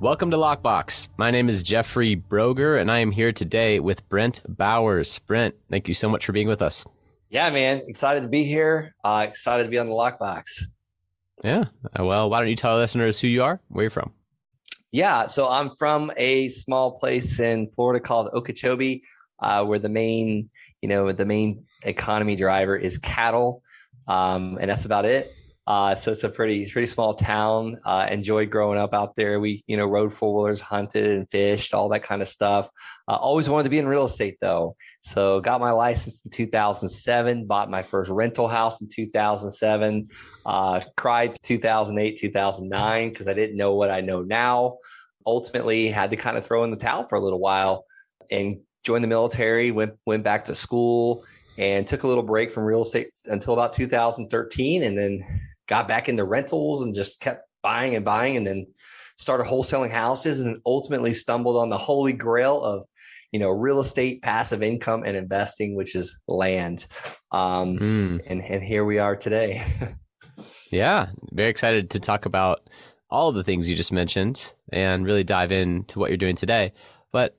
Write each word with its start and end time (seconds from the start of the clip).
Welcome 0.00 0.30
to 0.30 0.38
Lockbox. 0.38 1.08
My 1.18 1.30
name 1.30 1.50
is 1.50 1.62
Jeffrey 1.62 2.16
Broger, 2.16 2.80
and 2.80 2.90
I 2.90 3.00
am 3.00 3.12
here 3.12 3.32
today 3.32 3.80
with 3.80 4.08
Brent 4.08 4.40
Bowers. 4.48 5.18
Brent, 5.18 5.54
thank 5.68 5.88
you 5.88 5.92
so 5.92 6.08
much 6.08 6.24
for 6.24 6.32
being 6.32 6.48
with 6.48 6.62
us. 6.62 6.86
Yeah, 7.28 7.50
man. 7.50 7.82
Excited 7.86 8.22
to 8.22 8.28
be 8.28 8.44
here. 8.44 8.94
Uh, 9.04 9.26
excited 9.28 9.64
to 9.64 9.68
be 9.68 9.78
on 9.78 9.88
the 9.88 9.92
Lockbox. 9.92 10.62
Yeah. 11.44 11.64
Uh, 11.98 12.06
well, 12.06 12.30
why 12.30 12.40
don't 12.40 12.48
you 12.48 12.56
tell 12.56 12.72
our 12.72 12.78
listeners 12.78 13.20
who 13.20 13.28
you 13.28 13.42
are, 13.42 13.60
where 13.68 13.82
you're 13.82 13.90
from? 13.90 14.10
Yeah. 14.90 15.26
So 15.26 15.50
I'm 15.50 15.68
from 15.68 16.10
a 16.16 16.48
small 16.48 16.98
place 16.98 17.38
in 17.38 17.66
Florida 17.66 18.00
called 18.02 18.30
Okeechobee, 18.32 19.02
uh, 19.40 19.66
where 19.66 19.78
the 19.78 19.90
main, 19.90 20.48
you 20.80 20.88
know, 20.88 21.12
the 21.12 21.26
main 21.26 21.62
economy 21.84 22.36
driver 22.36 22.74
is 22.74 22.96
cattle. 22.96 23.62
Um, 24.08 24.56
and 24.62 24.70
that's 24.70 24.86
about 24.86 25.04
it. 25.04 25.34
Uh, 25.70 25.94
so 25.94 26.10
it's 26.10 26.24
a 26.24 26.28
pretty 26.28 26.68
pretty 26.68 26.86
small 26.86 27.14
town. 27.14 27.76
Uh, 27.84 28.04
enjoyed 28.10 28.50
growing 28.50 28.76
up 28.76 28.92
out 28.92 29.14
there. 29.14 29.38
We 29.38 29.62
you 29.68 29.76
know 29.76 29.86
rode 29.86 30.12
four 30.12 30.34
wheelers, 30.34 30.60
hunted 30.60 31.06
and 31.06 31.30
fished, 31.30 31.74
all 31.74 31.88
that 31.90 32.02
kind 32.02 32.22
of 32.22 32.26
stuff. 32.26 32.68
Uh, 33.06 33.14
always 33.14 33.48
wanted 33.48 33.64
to 33.64 33.70
be 33.70 33.78
in 33.78 33.86
real 33.86 34.06
estate 34.06 34.36
though. 34.40 34.74
So 35.00 35.40
got 35.40 35.60
my 35.60 35.70
license 35.70 36.24
in 36.24 36.32
2007. 36.32 37.46
Bought 37.46 37.70
my 37.70 37.84
first 37.84 38.10
rental 38.10 38.48
house 38.48 38.80
in 38.80 38.88
2007. 38.88 40.08
Uh, 40.44 40.80
cried 40.96 41.38
2008 41.44 42.18
2009 42.18 43.10
because 43.10 43.28
I 43.28 43.34
didn't 43.34 43.56
know 43.56 43.76
what 43.76 43.92
I 43.92 44.00
know 44.00 44.22
now. 44.22 44.78
Ultimately 45.24 45.86
had 45.86 46.10
to 46.10 46.16
kind 46.16 46.36
of 46.36 46.44
throw 46.44 46.64
in 46.64 46.72
the 46.72 46.76
towel 46.78 47.06
for 47.06 47.14
a 47.14 47.20
little 47.20 47.38
while 47.38 47.84
and 48.32 48.58
joined 48.82 49.04
the 49.04 49.08
military. 49.08 49.70
Went 49.70 49.92
went 50.04 50.24
back 50.24 50.46
to 50.46 50.54
school 50.56 51.24
and 51.58 51.86
took 51.86 52.02
a 52.02 52.08
little 52.08 52.24
break 52.24 52.50
from 52.50 52.64
real 52.64 52.82
estate 52.82 53.10
until 53.26 53.52
about 53.52 53.72
2013 53.72 54.82
and 54.82 54.98
then 54.98 55.22
got 55.70 55.88
back 55.88 56.08
into 56.08 56.24
rentals 56.24 56.82
and 56.82 56.94
just 56.94 57.20
kept 57.20 57.46
buying 57.62 57.94
and 57.94 58.04
buying 58.04 58.36
and 58.36 58.46
then 58.46 58.66
started 59.16 59.46
wholesaling 59.46 59.90
houses 59.90 60.40
and 60.40 60.48
then 60.48 60.60
ultimately 60.66 61.14
stumbled 61.14 61.56
on 61.56 61.70
the 61.70 61.78
holy 61.78 62.12
grail 62.12 62.60
of 62.62 62.84
you 63.32 63.38
know 63.38 63.48
real 63.48 63.78
estate 63.78 64.20
passive 64.20 64.62
income 64.62 65.04
and 65.06 65.16
investing 65.16 65.76
which 65.76 65.94
is 65.94 66.18
land. 66.26 66.86
Um, 67.30 67.78
mm. 67.78 68.20
and 68.26 68.42
and 68.42 68.62
here 68.62 68.84
we 68.84 68.98
are 68.98 69.16
today. 69.16 69.62
Yeah 70.70 71.08
very 71.32 71.50
excited 71.50 71.90
to 71.90 72.00
talk 72.00 72.26
about 72.26 72.70
all 73.10 73.28
of 73.28 73.34
the 73.34 73.42
things 73.42 73.68
you 73.68 73.74
just 73.74 73.90
mentioned 73.90 74.52
and 74.72 75.04
really 75.04 75.24
dive 75.24 75.50
into 75.50 75.98
what 75.98 76.10
you're 76.10 76.16
doing 76.16 76.36
today. 76.36 76.72
But 77.10 77.36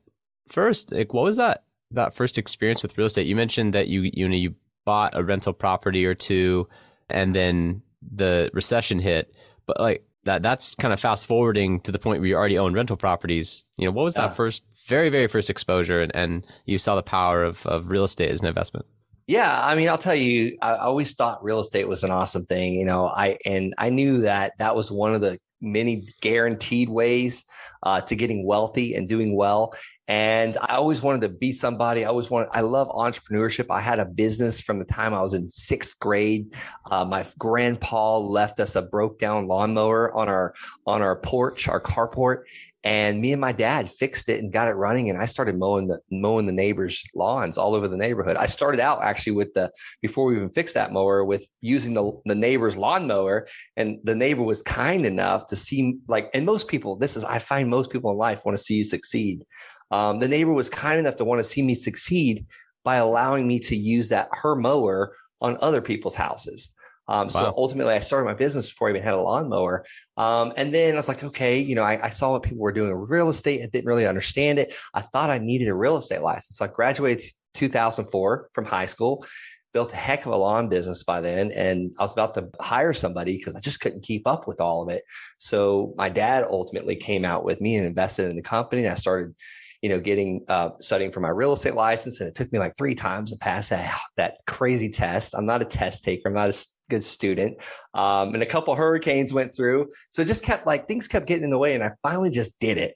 first 0.50 0.91
like 0.91 1.13
what 1.13 1.23
was 1.23 1.38
that 1.38 1.63
that 1.91 2.13
first 2.13 2.38
experience 2.38 2.83
with 2.83 2.97
real 2.97 3.07
estate? 3.07 3.27
You 3.27 3.38
mentioned 3.38 3.73
that 3.73 3.88
you 3.88 4.11
you 4.13 4.27
know 4.27 4.35
you 4.35 4.53
bought 4.85 5.17
a 5.17 5.23
rental 5.23 5.53
property 5.53 6.06
or 6.06 6.13
two 6.13 6.67
and 7.09 7.33
then 7.33 7.81
the 8.01 8.50
recession 8.53 9.00
hit, 9.00 9.34
but 9.66 9.79
like 9.79 10.06
that 10.23 10.44
that's 10.44 10.75
kind 10.75 10.94
of 10.94 11.00
fast 11.00 11.25
forwarding 11.25 11.79
to 11.81 11.91
the 11.91 12.00
point 12.00 12.22
where 12.22 12.28
you 12.28 12.35
already 12.35 12.57
own 12.57 12.73
rental 12.73 12.97
properties. 12.97 13.63
You 13.78 13.85
know, 13.85 13.91
what 13.91 14.03
was 14.03 14.16
yeah. 14.16 14.28
that 14.28 14.35
first 14.35 14.63
very, 14.85 15.09
very 15.09 15.28
first 15.28 15.50
exposure 15.50 16.01
and, 16.01 16.16
and 16.16 16.47
you 16.66 16.78
saw 16.78 16.95
the 16.95 17.03
power 17.03 17.44
of, 17.44 17.66
of 17.66 17.89
real 17.89 18.03
estate 18.03 18.29
as 18.29 18.41
an 18.41 18.47
investment? 18.47 18.85
Yeah, 19.28 19.63
I 19.63 19.75
mean, 19.75 19.88
I'll 19.88 19.97
tell 19.97 20.16
you, 20.16 20.57
I 20.62 20.75
always 20.75 21.13
thought 21.16 21.44
real 21.44 21.59
estate 21.59 21.88
was 21.88 22.03
an 22.03 22.12
awesome 22.12 22.45
thing, 22.45 22.73
you 22.73 22.85
know. 22.85 23.07
I 23.07 23.38
and 23.45 23.73
I 23.78 23.89
knew 23.89 24.22
that 24.22 24.53
that 24.57 24.75
was 24.75 24.91
one 24.91 25.13
of 25.13 25.22
the 25.22 25.38
many 25.62 26.07
guaranteed 26.22 26.89
ways 26.89 27.45
uh, 27.83 28.01
to 28.01 28.16
getting 28.16 28.45
wealthy 28.45 28.95
and 28.95 29.07
doing 29.07 29.35
well. 29.35 29.73
And 30.11 30.57
I 30.61 30.75
always 30.75 31.01
wanted 31.01 31.22
to 31.22 31.29
be 31.29 31.53
somebody. 31.53 32.03
I 32.03 32.09
always 32.09 32.29
wanted, 32.29 32.49
I 32.51 32.59
love 32.59 32.89
entrepreneurship. 32.89 33.67
I 33.69 33.79
had 33.79 33.97
a 33.97 34.03
business 34.03 34.59
from 34.59 34.77
the 34.77 34.83
time 34.83 35.13
I 35.13 35.22
was 35.22 35.33
in 35.33 35.49
sixth 35.49 35.97
grade. 35.99 36.53
Uh, 36.91 37.05
my 37.05 37.25
grandpa 37.39 38.17
left 38.17 38.59
us 38.59 38.75
a 38.75 38.81
broke 38.81 39.19
down 39.19 39.47
lawnmower 39.47 40.13
on 40.13 40.27
our, 40.27 40.53
on 40.85 41.01
our 41.01 41.16
porch, 41.16 41.69
our 41.69 41.79
carport 41.79 42.44
and 42.83 43.21
me 43.21 43.31
and 43.31 43.39
my 43.39 43.51
dad 43.51 43.89
fixed 43.89 44.27
it 44.27 44.41
and 44.41 44.51
got 44.51 44.67
it 44.67 44.71
running 44.71 45.09
and 45.09 45.21
i 45.21 45.25
started 45.25 45.57
mowing 45.57 45.88
the 45.88 46.00
mowing 46.09 46.45
the 46.45 46.51
neighbors 46.51 47.03
lawns 47.13 47.57
all 47.57 47.75
over 47.75 47.88
the 47.88 47.97
neighborhood 47.97 48.35
i 48.38 48.45
started 48.45 48.79
out 48.79 49.03
actually 49.03 49.33
with 49.33 49.53
the 49.53 49.71
before 50.01 50.25
we 50.25 50.35
even 50.35 50.50
fixed 50.50 50.73
that 50.73 50.91
mower 50.91 51.23
with 51.23 51.47
using 51.61 51.94
the, 51.94 52.11
the 52.25 52.35
neighbor's 52.35 52.75
lawnmower 52.75 53.47
and 53.77 54.00
the 54.03 54.16
neighbor 54.16 54.41
was 54.41 54.63
kind 54.63 55.05
enough 55.05 55.45
to 55.45 55.55
see 55.55 55.97
like 56.07 56.29
and 56.33 56.45
most 56.45 56.67
people 56.67 56.95
this 56.95 57.16
is 57.16 57.23
i 57.23 57.38
find 57.38 57.69
most 57.69 57.91
people 57.91 58.11
in 58.11 58.17
life 58.17 58.44
want 58.45 58.57
to 58.57 58.63
see 58.63 58.75
you 58.75 58.83
succeed 58.83 59.45
um, 59.91 60.19
the 60.19 60.28
neighbor 60.28 60.53
was 60.53 60.69
kind 60.69 61.00
enough 61.00 61.18
to 61.18 61.25
want 61.25 61.40
to 61.40 61.44
see 61.44 61.62
me 61.62 61.75
succeed 61.75 62.46
by 62.84 62.96
allowing 62.96 63.47
me 63.47 63.59
to 63.59 63.75
use 63.75 64.09
that 64.09 64.29
her 64.31 64.56
mower 64.56 65.16
on 65.40 65.57
other 65.62 65.81
people's 65.81 66.16
houses 66.16 66.74
um, 67.12 67.29
so 67.29 67.53
ultimately, 67.57 67.94
I 67.94 68.00
started 68.00 68.25
my 68.25 68.34
business 68.34 68.69
before 68.69 68.88
I 68.88 68.91
even 68.91 69.03
had 69.03 69.16
a 69.16 69.22
lawnmower. 69.22 69.85
Um, 70.16 70.53
and 70.56 70.74
then 70.74 70.94
I 70.94 70.96
was 70.96 71.09
like, 71.09 71.24
okay, 71.25 71.59
you 71.59 71.75
know, 71.75 71.84
I, 71.84 72.06
I, 72.06 72.09
saw 72.09 72.31
what 72.31 72.44
people 72.44 72.59
were 72.59 72.72
doing 72.72 72.97
with 72.97 73.09
real 73.09 73.28
estate. 73.28 73.62
I 73.62 73.66
didn't 73.66 73.88
really 73.88 74.07
understand 74.07 74.59
it. 74.59 74.74
I 74.94 75.01
thought 75.01 75.30
I 75.30 75.38
needed 75.38 75.68
a 75.68 75.74
real 75.74 75.97
estate 75.97 76.22
license. 76.22 76.57
So 76.57 76.63
I 76.63 76.69
graduated 76.69 77.25
2004 77.56 78.50
from 78.53 78.66
high 78.66 78.85
school, 78.85 79.25
built 79.74 79.91
a 79.91 79.97
heck 79.97 80.25
of 80.25 80.31
a 80.31 80.38
lawn 80.38 80.69
business 80.69 81.03
by 81.03 81.19
then. 81.19 81.51
And 81.51 81.94
I 82.00 82.03
was 82.03 82.13
about 82.13 82.34
to 82.35 82.47
hire 82.62 82.94
somebody 82.94 83.35
because 83.35 83.57
I 83.57 83.59
just 83.59 83.81
couldn't 83.81 84.03
keep 84.03 84.25
up 84.25 84.47
with 84.47 84.62
all 84.62 84.81
of 84.81 84.88
it. 84.88 85.03
So 85.38 85.94
my 85.97 86.07
dad 86.07 86.46
ultimately 86.50 86.96
came 86.96 87.25
out 87.25 87.44
with 87.44 87.59
me 87.59 87.75
and 87.75 87.85
invested 87.85 88.30
in 88.30 88.38
the 88.38 88.41
company. 88.41 88.85
And 88.85 88.91
I 88.94 88.96
started 88.96 89.35
you 89.81 89.90
know, 89.90 90.00
getting 90.00 90.46
uh, 90.47 90.69
studying 90.80 91.12
for 91.12 91.22
my 91.22 91.30
real 91.30 91.53
estate 91.53 91.74
license, 91.74 92.19
and 92.19 92.30
it 92.30 92.36
took 92.36 92.52
me 92.52 92.59
like 92.59 92.78
three 92.78 92.94
times 92.94 93.31
to 93.31 93.38
pass 93.38 93.69
that 93.69 94.00
that 94.16 94.38
crazy 94.46 94.90
test. 94.90 95.34
I'm 95.36 95.46
not 95.46 95.62
a 95.62 95.66
test 95.66 96.03
taker. 96.03 96.28
I'm 96.28 96.36
not 96.36 96.50
a 96.50 96.66
good 96.90 97.03
student. 97.03 97.58
Um, 97.94 98.34
and 98.34 98.44
a 98.44 98.46
couple 98.46 98.75
hurricanes 98.75 99.34
went 99.34 99.56
through, 99.56 99.90
so 100.12 100.24
just 100.24 100.44
kept 100.44 100.68
like 100.68 100.88
things 100.88 101.08
kept 101.08 101.28
getting 101.28 101.46
in 101.46 101.50
the 101.50 101.58
way, 101.58 101.74
and 101.74 101.84
I 101.84 101.92
finally 102.03 102.30
just 102.30 102.59
did 102.59 102.78
it. 102.78 102.96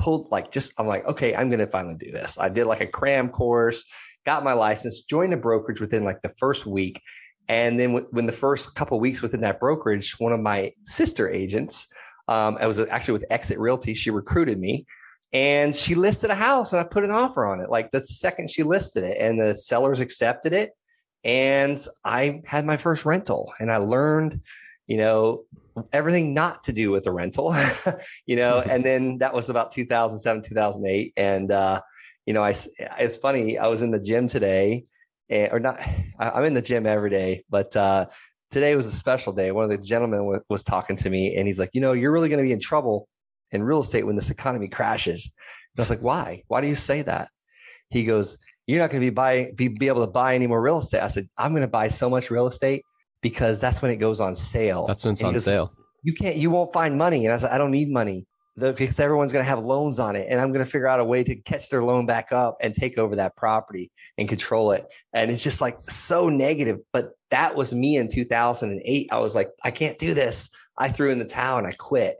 Pulled 0.00 0.30
like 0.32 0.50
just 0.50 0.72
I'm 0.78 0.88
like, 0.88 1.06
okay, 1.06 1.36
I'm 1.36 1.50
gonna 1.50 1.68
finally 1.68 1.96
do 1.96 2.10
this. 2.10 2.36
I 2.38 2.48
did 2.48 2.66
like 2.66 2.80
a 2.80 2.86
cram 2.86 3.28
course, 3.28 3.84
got 4.26 4.42
my 4.42 4.54
license, 4.54 5.02
joined 5.02 5.32
a 5.32 5.36
brokerage 5.36 5.80
within 5.80 6.02
like 6.02 6.20
the 6.22 6.32
first 6.38 6.66
week. 6.66 7.00
And 7.48 7.78
then 7.78 7.92
when 7.92 8.24
the 8.24 8.32
first 8.32 8.74
couple 8.74 8.98
weeks 8.98 9.20
within 9.20 9.42
that 9.42 9.60
brokerage, 9.60 10.18
one 10.18 10.32
of 10.32 10.40
my 10.40 10.72
sister 10.84 11.28
agents, 11.28 11.92
um, 12.26 12.56
I 12.58 12.66
was 12.66 12.80
actually 12.80 13.12
with 13.12 13.26
Exit 13.28 13.58
Realty, 13.58 13.92
she 13.92 14.10
recruited 14.10 14.58
me 14.58 14.86
and 15.34 15.74
she 15.74 15.96
listed 15.96 16.30
a 16.30 16.34
house 16.34 16.72
and 16.72 16.80
I 16.80 16.84
put 16.84 17.04
an 17.04 17.10
offer 17.10 17.44
on 17.44 17.60
it. 17.60 17.68
Like 17.68 17.90
the 17.90 18.00
second 18.00 18.48
she 18.48 18.62
listed 18.62 19.02
it 19.02 19.18
and 19.20 19.38
the 19.38 19.54
sellers 19.54 20.00
accepted 20.00 20.54
it 20.54 20.70
and 21.24 21.76
I 22.04 22.40
had 22.46 22.64
my 22.64 22.76
first 22.76 23.04
rental 23.04 23.52
and 23.58 23.70
I 23.70 23.78
learned 23.78 24.40
you 24.86 24.96
know 24.96 25.44
everything 25.92 26.34
not 26.34 26.62
to 26.64 26.72
do 26.72 26.90
with 26.90 27.06
a 27.06 27.12
rental 27.12 27.56
you 28.26 28.36
know 28.36 28.60
and 28.60 28.84
then 28.84 29.18
that 29.18 29.34
was 29.34 29.50
about 29.50 29.72
2007 29.72 30.42
2008 30.42 31.12
and 31.16 31.50
uh 31.50 31.80
you 32.26 32.34
know 32.34 32.44
I 32.44 32.54
it's 32.98 33.16
funny 33.16 33.58
I 33.58 33.66
was 33.66 33.82
in 33.82 33.90
the 33.90 33.98
gym 33.98 34.28
today 34.28 34.84
and, 35.30 35.52
or 35.52 35.58
not 35.58 35.80
I'm 36.18 36.44
in 36.44 36.54
the 36.54 36.62
gym 36.62 36.86
every 36.86 37.10
day 37.10 37.44
but 37.50 37.74
uh 37.74 38.06
today 38.50 38.76
was 38.76 38.86
a 38.86 38.92
special 38.92 39.32
day. 39.32 39.50
One 39.50 39.64
of 39.64 39.70
the 39.70 39.84
gentlemen 39.84 40.20
w- 40.20 40.40
was 40.48 40.62
talking 40.62 40.94
to 40.98 41.10
me 41.10 41.34
and 41.34 41.46
he's 41.46 41.58
like 41.58 41.70
you 41.72 41.80
know 41.80 41.92
you're 41.92 42.12
really 42.12 42.28
going 42.28 42.38
to 42.38 42.46
be 42.46 42.52
in 42.52 42.60
trouble 42.60 43.08
in 43.52 43.62
real 43.62 43.80
estate 43.80 44.06
when 44.06 44.16
this 44.16 44.30
economy 44.30 44.68
crashes. 44.68 45.32
And 45.74 45.80
I 45.80 45.82
was 45.82 45.90
like, 45.90 46.02
why? 46.02 46.42
Why 46.48 46.60
do 46.60 46.68
you 46.68 46.74
say 46.74 47.02
that? 47.02 47.28
He 47.90 48.04
goes, 48.04 48.38
you're 48.66 48.80
not 48.80 48.90
going 48.90 49.00
to 49.02 49.06
be 49.06 49.10
buy 49.10 49.50
be, 49.54 49.68
be 49.68 49.88
able 49.88 50.04
to 50.04 50.10
buy 50.10 50.34
any 50.34 50.46
more 50.46 50.60
real 50.60 50.78
estate. 50.78 51.02
I 51.02 51.08
said, 51.08 51.28
I'm 51.36 51.52
going 51.52 51.62
to 51.62 51.68
buy 51.68 51.88
so 51.88 52.08
much 52.08 52.30
real 52.30 52.46
estate 52.46 52.82
because 53.22 53.60
that's 53.60 53.82
when 53.82 53.90
it 53.90 53.96
goes 53.96 54.20
on 54.20 54.34
sale. 54.34 54.86
That's 54.86 55.04
when 55.04 55.12
it's 55.12 55.22
on 55.22 55.32
goes, 55.32 55.44
sale. 55.44 55.72
You 56.02 56.12
can't, 56.12 56.36
you 56.36 56.50
won't 56.50 56.72
find 56.72 56.96
money. 56.98 57.24
And 57.24 57.32
I 57.32 57.36
said, 57.36 57.50
I 57.50 57.58
don't 57.58 57.70
need 57.70 57.88
money. 57.88 58.26
because 58.56 59.00
everyone's 59.00 59.32
going 59.32 59.44
to 59.44 59.48
have 59.48 59.58
loans 59.58 59.98
on 59.98 60.14
it 60.14 60.28
and 60.30 60.40
i'm 60.40 60.52
going 60.52 60.64
to 60.64 60.70
figure 60.70 60.86
out 60.86 61.00
a 61.00 61.04
way 61.04 61.24
to 61.24 61.34
catch 61.34 61.70
their 61.70 61.82
loan 61.82 62.06
back 62.06 62.30
up 62.30 62.56
and 62.60 62.72
take 62.72 62.98
over 62.98 63.16
that 63.16 63.34
property 63.34 63.90
and 64.16 64.28
control 64.28 64.70
it 64.70 64.86
and 65.12 65.28
it's 65.30 65.42
just 65.42 65.60
like 65.60 65.76
so 65.90 66.28
negative 66.28 66.78
but 66.92 67.10
that 67.30 67.56
was 67.56 67.74
me 67.74 67.96
in 67.96 68.08
2008 68.08 69.08
i 69.10 69.18
was 69.18 69.34
like 69.34 69.50
i 69.64 69.72
can't 69.72 69.98
do 69.98 70.14
this 70.14 70.50
i 70.78 70.88
threw 70.88 71.10
in 71.10 71.18
the 71.18 71.24
towel 71.24 71.58
and 71.58 71.66
i 71.66 71.72
quit 71.72 72.18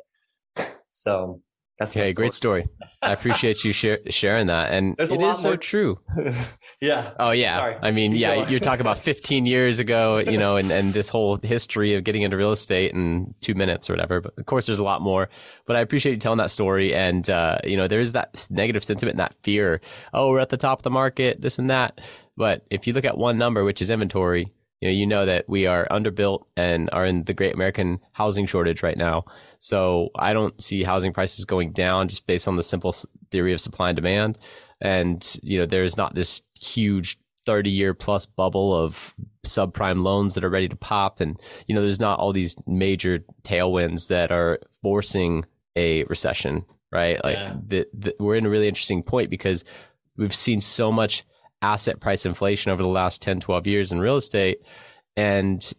so 0.89 1.41
that's 1.79 1.97
okay. 1.97 2.13
Great 2.13 2.33
story. 2.33 2.69
I 3.03 3.13
appreciate 3.13 3.65
you 3.65 3.73
share, 3.73 3.99
sharing 4.09 4.47
that, 4.47 4.73
and 4.73 4.97
There's 4.97 5.11
it 5.11 5.21
is 5.21 5.39
so 5.39 5.57
true. 5.57 5.99
yeah. 6.81 7.11
Oh 7.19 7.33
yeah. 7.33 7.59
Sorry. 7.59 7.77
I 7.83 7.91
mean, 7.91 8.13
Keep 8.13 8.21
yeah. 8.21 8.35
Going. 8.37 8.49
You're 8.49 8.61
talking 8.61 8.83
about 8.83 8.99
15 9.01 9.45
years 9.45 9.81
ago, 9.81 10.19
you 10.19 10.39
know, 10.39 10.55
and 10.55 10.71
and 10.71 10.93
this 10.93 11.09
whole 11.09 11.37
history 11.39 11.95
of 11.95 12.05
getting 12.05 12.23
into 12.23 12.37
real 12.37 12.53
estate 12.53 12.93
in 12.93 13.35
two 13.41 13.55
minutes 13.55 13.91
or 13.91 13.95
whatever. 13.95 14.21
But 14.21 14.35
of 14.39 14.47
course, 14.47 14.67
there's 14.67 14.79
a 14.79 14.85
lot 14.85 15.03
more. 15.03 15.29
But 15.67 15.75
I 15.75 15.81
appreciate 15.81 16.13
you 16.13 16.19
telling 16.19 16.39
that 16.39 16.53
story, 16.53 16.95
and 16.95 17.29
uh, 17.29 17.59
you 17.65 17.77
know, 17.77 17.89
there 17.89 18.01
is 18.01 18.13
that 18.13 18.47
negative 18.51 18.85
sentiment 18.85 19.15
and 19.15 19.21
that 19.21 19.35
fear. 19.43 19.81
Oh, 20.13 20.31
we're 20.31 20.39
at 20.41 20.51
the 20.51 20.57
top 20.57 20.79
of 20.79 20.83
the 20.85 20.91
market, 20.91 21.41
this 21.41 21.59
and 21.59 21.71
that. 21.71 22.01
But 22.37 22.65
if 22.71 22.87
you 22.87 22.93
look 22.93 23.05
at 23.05 23.19
one 23.19 23.37
number, 23.37 23.65
which 23.65 23.83
is 23.83 23.91
inventory, 23.91 24.53
you 24.85 24.91
know, 24.91 24.95
you 24.95 25.07
know 25.07 25.27
that 25.27 25.49
we 25.49 25.67
are 25.67 25.87
underbuilt 25.91 26.45
and 26.59 26.91
are 26.93 27.07
in 27.07 27.25
the 27.25 27.33
great 27.33 27.55
American 27.55 28.01
housing 28.13 28.45
shortage 28.45 28.83
right 28.83 28.99
now. 28.99 29.25
So 29.59 30.11
I 30.15 30.35
don't 30.35 30.61
see 30.63 30.83
housing 30.83 31.15
prices 31.15 31.47
going 31.47 31.73
down 31.73 32.09
just 32.09 32.27
based 32.27 32.47
on 32.47 32.57
the 32.57 32.63
simple 32.63 32.95
theory 33.31 33.55
of 33.55 33.63
supply 33.63 33.89
and 33.91 33.97
demand. 33.97 34.39
And, 34.83 35.37
you 35.43 35.59
know, 35.59 35.65
there's 35.65 35.97
not 35.97 36.15
this 36.15 36.43
huge 36.61 37.19
30 37.47 37.71
year 37.71 37.95
plus 37.95 38.27
bubble 38.27 38.75
of 38.75 39.15
subprime 39.47 40.03
loans 40.03 40.35
that 40.35 40.45
are 40.45 40.51
ready 40.51 40.69
to 40.69 40.77
pop. 40.77 41.21
And, 41.21 41.41
you 41.67 41.75
know, 41.75 41.81
there's 41.81 42.01
not 42.01 42.19
all 42.19 42.35
these 42.35 42.57
major 42.67 43.25
tailwinds 43.43 44.09
that 44.09 44.31
are 44.31 44.59
forcing 44.83 45.47
a 45.77 46.05
recession, 46.05 46.63
right? 46.93 47.25
Like 47.25 47.37
yeah. 47.37 47.57
the, 47.67 47.87
the, 47.95 48.17
we're 48.21 48.37
in 48.37 48.45
a 48.45 48.51
really 48.51 48.69
interesting 48.69 49.03
point 49.03 49.31
because 49.31 49.65
we've 50.19 50.35
seen 50.35 50.61
so 50.61 50.93
much 50.93 51.25
asset 51.65 51.99
price 52.01 52.27
inflation 52.27 52.71
over 52.71 52.83
the 52.83 52.89
last 52.89 53.23
10, 53.23 53.41
12 53.41 53.67
years 53.67 53.91
in 53.91 53.99
real 53.99 54.17
estate. 54.17 54.59
And 55.17 55.73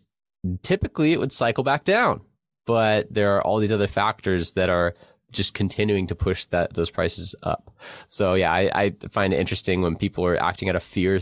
typically 0.63 1.13
it 1.13 1.19
would 1.19 1.31
cycle 1.31 1.63
back 1.63 1.83
down. 1.83 2.21
But 2.65 3.13
there 3.13 3.35
are 3.35 3.41
all 3.43 3.59
these 3.59 3.71
other 3.71 3.87
factors 3.87 4.53
that 4.53 4.69
are 4.69 4.95
just 5.31 5.53
continuing 5.53 6.07
to 6.07 6.15
push 6.15 6.45
that 6.45 6.73
those 6.73 6.89
prices 6.89 7.35
up. 7.43 7.71
So 8.07 8.33
yeah, 8.33 8.51
I, 8.51 8.71
I 8.73 8.95
find 9.11 9.33
it 9.33 9.39
interesting 9.39 9.81
when 9.81 9.95
people 9.95 10.25
are 10.25 10.41
acting 10.41 10.69
out 10.69 10.75
of 10.75 10.83
fear. 10.83 11.19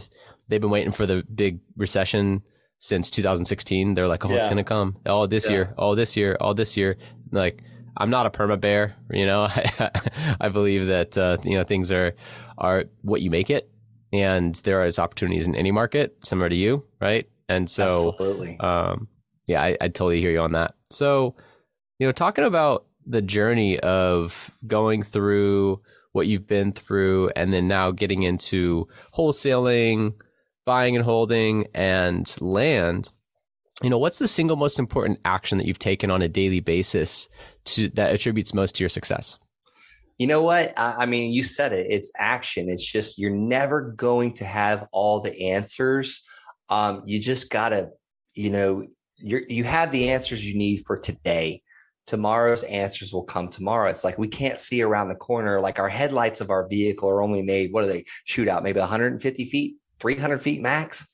They've 0.47 0.61
been 0.61 0.69
waiting 0.69 0.93
for 0.93 1.05
the 1.05 1.23
big 1.33 1.59
recession 1.75 2.43
since 2.79 3.11
2016. 3.11 3.93
They're 3.93 4.07
like, 4.07 4.25
oh, 4.25 4.29
yeah. 4.29 4.37
it's 4.37 4.47
gonna 4.47 4.63
come. 4.63 4.97
Oh, 5.05 5.27
this 5.27 5.45
yeah. 5.45 5.51
year. 5.51 5.73
Oh, 5.77 5.95
this 5.95 6.15
year. 6.15 6.37
Oh, 6.39 6.53
this 6.53 6.77
year. 6.77 6.95
Like, 7.31 7.61
I'm 7.97 8.09
not 8.09 8.25
a 8.25 8.29
perma 8.29 8.59
bear. 8.59 8.95
You 9.11 9.25
know, 9.25 9.43
I, 9.43 9.91
I 10.39 10.49
believe 10.49 10.87
that 10.87 11.17
uh, 11.17 11.37
you 11.43 11.57
know 11.57 11.63
things 11.63 11.91
are 11.91 12.13
are 12.57 12.85
what 13.01 13.21
you 13.21 13.31
make 13.31 13.49
it 13.49 13.72
and 14.13 14.55
there 14.57 14.85
is 14.85 14.99
opportunities 14.99 15.47
in 15.47 15.55
any 15.55 15.71
market, 15.71 16.15
similar 16.23 16.47
to 16.47 16.55
you, 16.55 16.83
right? 17.01 17.27
And 17.49 17.69
so, 17.69 18.13
Absolutely. 18.13 18.59
Um, 18.59 19.07
yeah, 19.47 19.61
I, 19.61 19.77
I 19.81 19.87
totally 19.87 20.21
hear 20.21 20.31
you 20.31 20.39
on 20.39 20.53
that. 20.53 20.75
So, 20.89 21.35
you 21.99 22.07
know, 22.07 22.11
talking 22.13 22.45
about 22.45 22.85
the 23.05 23.21
journey 23.21 23.79
of 23.79 24.51
going 24.65 25.03
through 25.03 25.81
what 26.13 26.27
you've 26.27 26.47
been 26.47 26.71
through 26.71 27.31
and 27.35 27.51
then 27.51 27.67
now 27.67 27.91
getting 27.91 28.23
into 28.23 28.87
wholesaling, 29.13 30.13
buying 30.65 30.95
and 30.95 31.03
holding, 31.03 31.67
and 31.73 32.33
land. 32.39 33.09
You 33.81 33.89
know, 33.89 33.97
what's 33.97 34.19
the 34.19 34.27
single 34.27 34.55
most 34.55 34.79
important 34.79 35.19
action 35.25 35.57
that 35.57 35.65
you've 35.65 35.79
taken 35.79 36.11
on 36.11 36.21
a 36.21 36.29
daily 36.29 36.59
basis 36.59 37.27
to 37.65 37.89
that 37.89 38.13
attributes 38.13 38.53
most 38.53 38.75
to 38.75 38.83
your 38.83 38.89
success? 38.89 39.39
You 40.23 40.27
know 40.27 40.41
what? 40.41 40.71
I, 40.79 40.99
I 40.99 41.05
mean, 41.05 41.33
you 41.33 41.43
said 41.43 41.73
it. 41.73 41.85
It's 41.89 42.13
action. 42.17 42.69
It's 42.69 42.89
just 42.89 43.19
you're 43.19 43.29
never 43.29 43.81
going 43.81 44.35
to 44.35 44.45
have 44.45 44.87
all 44.93 45.19
the 45.19 45.49
answers. 45.49 46.25
Um, 46.69 47.03
you 47.05 47.19
just 47.19 47.49
gotta, 47.49 47.89
you 48.33 48.49
know, 48.49 48.87
you 49.17 49.41
you 49.49 49.65
have 49.65 49.91
the 49.91 50.11
answers 50.11 50.45
you 50.45 50.57
need 50.57 50.85
for 50.85 50.95
today. 50.95 51.61
Tomorrow's 52.07 52.63
answers 52.63 53.11
will 53.11 53.25
come 53.25 53.49
tomorrow. 53.49 53.89
It's 53.89 54.05
like 54.05 54.17
we 54.17 54.29
can't 54.29 54.61
see 54.61 54.81
around 54.81 55.09
the 55.09 55.15
corner. 55.15 55.59
Like 55.59 55.77
our 55.77 55.89
headlights 55.89 56.39
of 56.39 56.51
our 56.51 56.69
vehicle 56.69 57.09
are 57.09 57.21
only 57.21 57.41
made. 57.41 57.73
What 57.73 57.81
do 57.81 57.87
they 57.89 58.05
shoot 58.23 58.47
out? 58.47 58.63
Maybe 58.63 58.79
150 58.79 59.43
feet, 59.43 59.75
300 59.99 60.41
feet 60.41 60.61
max. 60.61 61.12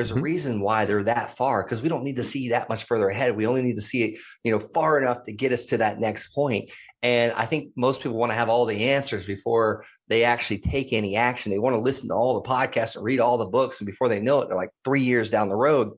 There's 0.00 0.12
a 0.12 0.14
mm-hmm. 0.14 0.22
reason 0.22 0.60
why 0.62 0.86
they're 0.86 1.04
that 1.04 1.36
far 1.36 1.62
because 1.62 1.82
we 1.82 1.90
don't 1.90 2.04
need 2.04 2.16
to 2.16 2.24
see 2.24 2.48
that 2.48 2.70
much 2.70 2.84
further 2.84 3.10
ahead. 3.10 3.36
We 3.36 3.46
only 3.46 3.60
need 3.60 3.74
to 3.74 3.82
see 3.82 4.02
it, 4.04 4.18
you 4.44 4.50
know, 4.50 4.58
far 4.58 4.98
enough 4.98 5.24
to 5.24 5.32
get 5.32 5.52
us 5.52 5.66
to 5.66 5.76
that 5.76 6.00
next 6.00 6.28
point. 6.28 6.70
And 7.02 7.34
I 7.34 7.44
think 7.44 7.72
most 7.76 8.02
people 8.02 8.16
want 8.16 8.32
to 8.32 8.36
have 8.36 8.48
all 8.48 8.64
the 8.64 8.88
answers 8.92 9.26
before 9.26 9.84
they 10.08 10.24
actually 10.24 10.56
take 10.56 10.94
any 10.94 11.16
action. 11.16 11.52
They 11.52 11.58
want 11.58 11.74
to 11.74 11.80
listen 11.80 12.08
to 12.08 12.14
all 12.14 12.40
the 12.40 12.48
podcasts 12.48 12.96
and 12.96 13.04
read 13.04 13.20
all 13.20 13.36
the 13.36 13.44
books. 13.44 13.78
And 13.78 13.86
before 13.86 14.08
they 14.08 14.20
know 14.20 14.40
it, 14.40 14.48
they're 14.48 14.56
like 14.56 14.72
three 14.86 15.02
years 15.02 15.28
down 15.28 15.50
the 15.50 15.54
road 15.54 15.90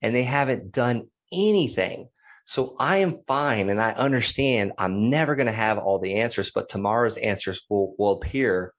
and 0.00 0.14
they 0.14 0.24
haven't 0.24 0.72
done 0.72 1.10
anything. 1.30 2.08
So 2.46 2.74
I 2.78 2.98
am 2.98 3.20
fine 3.26 3.68
and 3.68 3.82
I 3.82 3.92
understand 3.92 4.72
I'm 4.78 5.10
never 5.10 5.36
going 5.36 5.46
to 5.46 5.52
have 5.52 5.76
all 5.76 5.98
the 5.98 6.14
answers, 6.20 6.50
but 6.50 6.70
tomorrow's 6.70 7.18
answers 7.18 7.60
will, 7.68 7.94
will 7.98 8.12
appear 8.12 8.72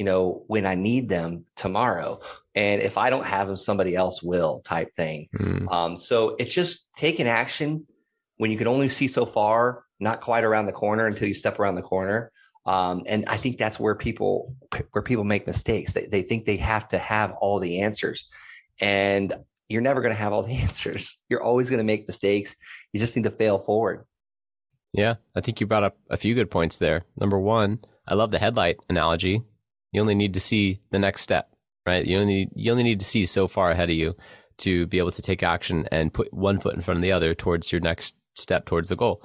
you 0.00 0.06
know, 0.06 0.44
when 0.46 0.64
I 0.64 0.76
need 0.76 1.10
them 1.10 1.44
tomorrow. 1.56 2.20
And 2.60 2.82
if 2.82 2.98
I 2.98 3.08
don't 3.08 3.24
have 3.24 3.46
them, 3.46 3.56
somebody 3.56 3.96
else 3.96 4.22
will 4.22 4.60
type 4.60 4.92
thing. 4.94 5.28
Mm. 5.34 5.72
Um, 5.72 5.96
so 5.96 6.36
it's 6.38 6.52
just 6.52 6.90
taking 6.94 7.26
action 7.26 7.86
when 8.36 8.50
you 8.50 8.58
can 8.58 8.68
only 8.68 8.90
see 8.90 9.08
so 9.08 9.24
far, 9.24 9.84
not 9.98 10.20
quite 10.20 10.44
around 10.44 10.66
the 10.66 10.72
corner 10.72 11.06
until 11.06 11.26
you 11.26 11.32
step 11.32 11.58
around 11.58 11.76
the 11.76 11.82
corner. 11.82 12.30
Um, 12.66 13.04
and 13.06 13.24
I 13.28 13.38
think 13.38 13.56
that's 13.56 13.80
where 13.80 13.94
people 13.94 14.54
where 14.92 15.00
people 15.00 15.24
make 15.24 15.46
mistakes. 15.46 15.94
They, 15.94 16.04
they 16.04 16.20
think 16.20 16.44
they 16.44 16.58
have 16.58 16.86
to 16.88 16.98
have 16.98 17.32
all 17.40 17.60
the 17.60 17.80
answers, 17.80 18.28
and 18.78 19.34
you're 19.70 19.80
never 19.80 20.02
going 20.02 20.12
to 20.12 20.20
have 20.20 20.34
all 20.34 20.42
the 20.42 20.52
answers. 20.66 21.24
You're 21.30 21.42
always 21.42 21.70
going 21.70 21.78
to 21.78 21.84
make 21.84 22.06
mistakes. 22.06 22.54
You 22.92 23.00
just 23.00 23.16
need 23.16 23.24
to 23.24 23.30
fail 23.30 23.58
forward. 23.58 24.04
Yeah, 24.92 25.14
I 25.34 25.40
think 25.40 25.62
you 25.62 25.66
brought 25.66 25.84
up 25.84 25.96
a 26.10 26.18
few 26.18 26.34
good 26.34 26.50
points 26.50 26.76
there. 26.76 27.04
Number 27.18 27.38
one, 27.38 27.78
I 28.06 28.14
love 28.14 28.30
the 28.30 28.38
headlight 28.38 28.76
analogy. 28.90 29.42
You 29.92 30.00
only 30.02 30.14
need 30.14 30.34
to 30.34 30.40
see 30.40 30.80
the 30.90 30.98
next 30.98 31.22
step, 31.22 31.49
right? 31.86 32.06
You 32.06 32.18
only 32.18 32.48
you 32.54 32.70
only 32.70 32.84
need 32.84 33.00
to 33.00 33.06
see 33.06 33.26
so 33.26 33.48
far 33.48 33.70
ahead 33.70 33.90
of 33.90 33.96
you 33.96 34.14
to 34.58 34.86
be 34.86 34.98
able 34.98 35.12
to 35.12 35.22
take 35.22 35.42
action 35.42 35.86
and 35.90 36.12
put 36.12 36.32
one 36.32 36.60
foot 36.60 36.74
in 36.74 36.82
front 36.82 36.98
of 36.98 37.02
the 37.02 37.12
other 37.12 37.34
towards 37.34 37.72
your 37.72 37.80
next 37.80 38.14
step 38.34 38.66
towards 38.66 38.88
the 38.88 38.96
goal. 38.96 39.22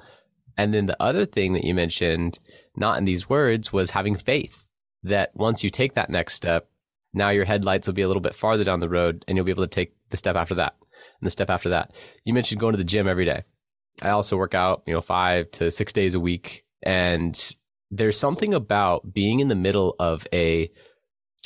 And 0.56 0.72
then 0.72 0.86
the 0.86 1.00
other 1.02 1.26
thing 1.26 1.52
that 1.52 1.64
you 1.64 1.74
mentioned, 1.74 2.38
not 2.76 2.98
in 2.98 3.04
these 3.04 3.28
words, 3.28 3.72
was 3.72 3.90
having 3.90 4.16
faith 4.16 4.66
that 5.02 5.30
once 5.34 5.62
you 5.62 5.70
take 5.70 5.94
that 5.94 6.10
next 6.10 6.34
step, 6.34 6.68
now 7.12 7.28
your 7.28 7.44
headlights 7.44 7.86
will 7.86 7.94
be 7.94 8.02
a 8.02 8.06
little 8.06 8.22
bit 8.22 8.34
farther 8.34 8.64
down 8.64 8.80
the 8.80 8.88
road 8.88 9.24
and 9.28 9.36
you'll 9.36 9.44
be 9.44 9.50
able 9.50 9.64
to 9.64 9.68
take 9.68 9.94
the 10.10 10.16
step 10.16 10.36
after 10.36 10.54
that 10.54 10.74
and 11.20 11.26
the 11.26 11.30
step 11.30 11.50
after 11.50 11.68
that. 11.70 11.92
You 12.24 12.32
mentioned 12.32 12.60
going 12.60 12.72
to 12.72 12.78
the 12.78 12.84
gym 12.84 13.06
every 13.06 13.24
day. 13.24 13.44
I 14.02 14.10
also 14.10 14.36
work 14.36 14.54
out, 14.54 14.82
you 14.86 14.94
know, 14.94 15.00
five 15.00 15.50
to 15.52 15.70
six 15.70 15.92
days 15.92 16.14
a 16.14 16.20
week. 16.20 16.64
And 16.82 17.38
there's 17.90 18.18
something 18.18 18.54
about 18.54 19.12
being 19.12 19.40
in 19.40 19.48
the 19.48 19.54
middle 19.54 19.96
of 19.98 20.26
a 20.32 20.70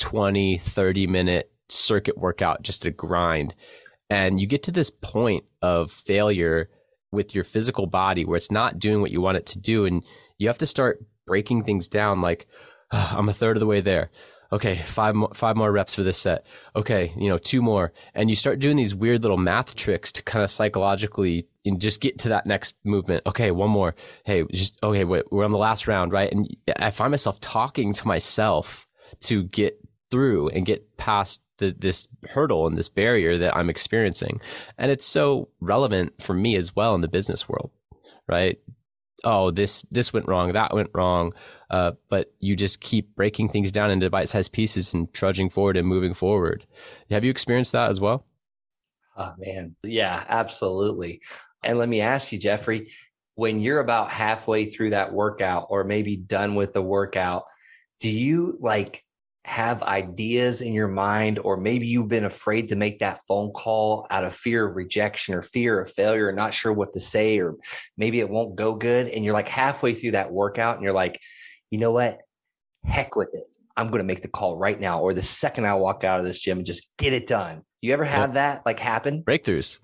20, 0.01 0.57
30 0.57 1.07
minute 1.07 1.51
circuit 1.69 2.17
workout, 2.17 2.63
just 2.63 2.85
a 2.85 2.91
grind. 2.91 3.53
And 4.09 4.41
you 4.41 4.47
get 4.47 4.63
to 4.63 4.71
this 4.71 4.89
point 4.89 5.45
of 5.61 5.91
failure 5.91 6.69
with 7.11 7.33
your 7.35 7.43
physical 7.43 7.85
body 7.85 8.25
where 8.25 8.35
it's 8.35 8.51
not 8.51 8.79
doing 8.79 8.99
what 8.99 9.11
you 9.11 9.21
want 9.21 9.37
it 9.37 9.45
to 9.47 9.59
do. 9.59 9.85
And 9.85 10.03
you 10.37 10.47
have 10.47 10.57
to 10.57 10.65
start 10.65 11.03
breaking 11.25 11.63
things 11.63 11.87
down 11.87 12.19
like, 12.19 12.47
oh, 12.91 13.13
I'm 13.15 13.29
a 13.29 13.33
third 13.33 13.55
of 13.55 13.61
the 13.61 13.67
way 13.67 13.79
there 13.79 14.09
okay, 14.53 14.75
five 14.75 15.15
more, 15.15 15.31
five 15.33 15.55
more 15.55 15.71
reps 15.71 15.93
for 15.93 16.03
this 16.03 16.17
set. 16.17 16.45
Okay, 16.75 17.13
you 17.15 17.29
know, 17.29 17.37
two 17.37 17.61
more. 17.61 17.93
And 18.13 18.29
you 18.29 18.35
start 18.35 18.59
doing 18.59 18.77
these 18.77 18.93
weird 18.93 19.21
little 19.21 19.37
math 19.37 19.75
tricks 19.75 20.11
to 20.13 20.23
kind 20.23 20.43
of 20.43 20.51
psychologically 20.51 21.47
and 21.65 21.79
just 21.79 22.01
get 22.01 22.19
to 22.19 22.29
that 22.29 22.45
next 22.45 22.75
movement. 22.83 23.23
Okay, 23.25 23.51
one 23.51 23.69
more. 23.69 23.95
Hey, 24.25 24.43
just, 24.51 24.77
okay, 24.83 25.03
wait, 25.03 25.31
we're 25.31 25.45
on 25.45 25.51
the 25.51 25.57
last 25.57 25.87
round, 25.87 26.11
right? 26.11 26.31
And 26.31 26.55
I 26.75 26.91
find 26.91 27.11
myself 27.11 27.39
talking 27.39 27.93
to 27.93 28.07
myself 28.07 28.87
to 29.21 29.43
get 29.43 29.79
through 30.11 30.49
and 30.49 30.65
get 30.65 30.97
past 30.97 31.41
the, 31.57 31.75
this 31.77 32.07
hurdle 32.29 32.67
and 32.67 32.77
this 32.77 32.89
barrier 32.89 33.37
that 33.37 33.55
I'm 33.55 33.69
experiencing. 33.69 34.39
And 34.77 34.91
it's 34.91 35.05
so 35.05 35.49
relevant 35.59 36.21
for 36.21 36.33
me 36.33 36.55
as 36.55 36.75
well 36.75 36.93
in 36.93 37.01
the 37.01 37.07
business 37.07 37.49
world, 37.49 37.71
right? 38.27 38.59
oh 39.23 39.51
this 39.51 39.83
this 39.91 40.13
went 40.13 40.27
wrong 40.27 40.51
that 40.53 40.73
went 40.73 40.89
wrong. 40.93 41.33
Uh, 41.69 41.93
but 42.09 42.33
you 42.39 42.55
just 42.55 42.81
keep 42.81 43.15
breaking 43.15 43.47
things 43.47 43.71
down 43.71 43.91
into 43.91 44.09
bite-sized 44.09 44.51
pieces 44.51 44.93
and 44.93 45.13
trudging 45.13 45.49
forward 45.49 45.77
and 45.77 45.87
moving 45.87 46.13
forward. 46.13 46.65
Have 47.09 47.23
you 47.23 47.31
experienced 47.31 47.71
that 47.71 47.89
as 47.89 47.99
well? 47.99 48.25
Oh 49.17 49.33
man. 49.37 49.75
Yeah 49.83 50.23
absolutely. 50.27 51.21
And 51.63 51.77
let 51.77 51.89
me 51.89 52.01
ask 52.01 52.31
you 52.31 52.39
jeffrey 52.39 52.89
when 53.35 53.59
you're 53.59 53.79
about 53.79 54.11
halfway 54.11 54.65
through 54.65 54.91
that 54.91 55.13
workout 55.13 55.67
or 55.69 55.83
maybe 55.83 56.17
done 56.17 56.55
with 56.55 56.73
the 56.73 56.81
workout 56.81 57.45
do 57.99 58.09
you 58.09 58.57
like 58.59 59.05
have 59.43 59.81
ideas 59.81 60.61
in 60.61 60.71
your 60.71 60.87
mind, 60.87 61.39
or 61.39 61.57
maybe 61.57 61.87
you've 61.87 62.07
been 62.07 62.25
afraid 62.25 62.69
to 62.69 62.75
make 62.75 62.99
that 62.99 63.19
phone 63.27 63.51
call 63.51 64.05
out 64.11 64.23
of 64.23 64.35
fear 64.35 64.67
of 64.67 64.75
rejection 64.75 65.33
or 65.33 65.41
fear 65.41 65.79
of 65.79 65.91
failure, 65.91 66.27
or 66.27 66.31
not 66.31 66.53
sure 66.53 66.71
what 66.71 66.93
to 66.93 66.99
say, 66.99 67.39
or 67.39 67.55
maybe 67.97 68.19
it 68.19 68.29
won't 68.29 68.55
go 68.55 68.75
good. 68.75 69.07
And 69.07 69.25
you're 69.25 69.33
like 69.33 69.47
halfway 69.47 69.93
through 69.93 70.11
that 70.11 70.31
workout 70.31 70.75
and 70.75 70.83
you're 70.83 70.93
like, 70.93 71.19
you 71.71 71.79
know 71.79 71.91
what? 71.91 72.19
Heck 72.85 73.15
with 73.15 73.29
it. 73.33 73.45
I'm 73.75 73.87
going 73.87 73.99
to 73.99 74.07
make 74.07 74.21
the 74.21 74.27
call 74.27 74.57
right 74.57 74.79
now, 74.79 75.01
or 75.01 75.13
the 75.13 75.21
second 75.23 75.65
I 75.65 75.73
walk 75.73 76.03
out 76.03 76.19
of 76.19 76.25
this 76.25 76.41
gym 76.41 76.57
and 76.59 76.65
just 76.65 76.95
get 76.97 77.13
it 77.13 77.25
done. 77.25 77.63
You 77.81 77.93
ever 77.93 78.03
have 78.03 78.35
that 78.35 78.63
like 78.65 78.79
happen? 78.79 79.23
Breakthroughs. 79.23 79.79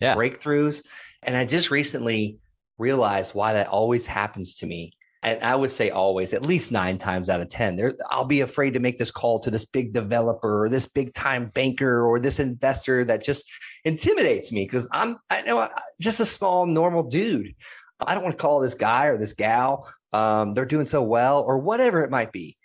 Yeah. 0.00 0.14
Breakthroughs. 0.14 0.84
And 1.22 1.36
I 1.36 1.44
just 1.44 1.70
recently 1.70 2.38
realized 2.78 3.34
why 3.34 3.52
that 3.52 3.68
always 3.68 4.06
happens 4.06 4.56
to 4.56 4.66
me 4.66 4.92
and 5.22 5.42
I 5.44 5.54
would 5.54 5.70
say 5.70 5.90
always, 5.90 6.34
at 6.34 6.42
least 6.42 6.72
nine 6.72 6.98
times 6.98 7.30
out 7.30 7.40
of 7.40 7.48
10, 7.48 7.76
there, 7.76 7.94
I'll 8.10 8.24
be 8.24 8.40
afraid 8.40 8.72
to 8.72 8.80
make 8.80 8.98
this 8.98 9.12
call 9.12 9.38
to 9.40 9.50
this 9.52 9.64
big 9.64 9.92
developer 9.92 10.64
or 10.64 10.68
this 10.68 10.86
big 10.86 11.14
time 11.14 11.46
banker 11.54 12.04
or 12.04 12.18
this 12.18 12.40
investor 12.40 13.04
that 13.04 13.24
just 13.24 13.48
intimidates 13.84 14.50
me 14.50 14.64
because 14.64 14.88
I'm, 14.92 15.18
I 15.30 15.42
know, 15.42 15.68
just 16.00 16.18
a 16.18 16.24
small, 16.24 16.66
normal 16.66 17.04
dude. 17.04 17.54
I 18.04 18.14
don't 18.14 18.24
want 18.24 18.36
to 18.36 18.42
call 18.42 18.58
this 18.58 18.74
guy 18.74 19.06
or 19.06 19.16
this 19.16 19.34
gal. 19.34 19.88
Um, 20.12 20.54
they're 20.54 20.64
doing 20.64 20.84
so 20.84 21.02
well 21.02 21.42
or 21.42 21.58
whatever 21.58 22.02
it 22.02 22.10
might 22.10 22.32
be. 22.32 22.56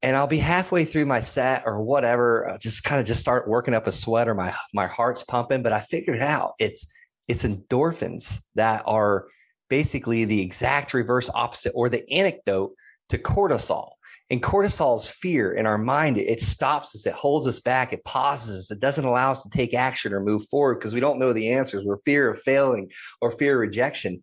And 0.00 0.16
I'll 0.16 0.28
be 0.28 0.38
halfway 0.38 0.84
through 0.84 1.06
my 1.06 1.18
set 1.18 1.64
or 1.66 1.82
whatever, 1.82 2.48
I'll 2.48 2.58
just 2.58 2.84
kind 2.84 3.00
of 3.00 3.06
just 3.08 3.20
start 3.20 3.48
working 3.48 3.74
up 3.74 3.88
a 3.88 3.92
sweat 3.92 4.28
or 4.28 4.34
my, 4.34 4.54
my 4.72 4.86
heart's 4.86 5.24
pumping. 5.24 5.64
But 5.64 5.72
I 5.72 5.80
figured 5.80 6.20
out 6.20 6.52
it's, 6.60 6.94
it's 7.26 7.44
endorphins 7.44 8.40
that 8.54 8.84
are 8.86 9.26
basically 9.68 10.24
the 10.24 10.40
exact 10.40 10.94
reverse 10.94 11.30
opposite 11.34 11.72
or 11.74 11.88
the 11.88 12.08
anecdote 12.10 12.72
to 13.10 13.18
cortisol. 13.18 13.90
And 14.30 14.42
cortisol's 14.42 15.08
fear 15.08 15.54
in 15.54 15.64
our 15.64 15.78
mind. 15.78 16.18
It 16.18 16.42
stops 16.42 16.94
us, 16.94 17.06
it 17.06 17.14
holds 17.14 17.46
us 17.46 17.60
back, 17.60 17.94
it 17.94 18.04
pauses 18.04 18.58
us, 18.58 18.70
it 18.70 18.78
doesn't 18.78 19.06
allow 19.06 19.32
us 19.32 19.42
to 19.42 19.48
take 19.48 19.72
action 19.72 20.12
or 20.12 20.20
move 20.20 20.46
forward 20.48 20.74
because 20.74 20.92
we 20.92 21.00
don't 21.00 21.18
know 21.18 21.32
the 21.32 21.50
answers. 21.50 21.86
We're 21.86 21.96
fear 21.98 22.28
of 22.28 22.38
failing 22.38 22.90
or 23.22 23.32
fear 23.32 23.54
of 23.54 23.60
rejection. 23.60 24.22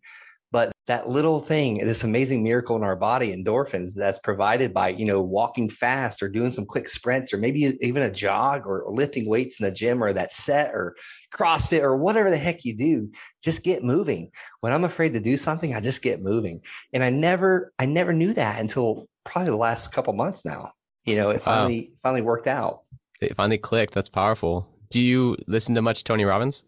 But 0.52 0.72
that 0.88 1.10
little 1.10 1.40
thing, 1.40 1.80
this 1.80 2.04
amazing 2.04 2.44
miracle 2.44 2.76
in 2.76 2.84
our 2.84 2.96
body, 2.96 3.36
endorphins, 3.36 3.96
that's 3.96 4.20
provided 4.20 4.74
by, 4.74 4.90
you 4.90 5.06
know, 5.06 5.22
walking 5.22 5.70
fast 5.70 6.22
or 6.22 6.30
doing 6.30 6.52
some 6.52 6.66
quick 6.66 6.88
sprints 6.88 7.34
or 7.34 7.38
maybe 7.38 7.76
even 7.82 8.04
a 8.04 8.12
jog 8.12 8.68
or 8.68 8.86
lifting 8.88 9.28
weights 9.28 9.60
in 9.60 9.66
the 9.66 9.72
gym 9.72 10.04
or 10.04 10.14
that 10.14 10.32
set 10.32 10.72
or 10.74 10.96
CrossFit 11.36 11.82
or 11.82 11.98
whatever 11.98 12.30
the 12.30 12.38
heck 12.38 12.64
you 12.66 12.76
do, 12.76 13.12
just 13.44 13.64
get 13.64 13.84
moving. 13.84 14.32
When 14.62 14.72
I'm 14.72 14.84
afraid 14.84 15.14
to 15.14 15.20
do 15.20 15.38
something, 15.38 15.76
I 15.76 15.80
just 15.80 16.02
get 16.02 16.22
moving. 16.22 16.62
And 16.94 17.04
I 17.04 17.10
never, 17.10 17.74
I 17.78 17.86
never 17.86 18.14
knew 18.14 18.34
that 18.34 18.60
until 18.60 19.08
probably 19.24 19.52
the 19.52 19.58
last 19.58 19.92
couple 19.92 20.14
months 20.14 20.46
now. 20.46 20.72
You 21.04 21.16
know, 21.16 21.30
it 21.30 21.42
finally, 21.42 21.90
wow. 21.90 21.96
finally 22.02 22.22
worked 22.22 22.48
out. 22.48 22.84
It 23.22 23.36
finally 23.36 23.58
clicked. 23.58 23.94
That's 23.94 24.10
powerful. 24.10 24.68
Do 24.90 25.02
you 25.02 25.38
listen 25.48 25.76
to 25.76 25.82
much 25.82 26.04
Tony 26.04 26.26
Robbins? 26.26 26.64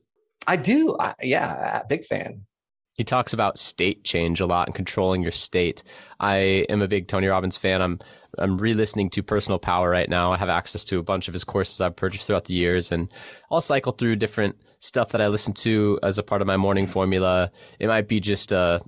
I 0.46 0.56
do. 0.56 0.96
I, 1.00 1.14
yeah, 1.22 1.84
big 1.90 2.06
fan. 2.06 2.46
He 2.98 3.04
talks 3.04 3.32
about 3.32 3.60
state 3.60 4.04
change 4.04 4.42
a 4.42 4.48
lot 4.48 4.68
and 4.68 4.76
controlling 4.76 5.22
your 5.22 5.32
state. 5.32 5.84
I 6.20 6.66
am 6.68 6.82
a 6.82 6.88
big 6.88 7.08
Tony 7.08 7.28
Robbins 7.28 7.56
fan. 7.56 7.80
I'm 7.82 8.00
I'm 8.40 8.58
re-listening 8.58 9.12
to 9.12 9.24
Personal 9.24 9.60
Power 9.60 9.90
right 9.90 10.10
now. 10.10 10.32
I 10.32 10.38
have 10.38 10.50
access 10.50 10.84
to 10.86 10.98
a 10.98 11.04
bunch 11.04 11.28
of 11.28 11.34
his 11.34 11.44
courses 11.44 11.80
I've 11.80 11.96
purchased 11.96 12.28
throughout 12.28 12.46
the 12.46 12.56
years, 12.56 12.92
and 12.92 13.12
I'll 13.52 13.62
cycle 13.62 13.92
through 13.92 14.16
different 14.18 14.56
stuff 14.80 15.10
that 15.10 15.22
I 15.22 15.28
listen 15.28 15.54
to 15.54 16.00
as 16.02 16.18
a 16.18 16.24
part 16.24 16.42
of 16.42 16.48
my 16.48 16.58
morning 16.58 16.88
formula. 16.88 17.52
It 17.80 17.88
might 17.88 18.08
be 18.08 18.20
just 18.20 18.52
a 18.52 18.82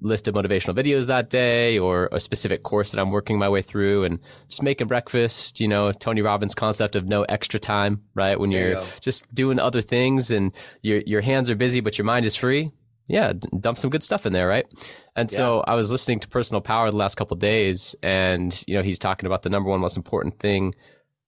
list 0.00 0.26
of 0.26 0.34
motivational 0.34 0.74
videos 0.74 1.06
that 1.06 1.30
day 1.30 1.78
or 1.78 2.08
a 2.10 2.18
specific 2.18 2.64
course 2.64 2.90
that 2.90 3.00
I'm 3.00 3.10
working 3.12 3.38
my 3.38 3.48
way 3.48 3.62
through 3.62 4.04
and 4.04 4.18
just 4.48 4.62
making 4.62 4.88
breakfast, 4.88 5.60
you 5.60 5.68
know, 5.68 5.92
Tony 5.92 6.20
Robbins 6.20 6.54
concept 6.54 6.96
of 6.96 7.06
no 7.06 7.22
extra 7.22 7.60
time, 7.60 8.02
right? 8.14 8.38
When 8.38 8.50
you're 8.50 8.80
you 8.80 8.86
just 9.00 9.32
doing 9.32 9.60
other 9.60 9.80
things 9.80 10.32
and 10.32 10.52
your 10.82 11.00
your 11.06 11.20
hands 11.20 11.48
are 11.48 11.54
busy 11.54 11.80
but 11.80 11.96
your 11.96 12.04
mind 12.04 12.26
is 12.26 12.34
free 12.34 12.72
yeah, 13.06 13.32
dump 13.60 13.78
some 13.78 13.90
good 13.90 14.02
stuff 14.02 14.26
in 14.26 14.32
there, 14.32 14.48
right? 14.48 14.66
And 15.16 15.30
yeah. 15.30 15.36
so 15.36 15.60
I 15.66 15.74
was 15.74 15.90
listening 15.90 16.20
to 16.20 16.28
Personal 16.28 16.60
Power 16.60 16.90
the 16.90 16.96
last 16.96 17.16
couple 17.16 17.36
days, 17.36 17.94
and 18.02 18.62
you 18.66 18.74
know 18.74 18.82
he's 18.82 18.98
talking 18.98 19.26
about 19.26 19.42
the 19.42 19.50
number 19.50 19.70
one 19.70 19.80
most 19.80 19.96
important 19.96 20.38
thing 20.38 20.74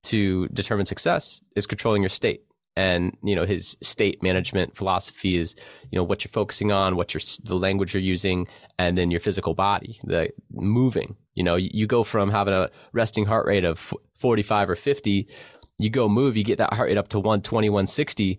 to 0.05 0.49
determine 0.49 0.87
success 0.87 1.41
is 1.57 1.67
controlling 1.67 2.03
your 2.03 2.11
state. 2.11 2.43
And 2.77 3.17
you 3.23 3.37
know 3.37 3.45
his 3.45 3.77
state 3.83 4.23
management 4.23 4.77
philosophy 4.77 5.37
is 5.37 5.55
you 5.91 5.97
know 5.97 6.05
what 6.05 6.25
you're 6.25 6.33
focusing 6.33 6.73
on, 6.73 6.97
what 6.97 7.15
you're 7.15 7.21
the 7.45 7.57
language 7.57 7.95
you're 7.95 8.03
using, 8.03 8.49
and 8.79 8.99
then 8.99 9.11
your 9.11 9.21
physical 9.21 9.55
body, 9.55 10.01
the 10.05 10.31
moving. 10.51 11.17
You 11.35 11.43
know, 11.43 11.57
you 11.57 11.87
go 11.87 12.05
from 12.05 12.31
having 12.31 12.55
a 12.55 12.71
resting 12.93 13.27
heart 13.27 13.47
rate 13.47 13.65
of 13.65 13.93
45 14.15 14.71
or 14.71 14.77
50, 14.77 15.29
you 15.79 15.91
go 15.91 16.09
move, 16.09 16.37
you 16.37 16.45
get 16.45 16.59
that 16.59 16.73
heart 16.73 16.89
rate 16.89 16.99
up 16.99 17.09
to 17.09 17.19
120, 17.19 17.69
160. 17.69 18.39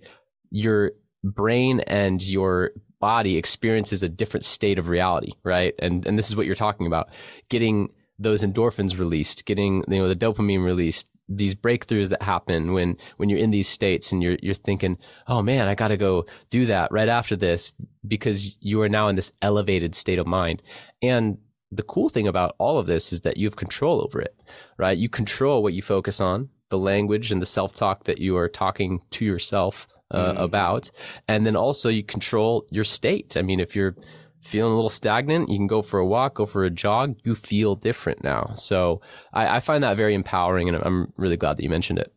Your 0.51 0.91
brain 1.23 1.81
and 1.81 2.23
your 2.23 2.71
body 2.99 3.37
experiences 3.37 4.03
a 4.03 4.09
different 4.09 4.45
state 4.45 4.79
of 4.79 4.89
reality, 4.89 5.33
right? 5.43 5.73
And 5.79 6.05
and 6.05 6.17
this 6.17 6.29
is 6.29 6.35
what 6.35 6.45
you're 6.45 6.55
talking 6.55 6.87
about, 6.87 7.09
getting 7.49 7.89
those 8.19 8.43
endorphins 8.43 8.97
released, 8.97 9.45
getting 9.45 9.83
you 9.87 9.99
know 9.99 10.07
the 10.07 10.15
dopamine 10.15 10.63
released, 10.63 11.09
these 11.27 11.55
breakthroughs 11.55 12.09
that 12.09 12.21
happen 12.21 12.73
when 12.73 12.97
when 13.17 13.29
you're 13.29 13.39
in 13.39 13.51
these 13.51 13.67
states 13.67 14.11
and 14.11 14.21
you're 14.21 14.37
you're 14.41 14.53
thinking, 14.53 14.97
"Oh 15.27 15.41
man, 15.41 15.67
I 15.67 15.75
got 15.75 15.89
to 15.89 15.97
go 15.97 16.25
do 16.49 16.65
that 16.67 16.91
right 16.91 17.09
after 17.09 17.35
this 17.35 17.71
because 18.07 18.57
you 18.61 18.81
are 18.81 18.89
now 18.89 19.07
in 19.07 19.15
this 19.15 19.31
elevated 19.41 19.95
state 19.95 20.19
of 20.19 20.27
mind." 20.27 20.61
And 21.01 21.37
the 21.71 21.83
cool 21.83 22.09
thing 22.09 22.27
about 22.27 22.55
all 22.57 22.77
of 22.77 22.87
this 22.87 23.11
is 23.11 23.21
that 23.21 23.37
you 23.37 23.47
have 23.47 23.55
control 23.55 24.01
over 24.01 24.21
it, 24.21 24.35
right? 24.77 24.97
You 24.97 25.09
control 25.09 25.61
what 25.61 25.73
you 25.73 25.81
focus 25.81 26.21
on, 26.21 26.49
the 26.69 26.77
language 26.77 27.31
and 27.31 27.41
the 27.41 27.45
self-talk 27.45 28.05
that 28.05 28.19
you 28.19 28.37
are 28.37 28.47
talking 28.47 29.01
to 29.11 29.25
yourself 29.25 29.87
uh, 30.11 30.33
mm. 30.33 30.41
about. 30.41 30.91
And 31.27 31.45
then 31.45 31.55
also 31.55 31.89
you 31.89 32.03
control 32.03 32.65
your 32.69 32.83
state. 32.83 33.37
I 33.37 33.41
mean, 33.41 33.59
if 33.59 33.75
you're 33.75 33.95
feeling 34.41 34.71
a 34.71 34.75
little 34.75 34.89
stagnant, 34.89 35.49
you 35.49 35.57
can 35.57 35.67
go 35.67 35.81
for 35.81 35.99
a 35.99 36.05
walk, 36.05 36.35
go 36.35 36.45
for 36.45 36.63
a 36.63 36.69
jog. 36.69 37.17
You 37.23 37.35
feel 37.35 37.75
different 37.75 38.23
now. 38.23 38.53
So 38.53 39.01
I, 39.33 39.57
I 39.57 39.59
find 39.59 39.83
that 39.83 39.97
very 39.97 40.13
empowering, 40.13 40.69
and 40.69 40.77
I'm 40.77 41.11
really 41.17 41.37
glad 41.37 41.57
that 41.57 41.63
you 41.63 41.69
mentioned 41.69 41.99
it. 41.99 42.13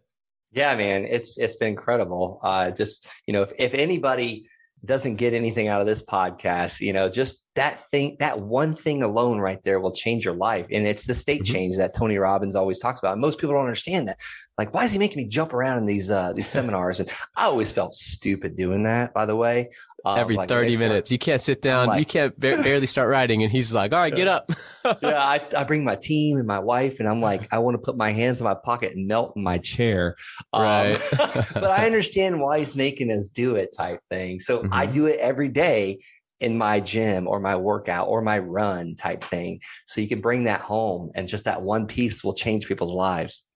Yeah, 0.52 0.75
man, 0.76 1.04
it's 1.04 1.37
it's 1.37 1.57
been 1.57 1.68
incredible. 1.68 2.40
Uh, 2.42 2.71
just 2.71 3.07
you 3.26 3.33
know, 3.33 3.42
if 3.42 3.52
if 3.59 3.75
anybody 3.75 4.49
doesn't 4.85 5.16
get 5.16 5.35
anything 5.35 5.68
out 5.68 5.80
of 5.80 5.87
this 5.87 6.04
podcast, 6.04 6.80
you 6.80 6.92
know, 6.92 7.08
just 7.08 7.47
that 7.54 7.85
thing, 7.90 8.16
that 8.20 8.40
one 8.40 8.75
thing 8.75 9.02
alone 9.02 9.38
right 9.38 9.62
there 9.62 9.80
will 9.80 9.92
change 9.92 10.25
your 10.25 10.35
life. 10.35 10.66
And 10.70 10.87
it's 10.87 11.06
the 11.06 11.14
state 11.14 11.42
mm-hmm. 11.42 11.52
change 11.52 11.76
that 11.76 11.94
Tony 11.94 12.16
Robbins 12.18 12.54
always 12.54 12.78
talks 12.78 13.00
about. 13.00 13.12
And 13.12 13.20
most 13.20 13.38
people 13.38 13.54
don't 13.54 13.64
understand 13.64 14.08
that. 14.08 14.18
Like, 14.56 14.73
why 14.73 14.85
is 14.85 14.92
he 14.92 14.99
making 14.99 15.18
me 15.18 15.28
jump 15.28 15.52
around 15.52 15.78
in 15.78 15.87
these 15.87 16.11
uh, 16.11 16.32
these 16.32 16.47
seminars? 16.56 17.00
And 17.00 17.11
I 17.37 17.44
always 17.44 17.73
felt 17.73 17.94
stupid 17.94 18.56
doing 18.56 18.85
that. 18.85 19.12
By 19.14 19.26
the 19.26 19.37
way, 19.37 19.70
um, 20.04 20.18
every 20.18 20.36
like 20.36 20.48
30 20.48 20.76
minutes, 20.76 21.10
you 21.10 21.18
can't 21.18 21.40
sit 21.40 21.60
down, 21.60 21.88
like, 21.88 21.98
you 21.98 22.06
can't 22.06 22.38
ba- 22.38 22.60
barely 22.62 22.86
start 22.86 23.08
writing, 23.08 23.42
and 23.42 23.50
he's 23.50 23.74
like, 23.74 23.92
"All 23.92 23.98
right, 23.98 24.14
get 24.14 24.28
up." 24.28 24.50
yeah, 25.02 25.18
I, 25.18 25.40
I 25.56 25.64
bring 25.64 25.84
my 25.84 25.96
team 25.96 26.38
and 26.38 26.46
my 26.46 26.60
wife, 26.60 27.00
and 27.00 27.08
I'm 27.08 27.20
like, 27.20 27.48
I 27.52 27.58
want 27.58 27.74
to 27.74 27.78
put 27.78 27.96
my 27.96 28.12
hands 28.12 28.40
in 28.40 28.44
my 28.44 28.54
pocket 28.54 28.94
and 28.94 29.08
melt 29.08 29.32
in 29.34 29.42
my 29.42 29.58
chair. 29.58 30.14
Um, 30.52 30.62
right. 30.62 31.02
but 31.54 31.64
I 31.64 31.86
understand 31.86 32.40
why 32.40 32.60
he's 32.60 32.76
making 32.76 33.10
us 33.10 33.28
do 33.28 33.56
it, 33.56 33.74
type 33.76 34.00
thing. 34.08 34.38
So 34.40 34.60
mm-hmm. 34.60 34.72
I 34.72 34.86
do 34.86 35.06
it 35.06 35.18
every 35.18 35.48
day 35.48 35.98
in 36.40 36.56
my 36.56 36.78
gym 36.78 37.26
or 37.26 37.40
my 37.40 37.56
workout 37.56 38.06
or 38.06 38.22
my 38.22 38.38
run 38.38 38.94
type 38.94 39.24
thing. 39.24 39.60
So 39.86 40.00
you 40.00 40.06
can 40.06 40.20
bring 40.20 40.44
that 40.44 40.60
home, 40.60 41.10
and 41.16 41.26
just 41.26 41.44
that 41.46 41.62
one 41.62 41.86
piece 41.86 42.22
will 42.22 42.34
change 42.34 42.68
people's 42.68 42.94
lives. 42.94 43.46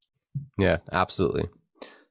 Yeah, 0.59 0.79
absolutely. 0.91 1.45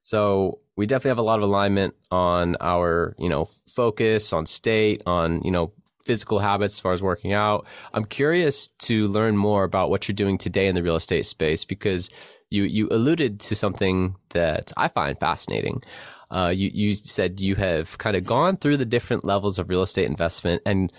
So 0.03 0.59
we 0.75 0.85
definitely 0.85 1.09
have 1.09 1.17
a 1.19 1.23
lot 1.23 1.39
of 1.39 1.43
alignment 1.43 1.95
on 2.09 2.55
our, 2.59 3.15
you 3.19 3.29
know, 3.29 3.49
focus, 3.67 4.33
on 4.33 4.45
state, 4.45 5.03
on, 5.05 5.41
you 5.43 5.51
know, 5.51 5.73
physical 6.05 6.39
habits 6.39 6.75
as 6.75 6.79
far 6.79 6.93
as 6.93 7.01
working 7.01 7.33
out. 7.33 7.65
I'm 7.93 8.05
curious 8.05 8.67
to 8.79 9.07
learn 9.07 9.37
more 9.37 9.63
about 9.63 9.89
what 9.89 10.07
you're 10.07 10.15
doing 10.15 10.37
today 10.37 10.67
in 10.67 10.75
the 10.75 10.83
real 10.83 10.95
estate 10.95 11.25
space 11.25 11.63
because 11.63 12.09
you 12.49 12.63
you 12.63 12.89
alluded 12.89 13.39
to 13.41 13.55
something 13.55 14.15
that 14.33 14.71
I 14.77 14.87
find 14.87 15.17
fascinating. 15.17 15.81
Uh, 16.29 16.49
you 16.49 16.69
you 16.73 16.95
said 16.95 17.39
you 17.39 17.55
have 17.55 17.97
kind 17.97 18.15
of 18.15 18.25
gone 18.25 18.57
through 18.57 18.77
the 18.77 18.85
different 18.85 19.25
levels 19.25 19.59
of 19.59 19.69
real 19.69 19.81
estate 19.81 20.05
investment 20.05 20.61
and 20.65 20.91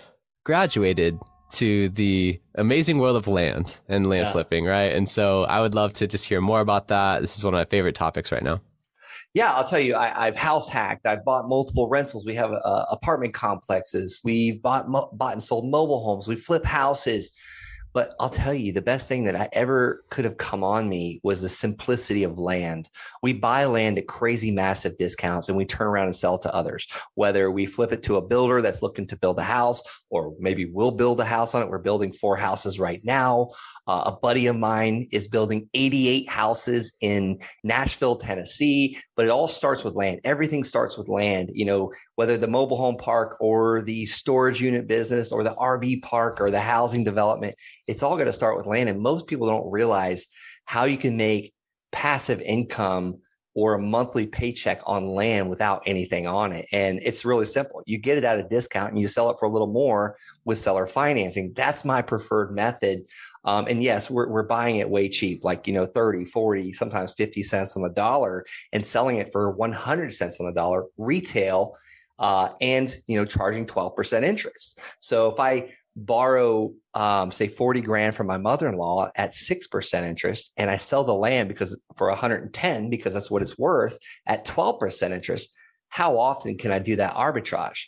graduated 0.43 1.19
to 1.51 1.89
the 1.89 2.39
amazing 2.55 2.97
world 2.97 3.15
of 3.15 3.27
land 3.27 3.79
and 3.87 4.07
land 4.07 4.25
yeah. 4.25 4.31
flipping, 4.31 4.65
right? 4.65 4.93
And 4.93 5.07
so 5.07 5.43
I 5.43 5.61
would 5.61 5.75
love 5.75 5.93
to 5.93 6.07
just 6.07 6.25
hear 6.25 6.41
more 6.41 6.61
about 6.61 6.87
that. 6.87 7.21
This 7.21 7.37
is 7.37 7.43
one 7.43 7.53
of 7.53 7.59
my 7.59 7.65
favorite 7.65 7.95
topics 7.95 8.31
right 8.31 8.43
now. 8.43 8.59
Yeah, 9.33 9.51
I'll 9.53 9.63
tell 9.63 9.79
you, 9.79 9.95
I, 9.95 10.25
have 10.25 10.35
house 10.35 10.69
hacked. 10.69 11.07
I've 11.07 11.25
bought 11.25 11.49
multiple 11.49 11.89
rentals. 11.89 12.23
We 12.23 12.35
have 12.35 12.51
uh, 12.51 12.85
apartment 12.91 13.33
complexes. 13.33 14.19
We've 14.23 14.61
bought 14.61 14.87
mo- 14.87 15.09
bought 15.13 15.33
and 15.33 15.41
sold 15.41 15.65
mobile 15.65 16.03
homes. 16.03 16.27
We 16.27 16.35
flip 16.35 16.63
houses. 16.63 17.35
But 17.93 18.15
I'll 18.19 18.29
tell 18.29 18.53
you, 18.53 18.73
the 18.73 18.81
best 18.81 19.07
thing 19.07 19.23
that 19.25 19.35
I 19.35 19.47
ever 19.53 20.03
could 20.09 20.25
have 20.25 20.37
come 20.37 20.63
on 20.63 20.89
me 20.89 21.19
was 21.23 21.41
the 21.41 21.49
simplicity 21.49 22.23
of 22.23 22.39
land. 22.39 22.89
We 23.21 23.33
buy 23.33 23.65
land 23.65 23.99
at 23.99 24.07
crazy 24.07 24.51
massive 24.51 24.97
discounts 24.97 25.47
and 25.47 25.57
we 25.57 25.65
turn 25.65 25.87
around 25.87 26.05
and 26.05 26.15
sell 26.15 26.37
to 26.39 26.53
others. 26.53 26.87
Whether 27.13 27.51
we 27.51 27.65
flip 27.65 27.91
it 27.91 28.03
to 28.03 28.17
a 28.17 28.21
builder 28.21 28.61
that's 28.61 28.81
looking 28.81 29.05
to 29.07 29.17
build 29.17 29.37
a 29.37 29.43
house, 29.43 29.83
or 30.09 30.33
maybe 30.39 30.65
we'll 30.65 30.91
build 30.91 31.19
a 31.19 31.25
house 31.25 31.53
on 31.53 31.61
it. 31.61 31.69
We're 31.69 31.77
building 31.77 32.11
four 32.11 32.35
houses 32.35 32.79
right 32.79 33.01
now. 33.03 33.51
Uh, 33.87 34.03
a 34.05 34.11
buddy 34.11 34.47
of 34.47 34.55
mine 34.55 35.07
is 35.11 35.27
building 35.27 35.69
88 35.73 36.29
houses 36.29 36.95
in 37.01 37.39
Nashville, 37.63 38.15
Tennessee, 38.15 38.97
but 39.15 39.25
it 39.25 39.29
all 39.29 39.47
starts 39.47 39.83
with 39.83 39.95
land. 39.95 40.21
Everything 40.23 40.63
starts 40.63 40.97
with 40.97 41.09
land. 41.09 41.51
You 41.53 41.65
know, 41.65 41.91
whether 42.15 42.37
the 42.37 42.47
mobile 42.47 42.77
home 42.77 42.97
park 42.97 43.37
or 43.39 43.81
the 43.81 44.05
storage 44.05 44.61
unit 44.61 44.87
business 44.87 45.31
or 45.31 45.43
the 45.43 45.55
RV 45.55 46.01
park 46.03 46.39
or 46.39 46.51
the 46.51 46.59
housing 46.59 47.03
development, 47.03 47.55
it's 47.87 48.03
all 48.03 48.15
going 48.15 48.27
to 48.27 48.33
start 48.33 48.57
with 48.57 48.67
land. 48.67 48.89
And 48.89 48.99
most 48.99 49.27
people 49.27 49.47
don't 49.47 49.71
realize 49.71 50.27
how 50.65 50.85
you 50.85 50.97
can 50.97 51.17
make 51.17 51.53
passive 51.91 52.41
income 52.41 53.19
or 53.55 53.75
a 53.75 53.79
monthly 53.79 54.25
paycheck 54.25 54.81
on 54.87 55.07
land 55.07 55.47
without 55.47 55.83
anything 55.85 56.25
on 56.25 56.51
it. 56.51 56.67
And 56.71 56.99
it's 57.03 57.23
really 57.23 57.45
simple. 57.45 57.83
You 57.85 57.99
get 57.99 58.17
it 58.17 58.23
at 58.23 58.39
a 58.39 58.43
discount 58.43 58.91
and 58.91 58.99
you 58.99 59.07
sell 59.07 59.29
it 59.29 59.37
for 59.39 59.45
a 59.45 59.51
little 59.51 59.67
more 59.67 60.17
with 60.43 60.57
seller 60.57 60.87
financing. 60.87 61.53
That's 61.55 61.85
my 61.85 62.01
preferred 62.01 62.51
method. 62.51 63.05
Um, 63.45 63.67
and 63.67 63.83
yes, 63.83 64.09
we're, 64.09 64.27
we're 64.27 64.43
buying 64.43 64.77
it 64.77 64.89
way 64.89 65.07
cheap, 65.07 65.43
like, 65.43 65.67
you 65.67 65.73
know, 65.73 65.85
30, 65.85 66.25
40, 66.25 66.73
sometimes 66.73 67.13
50 67.13 67.43
cents 67.43 67.75
on 67.75 67.83
the 67.83 67.89
dollar 67.89 68.45
and 68.71 68.85
selling 68.85 69.17
it 69.17 69.31
for 69.31 69.51
100 69.51 70.13
cents 70.13 70.39
on 70.39 70.47
the 70.47 70.53
dollar 70.53 70.85
retail 70.97 71.75
uh, 72.23 72.53
and, 72.61 72.95
you 73.05 73.17
know, 73.17 73.25
charging 73.25 73.65
12% 73.65 74.23
interest. 74.23 74.79
So 75.01 75.29
if 75.29 75.41
I 75.41 75.73
borrow 75.95 76.71
um, 76.93 77.31
say 77.31 77.49
40 77.49 77.81
grand 77.81 78.15
from 78.15 78.27
my 78.27 78.37
mother-in-law 78.37 79.11
at 79.15 79.31
6% 79.31 80.03
interest 80.03 80.53
and 80.57 80.67
i 80.71 80.75
sell 80.75 81.03
the 81.03 81.13
land 81.13 81.49
because 81.49 81.79
for 81.95 82.09
110 82.09 82.89
because 82.89 83.13
that's 83.13 83.29
what 83.29 83.43
it's 83.43 83.59
worth 83.59 83.99
at 84.25 84.43
12% 84.47 85.11
interest 85.11 85.53
how 85.89 86.17
often 86.17 86.57
can 86.57 86.71
i 86.71 86.79
do 86.79 86.95
that 86.95 87.13
arbitrage 87.13 87.81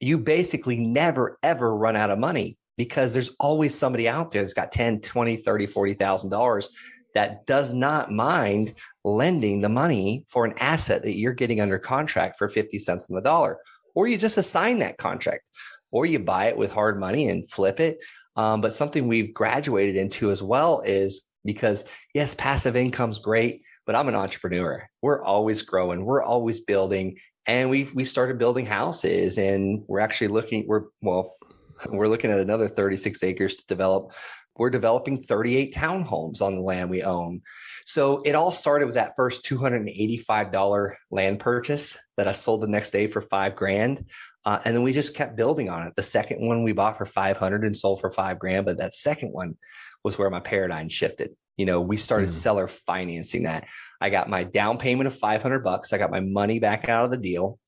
you 0.00 0.16
basically 0.16 0.78
never 0.78 1.38
ever 1.42 1.76
run 1.76 1.94
out 1.94 2.08
of 2.08 2.18
money 2.18 2.56
because 2.78 3.12
there's 3.12 3.36
always 3.38 3.74
somebody 3.74 4.08
out 4.08 4.30
there 4.30 4.40
that's 4.40 4.54
got 4.54 4.72
10 4.72 5.02
20 5.02 5.36
30 5.36 5.66
40,000 5.66 6.30
dollars 6.30 6.70
that 7.14 7.44
does 7.46 7.74
not 7.74 8.10
mind 8.10 8.74
lending 9.04 9.60
the 9.60 9.68
money 9.68 10.24
for 10.28 10.46
an 10.46 10.54
asset 10.58 11.02
that 11.02 11.16
you're 11.16 11.34
getting 11.34 11.60
under 11.60 11.78
contract 11.78 12.38
for 12.38 12.48
50 12.48 12.78
cents 12.78 13.10
on 13.10 13.14
the 13.14 13.20
dollar 13.20 13.58
or 13.94 14.06
you 14.06 14.16
just 14.16 14.38
assign 14.38 14.78
that 14.80 14.98
contract 14.98 15.48
or 15.90 16.06
you 16.06 16.18
buy 16.18 16.46
it 16.46 16.56
with 16.56 16.72
hard 16.72 16.98
money 16.98 17.28
and 17.28 17.48
flip 17.48 17.78
it. 17.78 17.98
Um, 18.36 18.60
but 18.60 18.74
something 18.74 19.06
we've 19.06 19.34
graduated 19.34 19.96
into 19.96 20.30
as 20.30 20.42
well 20.42 20.80
is 20.80 21.28
because 21.44 21.84
yes, 22.14 22.34
passive 22.34 22.76
income's 22.76 23.18
great, 23.18 23.62
but 23.86 23.94
I'm 23.94 24.08
an 24.08 24.14
entrepreneur. 24.14 24.88
We're 25.02 25.22
always 25.22 25.62
growing, 25.62 26.04
we're 26.04 26.22
always 26.22 26.60
building, 26.60 27.18
and 27.46 27.68
we 27.68 27.88
we 27.94 28.04
started 28.04 28.38
building 28.38 28.64
houses, 28.64 29.36
and 29.36 29.84
we're 29.86 30.00
actually 30.00 30.28
looking. 30.28 30.66
We're 30.66 30.84
well, 31.02 31.34
we're 31.90 32.08
looking 32.08 32.30
at 32.30 32.38
another 32.38 32.68
36 32.68 33.22
acres 33.22 33.56
to 33.56 33.66
develop. 33.66 34.12
We're 34.56 34.70
developing 34.70 35.22
38 35.22 35.74
townhomes 35.74 36.40
on 36.42 36.56
the 36.56 36.62
land 36.62 36.90
we 36.90 37.02
own. 37.02 37.40
So 37.86 38.22
it 38.22 38.34
all 38.34 38.52
started 38.52 38.86
with 38.86 38.94
that 38.94 39.16
first 39.16 39.44
$285 39.44 40.94
land 41.10 41.40
purchase 41.40 41.98
that 42.16 42.28
I 42.28 42.32
sold 42.32 42.62
the 42.62 42.68
next 42.68 42.90
day 42.90 43.06
for 43.06 43.20
five 43.20 43.56
grand. 43.56 44.06
Uh, 44.44 44.58
and 44.64 44.74
then 44.74 44.82
we 44.82 44.92
just 44.92 45.14
kept 45.14 45.36
building 45.36 45.68
on 45.68 45.86
it. 45.86 45.94
The 45.96 46.02
second 46.02 46.46
one 46.46 46.62
we 46.62 46.72
bought 46.72 46.98
for 46.98 47.06
500 47.06 47.64
and 47.64 47.76
sold 47.76 48.00
for 48.00 48.10
five 48.10 48.38
grand. 48.38 48.66
But 48.66 48.78
that 48.78 48.94
second 48.94 49.30
one 49.30 49.56
was 50.02 50.18
where 50.18 50.30
my 50.30 50.40
paradigm 50.40 50.88
shifted. 50.88 51.30
You 51.56 51.66
know, 51.66 51.80
we 51.80 51.96
started 51.96 52.30
mm. 52.30 52.32
seller 52.32 52.66
financing 52.66 53.44
that. 53.44 53.68
I 54.00 54.10
got 54.10 54.28
my 54.28 54.44
down 54.44 54.78
payment 54.78 55.06
of 55.06 55.14
500 55.14 55.62
bucks. 55.62 55.92
I 55.92 55.98
got 55.98 56.10
my 56.10 56.20
money 56.20 56.58
back 56.58 56.88
out 56.88 57.04
of 57.04 57.10
the 57.10 57.16
deal. 57.16 57.58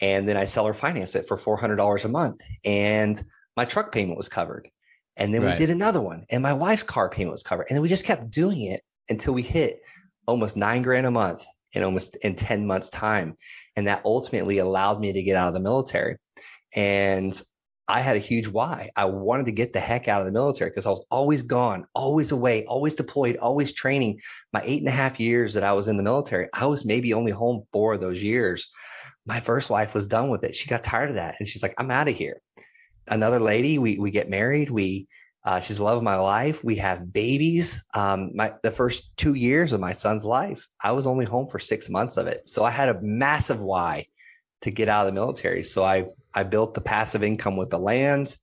And 0.00 0.28
then 0.28 0.36
I 0.36 0.44
seller 0.44 0.74
financed 0.74 1.16
it 1.16 1.26
for 1.26 1.36
$400 1.36 2.04
a 2.04 2.08
month. 2.08 2.40
And 2.64 3.22
my 3.56 3.64
truck 3.64 3.92
payment 3.92 4.16
was 4.16 4.28
covered. 4.28 4.68
And 5.16 5.32
then 5.32 5.42
right. 5.42 5.58
we 5.58 5.58
did 5.58 5.70
another 5.70 6.00
one. 6.00 6.24
And 6.30 6.42
my 6.42 6.52
wife's 6.52 6.82
car 6.82 7.08
payment 7.08 7.32
was 7.32 7.42
covered. 7.42 7.66
And 7.68 7.76
then 7.76 7.82
we 7.82 7.88
just 7.88 8.06
kept 8.06 8.30
doing 8.30 8.62
it 8.62 8.82
until 9.08 9.34
we 9.34 9.42
hit 9.42 9.80
almost 10.26 10.56
nine 10.56 10.82
grand 10.82 11.06
a 11.06 11.10
month 11.10 11.44
in 11.72 11.82
almost 11.82 12.16
in 12.16 12.34
10 12.34 12.66
months 12.66 12.90
time. 12.90 13.36
And 13.76 13.86
that 13.86 14.02
ultimately 14.04 14.58
allowed 14.58 15.00
me 15.00 15.12
to 15.12 15.22
get 15.22 15.36
out 15.36 15.48
of 15.48 15.54
the 15.54 15.60
military. 15.60 16.16
And 16.74 17.40
i 17.88 18.00
had 18.00 18.16
a 18.16 18.20
huge 18.20 18.48
why. 18.48 18.90
I 18.96 19.04
wanted 19.06 19.46
to 19.46 19.52
get 19.52 19.72
the 19.72 19.80
heck 19.80 20.08
out 20.08 20.20
of 20.20 20.26
the 20.26 20.32
military 20.32 20.70
because 20.70 20.86
i 20.86 20.90
was 20.90 21.04
always 21.10 21.42
gone 21.42 21.84
always 21.94 22.30
away 22.30 22.64
always 22.66 22.94
deployed 22.94 23.36
always 23.36 23.72
training. 23.72 24.20
My 24.52 24.62
eight 24.64 24.80
and 24.80 24.88
a 24.88 24.92
half 24.92 25.18
years 25.18 25.54
that 25.54 25.64
i 25.64 25.72
was 25.72 25.88
in 25.88 25.96
the 25.96 26.02
military 26.02 26.48
i 26.54 26.66
was 26.66 26.84
maybe 26.84 27.12
only 27.12 27.32
home 27.32 27.64
four 27.72 27.92
of 27.94 28.00
those 28.00 28.22
years. 28.22 28.70
My 29.26 29.40
first 29.40 29.70
wife 29.70 29.94
was 29.94 30.08
done 30.08 30.30
with 30.30 30.44
it. 30.44 30.56
She 30.56 30.68
got 30.68 30.84
tired 30.84 31.10
of 31.10 31.16
that. 31.16 31.36
And 31.38 31.48
she's 31.48 31.62
like 31.62 31.74
i'm 31.78 31.90
out 31.90 32.08
of 32.08 32.14
here. 32.14 32.40
Another 33.08 33.40
lady 33.40 33.78
we 33.78 33.98
we 33.98 34.10
get 34.10 34.30
married. 34.30 34.70
We 34.70 35.08
uh, 35.44 35.60
she's 35.60 35.78
the 35.78 35.84
love 35.84 35.96
of 35.96 36.02
my 36.02 36.16
life. 36.16 36.62
We 36.62 36.76
have 36.76 37.12
babies. 37.12 37.84
Um, 37.94 38.30
my 38.34 38.52
the 38.62 38.70
first 38.70 39.16
two 39.16 39.34
years 39.34 39.72
of 39.72 39.80
my 39.80 39.92
son's 39.92 40.24
life, 40.24 40.68
I 40.80 40.92
was 40.92 41.06
only 41.06 41.24
home 41.24 41.48
for 41.48 41.58
six 41.58 41.90
months 41.90 42.16
of 42.16 42.26
it. 42.26 42.48
So 42.48 42.64
I 42.64 42.70
had 42.70 42.88
a 42.88 43.00
massive 43.02 43.60
why 43.60 44.06
to 44.60 44.70
get 44.70 44.88
out 44.88 45.06
of 45.06 45.12
the 45.12 45.20
military. 45.20 45.64
So 45.64 45.84
I 45.84 46.06
I 46.34 46.44
built 46.44 46.74
the 46.74 46.80
passive 46.80 47.24
income 47.24 47.56
with 47.56 47.70
the 47.70 47.78
land, 47.78 48.36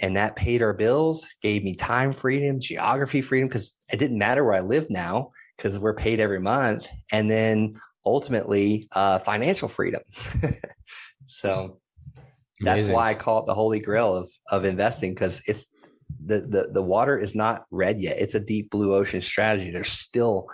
and 0.00 0.16
that 0.16 0.34
paid 0.34 0.62
our 0.62 0.72
bills, 0.72 1.28
gave 1.42 1.62
me 1.62 1.76
time 1.76 2.10
freedom, 2.10 2.58
geography 2.58 3.20
freedom, 3.20 3.48
because 3.48 3.78
it 3.92 3.98
didn't 3.98 4.18
matter 4.18 4.44
where 4.44 4.54
I 4.54 4.60
live 4.60 4.90
now 4.90 5.30
because 5.56 5.78
we're 5.78 5.94
paid 5.94 6.18
every 6.18 6.40
month, 6.40 6.88
and 7.12 7.30
then 7.30 7.80
ultimately 8.04 8.88
uh, 8.92 9.20
financial 9.20 9.68
freedom. 9.68 10.02
so 11.24 11.78
that's 12.60 12.88
why 12.88 13.10
I 13.10 13.14
call 13.14 13.40
it 13.40 13.46
the 13.46 13.54
holy 13.54 13.78
grail 13.78 14.16
of 14.16 14.28
of 14.50 14.64
investing 14.64 15.14
because 15.14 15.40
it's 15.46 15.72
the, 16.24 16.40
the 16.40 16.68
the 16.72 16.82
water 16.82 17.18
is 17.18 17.34
not 17.34 17.64
red 17.70 18.00
yet. 18.00 18.18
It's 18.18 18.34
a 18.34 18.40
deep 18.40 18.70
blue 18.70 18.94
ocean 18.94 19.20
strategy. 19.20 19.70
There's 19.70 19.90
still 19.90 20.46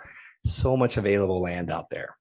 so 0.45 0.75
much 0.77 0.97
available 0.97 1.41
land 1.41 1.69
out 1.69 1.89
there. 1.89 2.15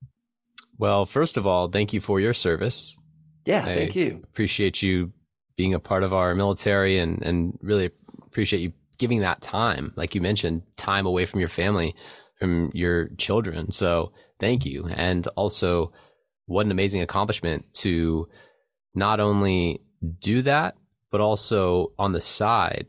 Well, 0.78 1.06
first 1.06 1.36
of 1.36 1.46
all, 1.46 1.68
thank 1.68 1.92
you 1.92 2.00
for 2.00 2.20
your 2.20 2.34
service. 2.34 2.96
Yeah, 3.44 3.64
I 3.64 3.74
thank 3.74 3.96
you. 3.96 4.20
Appreciate 4.24 4.82
you 4.82 5.12
being 5.56 5.74
a 5.74 5.80
part 5.80 6.02
of 6.02 6.12
our 6.12 6.34
military 6.34 6.98
and 6.98 7.22
and 7.22 7.58
really 7.62 7.90
appreciate 8.26 8.60
you 8.60 8.72
giving 8.98 9.20
that 9.20 9.40
time, 9.40 9.92
like 9.96 10.14
you 10.14 10.20
mentioned, 10.20 10.62
time 10.76 11.06
away 11.06 11.24
from 11.24 11.40
your 11.40 11.48
family, 11.48 11.94
from 12.38 12.70
your 12.74 13.08
children. 13.16 13.70
So 13.70 14.12
thank 14.40 14.66
you. 14.66 14.88
And 14.88 15.26
also 15.36 15.92
what 16.46 16.66
an 16.66 16.72
amazing 16.72 17.02
accomplishment 17.02 17.64
to 17.74 18.28
not 18.94 19.20
only 19.20 19.82
do 20.18 20.42
that, 20.42 20.76
but 21.10 21.20
also 21.20 21.92
on 21.98 22.12
the 22.12 22.20
side 22.20 22.86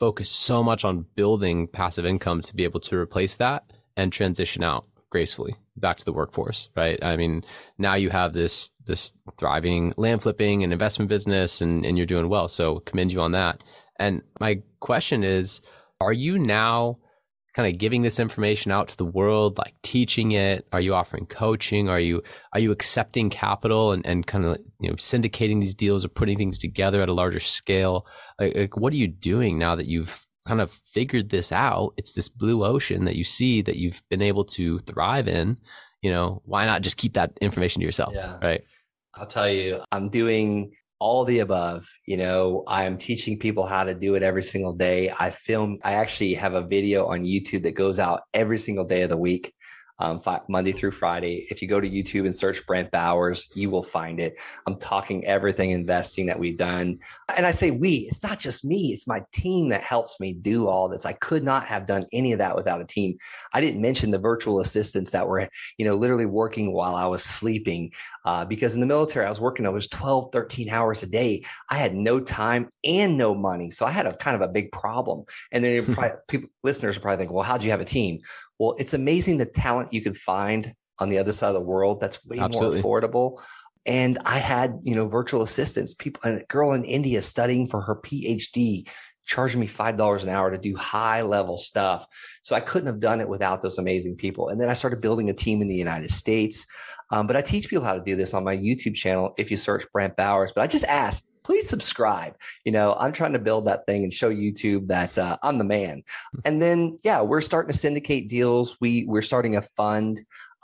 focus 0.00 0.30
so 0.30 0.62
much 0.62 0.84
on 0.84 1.06
building 1.14 1.68
passive 1.68 2.06
income 2.06 2.40
to 2.40 2.56
be 2.56 2.64
able 2.64 2.80
to 2.80 2.96
replace 2.96 3.36
that 3.36 3.72
and 3.96 4.12
transition 4.12 4.64
out 4.64 4.86
gracefully 5.10 5.54
back 5.76 5.98
to 5.98 6.04
the 6.04 6.12
workforce 6.12 6.70
right? 6.74 6.98
I 7.04 7.16
mean 7.16 7.44
now 7.78 7.94
you 7.94 8.10
have 8.10 8.32
this 8.32 8.72
this 8.86 9.12
thriving 9.38 9.92
land 9.96 10.22
flipping 10.22 10.64
and 10.64 10.72
investment 10.72 11.08
business 11.08 11.60
and, 11.60 11.84
and 11.84 11.96
you're 11.96 12.06
doing 12.06 12.28
well 12.28 12.48
so 12.48 12.80
commend 12.80 13.12
you 13.12 13.20
on 13.20 13.32
that. 13.32 13.62
And 13.98 14.22
my 14.40 14.62
question 14.80 15.22
is 15.22 15.60
are 16.00 16.12
you 16.12 16.38
now 16.38 16.96
kind 17.54 17.72
of 17.72 17.78
giving 17.78 18.02
this 18.02 18.20
information 18.20 18.70
out 18.70 18.88
to 18.88 18.96
the 18.96 19.04
world 19.04 19.58
like 19.58 19.74
teaching 19.82 20.32
it? 20.32 20.66
Are 20.72 20.80
you 20.80 20.94
offering 20.94 21.26
coaching? 21.26 21.88
Are 21.88 22.00
you 22.00 22.22
are 22.52 22.60
you 22.60 22.70
accepting 22.70 23.30
capital 23.30 23.92
and, 23.92 24.04
and 24.06 24.26
kind 24.26 24.44
of 24.44 24.58
you 24.80 24.90
know 24.90 24.96
syndicating 24.96 25.60
these 25.60 25.74
deals 25.74 26.04
or 26.04 26.08
putting 26.08 26.38
things 26.38 26.58
together 26.58 27.02
at 27.02 27.08
a 27.08 27.14
larger 27.14 27.40
scale? 27.40 28.06
Like, 28.38 28.56
like 28.56 28.76
what 28.76 28.92
are 28.92 28.96
you 28.96 29.08
doing 29.08 29.58
now 29.58 29.74
that 29.76 29.86
you've 29.86 30.24
kind 30.46 30.60
of 30.60 30.70
figured 30.70 31.30
this 31.30 31.52
out? 31.52 31.94
It's 31.96 32.12
this 32.12 32.28
blue 32.28 32.64
ocean 32.64 33.04
that 33.04 33.16
you 33.16 33.24
see 33.24 33.62
that 33.62 33.76
you've 33.76 34.02
been 34.08 34.22
able 34.22 34.44
to 34.46 34.78
thrive 34.80 35.28
in. 35.28 35.56
You 36.02 36.10
know 36.12 36.42
why 36.44 36.66
not 36.66 36.82
just 36.82 36.96
keep 36.96 37.14
that 37.14 37.32
information 37.40 37.80
to 37.80 37.86
yourself 37.86 38.12
yeah. 38.14 38.36
right? 38.42 38.62
I'll 39.14 39.26
tell 39.26 39.48
you 39.50 39.80
i'm 39.90 40.08
doing 40.08 40.72
all 41.00 41.24
the 41.24 41.40
above. 41.40 41.88
You 42.06 42.18
know, 42.18 42.62
I 42.66 42.84
am 42.84 42.96
teaching 42.96 43.38
people 43.38 43.66
how 43.66 43.84
to 43.84 43.94
do 43.94 44.14
it 44.14 44.22
every 44.22 44.42
single 44.42 44.72
day. 44.72 45.12
I 45.18 45.30
film, 45.30 45.78
I 45.82 45.94
actually 45.94 46.34
have 46.34 46.54
a 46.54 46.62
video 46.62 47.06
on 47.06 47.24
YouTube 47.24 47.62
that 47.64 47.74
goes 47.74 47.98
out 47.98 48.22
every 48.32 48.58
single 48.58 48.84
day 48.84 49.02
of 49.02 49.10
the 49.10 49.16
week 49.16 49.52
um, 50.00 50.20
Monday 50.48 50.72
through 50.72 50.90
Friday. 50.90 51.46
If 51.50 51.62
you 51.62 51.68
go 51.68 51.80
to 51.80 51.88
YouTube 51.88 52.24
and 52.24 52.34
search 52.34 52.66
Brent 52.66 52.90
Bowers, 52.90 53.48
you 53.54 53.70
will 53.70 53.82
find 53.82 54.18
it. 54.18 54.40
I'm 54.66 54.76
talking 54.76 55.24
everything 55.26 55.70
investing 55.70 56.26
that 56.26 56.38
we've 56.38 56.56
done. 56.56 56.98
And 57.36 57.46
I 57.46 57.50
say 57.50 57.70
we, 57.70 58.08
it's 58.10 58.22
not 58.22 58.40
just 58.40 58.64
me, 58.64 58.92
it's 58.92 59.06
my 59.06 59.22
team 59.32 59.68
that 59.68 59.82
helps 59.82 60.18
me 60.18 60.32
do 60.32 60.66
all 60.66 60.88
this. 60.88 61.04
I 61.04 61.12
could 61.12 61.44
not 61.44 61.66
have 61.66 61.86
done 61.86 62.06
any 62.12 62.32
of 62.32 62.38
that 62.38 62.56
without 62.56 62.80
a 62.80 62.86
team. 62.86 63.18
I 63.52 63.60
didn't 63.60 63.80
mention 63.80 64.10
the 64.10 64.18
virtual 64.18 64.60
assistants 64.60 65.10
that 65.12 65.28
were, 65.28 65.48
you 65.76 65.84
know, 65.84 65.96
literally 65.96 66.26
working 66.26 66.72
while 66.72 66.94
I 66.94 67.06
was 67.06 67.22
sleeping. 67.22 67.92
Uh, 68.24 68.44
because 68.44 68.74
in 68.74 68.80
the 68.80 68.86
military, 68.86 69.26
I 69.26 69.28
was 69.28 69.40
working, 69.40 69.66
I 69.66 69.70
was 69.70 69.88
12, 69.88 70.32
13 70.32 70.70
hours 70.70 71.02
a 71.02 71.06
day. 71.06 71.44
I 71.68 71.76
had 71.76 71.94
no 71.94 72.20
time 72.20 72.68
and 72.84 73.16
no 73.16 73.34
money. 73.34 73.70
So 73.70 73.84
I 73.84 73.90
had 73.90 74.06
a 74.06 74.16
kind 74.16 74.34
of 74.34 74.42
a 74.42 74.52
big 74.52 74.72
problem. 74.72 75.24
And 75.52 75.64
then 75.64 75.84
probably, 75.94 76.18
people, 76.28 76.48
listeners 76.62 76.96
are 76.96 77.00
probably 77.00 77.18
thinking, 77.18 77.34
well, 77.34 77.44
how'd 77.44 77.62
you 77.62 77.70
have 77.70 77.80
a 77.80 77.84
team? 77.84 78.20
Well, 78.60 78.76
it's 78.78 78.92
amazing 78.92 79.38
the 79.38 79.46
talent 79.46 79.90
you 79.90 80.02
can 80.02 80.12
find 80.12 80.74
on 80.98 81.08
the 81.08 81.16
other 81.16 81.32
side 81.32 81.48
of 81.48 81.54
the 81.54 81.60
world 81.62 81.98
that's 81.98 82.24
way 82.26 82.38
Absolutely. 82.38 82.82
more 82.82 83.00
affordable. 83.00 83.42
And 83.86 84.18
I 84.26 84.38
had, 84.38 84.78
you 84.82 84.94
know, 84.94 85.08
virtual 85.08 85.40
assistants, 85.40 85.94
people, 85.94 86.20
and 86.24 86.42
a 86.42 86.44
girl 86.44 86.74
in 86.74 86.84
India 86.84 87.22
studying 87.22 87.68
for 87.68 87.80
her 87.80 87.96
PhD, 87.96 88.86
charging 89.24 89.60
me 89.60 89.66
$5 89.66 90.22
an 90.22 90.28
hour 90.28 90.50
to 90.50 90.58
do 90.58 90.76
high 90.76 91.22
level 91.22 91.56
stuff. 91.56 92.06
So 92.42 92.54
I 92.54 92.60
couldn't 92.60 92.88
have 92.88 93.00
done 93.00 93.22
it 93.22 93.28
without 93.30 93.62
those 93.62 93.78
amazing 93.78 94.16
people. 94.16 94.50
And 94.50 94.60
then 94.60 94.68
I 94.68 94.74
started 94.74 95.00
building 95.00 95.30
a 95.30 95.34
team 95.34 95.62
in 95.62 95.68
the 95.68 95.74
United 95.74 96.10
States. 96.10 96.66
Um, 97.10 97.26
but 97.26 97.36
I 97.36 97.40
teach 97.40 97.70
people 97.70 97.86
how 97.86 97.94
to 97.94 98.04
do 98.04 98.14
this 98.14 98.34
on 98.34 98.44
my 98.44 98.54
YouTube 98.54 98.94
channel 98.94 99.32
if 99.38 99.50
you 99.50 99.56
search 99.56 99.86
Brent 99.90 100.16
Bowers. 100.16 100.52
But 100.54 100.60
I 100.60 100.66
just 100.66 100.84
ask, 100.84 101.24
please 101.42 101.68
subscribe. 101.68 102.36
You 102.64 102.72
know, 102.72 102.96
I'm 102.98 103.12
trying 103.12 103.32
to 103.32 103.38
build 103.38 103.66
that 103.66 103.86
thing 103.86 104.04
and 104.04 104.12
show 104.12 104.30
YouTube 104.30 104.86
that 104.88 105.18
uh, 105.18 105.36
I'm 105.42 105.58
the 105.58 105.64
man. 105.64 106.02
Hmm. 106.34 106.40
And 106.44 106.62
then, 106.62 106.98
yeah, 107.02 107.20
we're 107.20 107.40
starting 107.40 107.72
to 107.72 107.78
syndicate 107.78 108.28
deals. 108.28 108.76
We 108.80 109.04
we're 109.06 109.22
starting 109.22 109.56
a 109.56 109.62
fund 109.62 110.20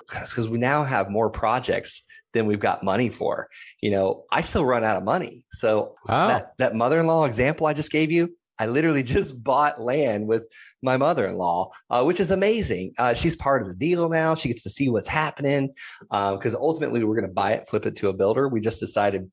because 0.09 0.49
we 0.49 0.59
now 0.59 0.85
have 0.85 1.11
more 1.11 1.31
projects 1.31 2.03
than 2.33 2.47
we've 2.47 2.61
got 2.61 2.85
money 2.85 3.09
for. 3.09 3.49
You 3.81 3.91
know, 3.91 4.23
I 4.31 4.43
still 4.43 4.65
run 4.65 4.85
out 4.85 4.97
of 4.97 5.05
money. 5.05 5.45
So 5.51 5.97
wow. 6.07 6.29
that, 6.29 6.53
that 6.59 6.75
mother-in-law 6.75 7.25
example 7.25 7.67
I 7.67 7.73
just 7.73 7.91
gave 7.91 8.13
you, 8.13 8.37
I 8.59 8.67
literally 8.67 9.03
just 9.17 9.43
bought 9.43 9.81
land 9.81 10.27
with 10.27 10.47
my 10.83 10.97
mother-in-law, 10.97 11.71
uh, 11.91 12.05
which 12.05 12.21
is 12.21 12.31
amazing. 12.31 12.93
Uh, 12.99 13.15
she's 13.15 13.37
part 13.37 13.63
of 13.63 13.69
the 13.69 13.75
deal 13.75 14.09
now. 14.09 14.35
She 14.35 14.49
gets 14.49 14.63
to 14.65 14.71
see 14.71 14.89
what's 14.89 15.09
happening 15.09 15.73
because 16.11 16.55
uh, 16.55 16.61
ultimately 16.61 17.03
we're 17.05 17.17
going 17.17 17.29
to 17.29 17.35
buy 17.35 17.53
it, 17.53 17.69
flip 17.69 17.87
it 17.87 17.97
to 17.97 18.09
a 18.09 18.13
builder. 18.13 18.49
We 18.49 18.61
just 18.61 18.81
decided, 18.81 19.31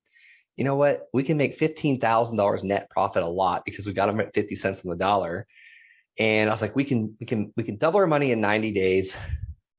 you 0.58 0.64
know 0.64 0.76
what, 0.76 1.08
we 1.14 1.24
can 1.24 1.38
make 1.38 1.56
fifteen 1.56 2.00
thousand 2.00 2.38
dollars 2.38 2.64
net 2.64 2.90
profit 2.90 3.24
a 3.24 3.28
lot 3.28 3.64
because 3.66 3.88
we 3.88 3.94
got 3.94 4.08
them 4.08 4.20
at 4.20 4.34
fifty 4.34 4.56
cents 4.56 4.86
on 4.86 4.92
the 4.92 4.98
dollar. 4.98 5.48
And 6.20 6.50
I 6.50 6.54
was 6.54 6.62
like, 6.62 6.76
we 6.76 6.84
can 6.84 7.16
we 7.20 7.26
can 7.26 7.52
we 7.58 7.64
can 7.64 7.78
double 7.78 8.00
our 8.00 8.08
money 8.08 8.32
in 8.32 8.40
ninety 8.40 8.72
days, 8.72 9.18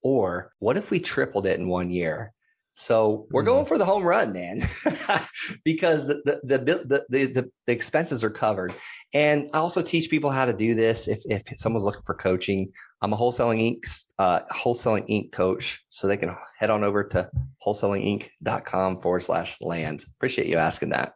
or 0.02 0.52
what 0.58 0.76
if 0.76 0.90
we 0.90 0.98
tripled 0.98 1.46
it 1.46 1.60
in 1.60 1.68
one 1.68 1.90
year? 1.90 2.32
So 2.76 3.26
we're 3.30 3.44
going 3.44 3.64
mm-hmm. 3.64 3.68
for 3.68 3.78
the 3.78 3.84
home 3.84 4.02
run, 4.02 4.32
man, 4.32 4.68
because 5.64 6.08
the 6.08 6.20
the, 6.24 6.40
the 6.42 7.04
the, 7.08 7.26
the 7.28 7.50
the 7.66 7.72
expenses 7.72 8.24
are 8.24 8.30
covered. 8.30 8.74
And 9.12 9.48
I 9.52 9.58
also 9.58 9.80
teach 9.80 10.10
people 10.10 10.30
how 10.30 10.44
to 10.44 10.52
do 10.52 10.74
this. 10.74 11.06
If 11.06 11.22
if 11.26 11.42
someone's 11.56 11.84
looking 11.84 12.02
for 12.04 12.14
coaching, 12.14 12.72
I'm 13.00 13.12
a 13.12 13.16
Wholesaling 13.16 13.60
Inc 13.60 14.04
Uh, 14.18 14.40
Wholesaling 14.52 15.08
Inc 15.08 15.30
coach, 15.30 15.84
so 15.90 16.08
they 16.08 16.16
can 16.16 16.34
head 16.58 16.70
on 16.70 16.82
over 16.82 17.04
to 17.04 17.30
wholesalinginc.com 17.64 19.00
forward 19.00 19.22
slash 19.22 19.56
land. 19.60 20.04
Appreciate 20.16 20.48
you 20.48 20.56
asking 20.56 20.88
that. 20.90 21.14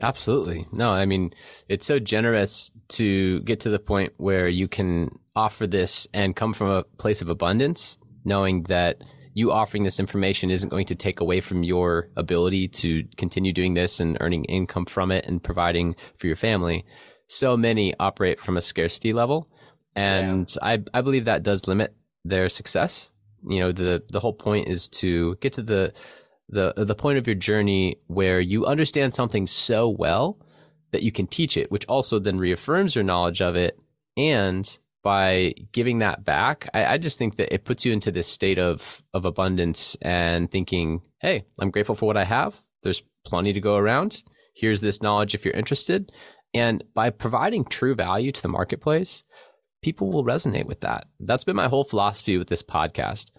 Absolutely. 0.00 0.66
No, 0.72 0.90
I 0.90 1.06
mean, 1.06 1.32
it's 1.68 1.86
so 1.86 1.98
generous 1.98 2.70
to 2.90 3.40
get 3.40 3.60
to 3.60 3.70
the 3.70 3.80
point 3.80 4.12
where 4.18 4.46
you 4.46 4.68
can 4.68 5.10
offer 5.34 5.66
this 5.66 6.06
and 6.14 6.36
come 6.36 6.52
from 6.52 6.68
a 6.68 6.84
place 6.84 7.20
of 7.20 7.28
abundance, 7.28 7.98
knowing 8.24 8.62
that 8.64 9.02
you 9.38 9.52
offering 9.52 9.84
this 9.84 10.00
information 10.00 10.50
isn't 10.50 10.68
going 10.68 10.86
to 10.86 10.96
take 10.96 11.20
away 11.20 11.40
from 11.40 11.62
your 11.62 12.08
ability 12.16 12.66
to 12.66 13.04
continue 13.16 13.52
doing 13.52 13.74
this 13.74 14.00
and 14.00 14.16
earning 14.20 14.44
income 14.46 14.84
from 14.84 15.12
it 15.12 15.24
and 15.26 15.40
providing 15.40 15.94
for 16.16 16.26
your 16.26 16.34
family. 16.34 16.84
So 17.28 17.56
many 17.56 17.94
operate 18.00 18.40
from 18.40 18.56
a 18.56 18.60
scarcity 18.60 19.12
level. 19.12 19.48
And 19.94 20.52
yeah. 20.56 20.68
I, 20.68 20.82
I 20.92 21.02
believe 21.02 21.26
that 21.26 21.44
does 21.44 21.68
limit 21.68 21.94
their 22.24 22.48
success. 22.48 23.12
You 23.48 23.60
know, 23.60 23.70
the, 23.70 24.02
the 24.08 24.18
whole 24.18 24.32
point 24.32 24.66
is 24.66 24.88
to 24.88 25.36
get 25.36 25.52
to 25.52 25.62
the, 25.62 25.92
the, 26.48 26.72
the 26.76 26.96
point 26.96 27.18
of 27.18 27.28
your 27.28 27.36
journey 27.36 28.00
where 28.08 28.40
you 28.40 28.66
understand 28.66 29.14
something 29.14 29.46
so 29.46 29.88
well 29.88 30.36
that 30.90 31.04
you 31.04 31.12
can 31.12 31.28
teach 31.28 31.56
it, 31.56 31.70
which 31.70 31.86
also 31.86 32.18
then 32.18 32.40
reaffirms 32.40 32.96
your 32.96 33.04
knowledge 33.04 33.40
of 33.40 33.54
it 33.54 33.78
and 34.16 34.78
by 35.02 35.54
giving 35.72 35.98
that 36.00 36.24
back, 36.24 36.68
I, 36.74 36.84
I, 36.84 36.98
just 36.98 37.18
think 37.18 37.36
that 37.36 37.54
it 37.54 37.64
puts 37.64 37.84
you 37.84 37.92
into 37.92 38.10
this 38.10 38.26
state 38.26 38.58
of 38.58 39.02
of 39.14 39.24
abundance 39.24 39.96
and 40.02 40.50
thinking, 40.50 41.02
hey, 41.20 41.44
I'm 41.60 41.70
grateful 41.70 41.94
for 41.94 42.06
what 42.06 42.16
I 42.16 42.24
have. 42.24 42.60
There's 42.82 43.02
plenty 43.24 43.52
to 43.52 43.60
go 43.60 43.76
around. 43.76 44.22
Here's 44.54 44.80
this 44.80 45.02
knowledge 45.02 45.34
if 45.34 45.44
you're 45.44 45.54
interested. 45.54 46.10
And 46.54 46.82
by 46.94 47.10
providing 47.10 47.64
true 47.64 47.94
value 47.94 48.32
to 48.32 48.42
the 48.42 48.48
marketplace, 48.48 49.22
people 49.82 50.10
will 50.10 50.24
resonate 50.24 50.66
with 50.66 50.80
that. 50.80 51.06
That's 51.20 51.44
been 51.44 51.56
my 51.56 51.68
whole 51.68 51.84
philosophy 51.84 52.36
with 52.36 52.48
this 52.48 52.62
podcast. 52.62 53.30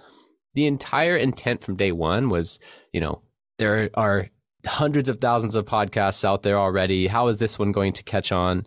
The 0.54 0.68
entire 0.68 1.18
intent 1.18 1.64
from 1.64 1.76
day 1.76 1.92
one 1.92 2.30
was, 2.30 2.60
you 2.94 3.02
know, 3.02 3.22
there 3.58 3.90
are 3.96 4.30
hundreds 4.66 5.10
of 5.10 5.20
thousands 5.20 5.56
of 5.56 5.66
podcasts 5.66 6.24
out 6.24 6.44
there 6.44 6.58
already. 6.58 7.08
How 7.08 7.28
is 7.28 7.38
this 7.40 7.60
one 7.60 7.72
going 7.72 7.94
to 7.94 8.04
catch 8.04 8.32
on? 8.32 8.66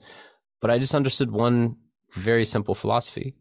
But 0.60 0.70
I 0.70 0.78
just 0.78 0.94
understood 0.94 1.30
one 1.30 1.76
very 2.12 2.44
simple 2.44 2.74
philosophy. 2.74 3.34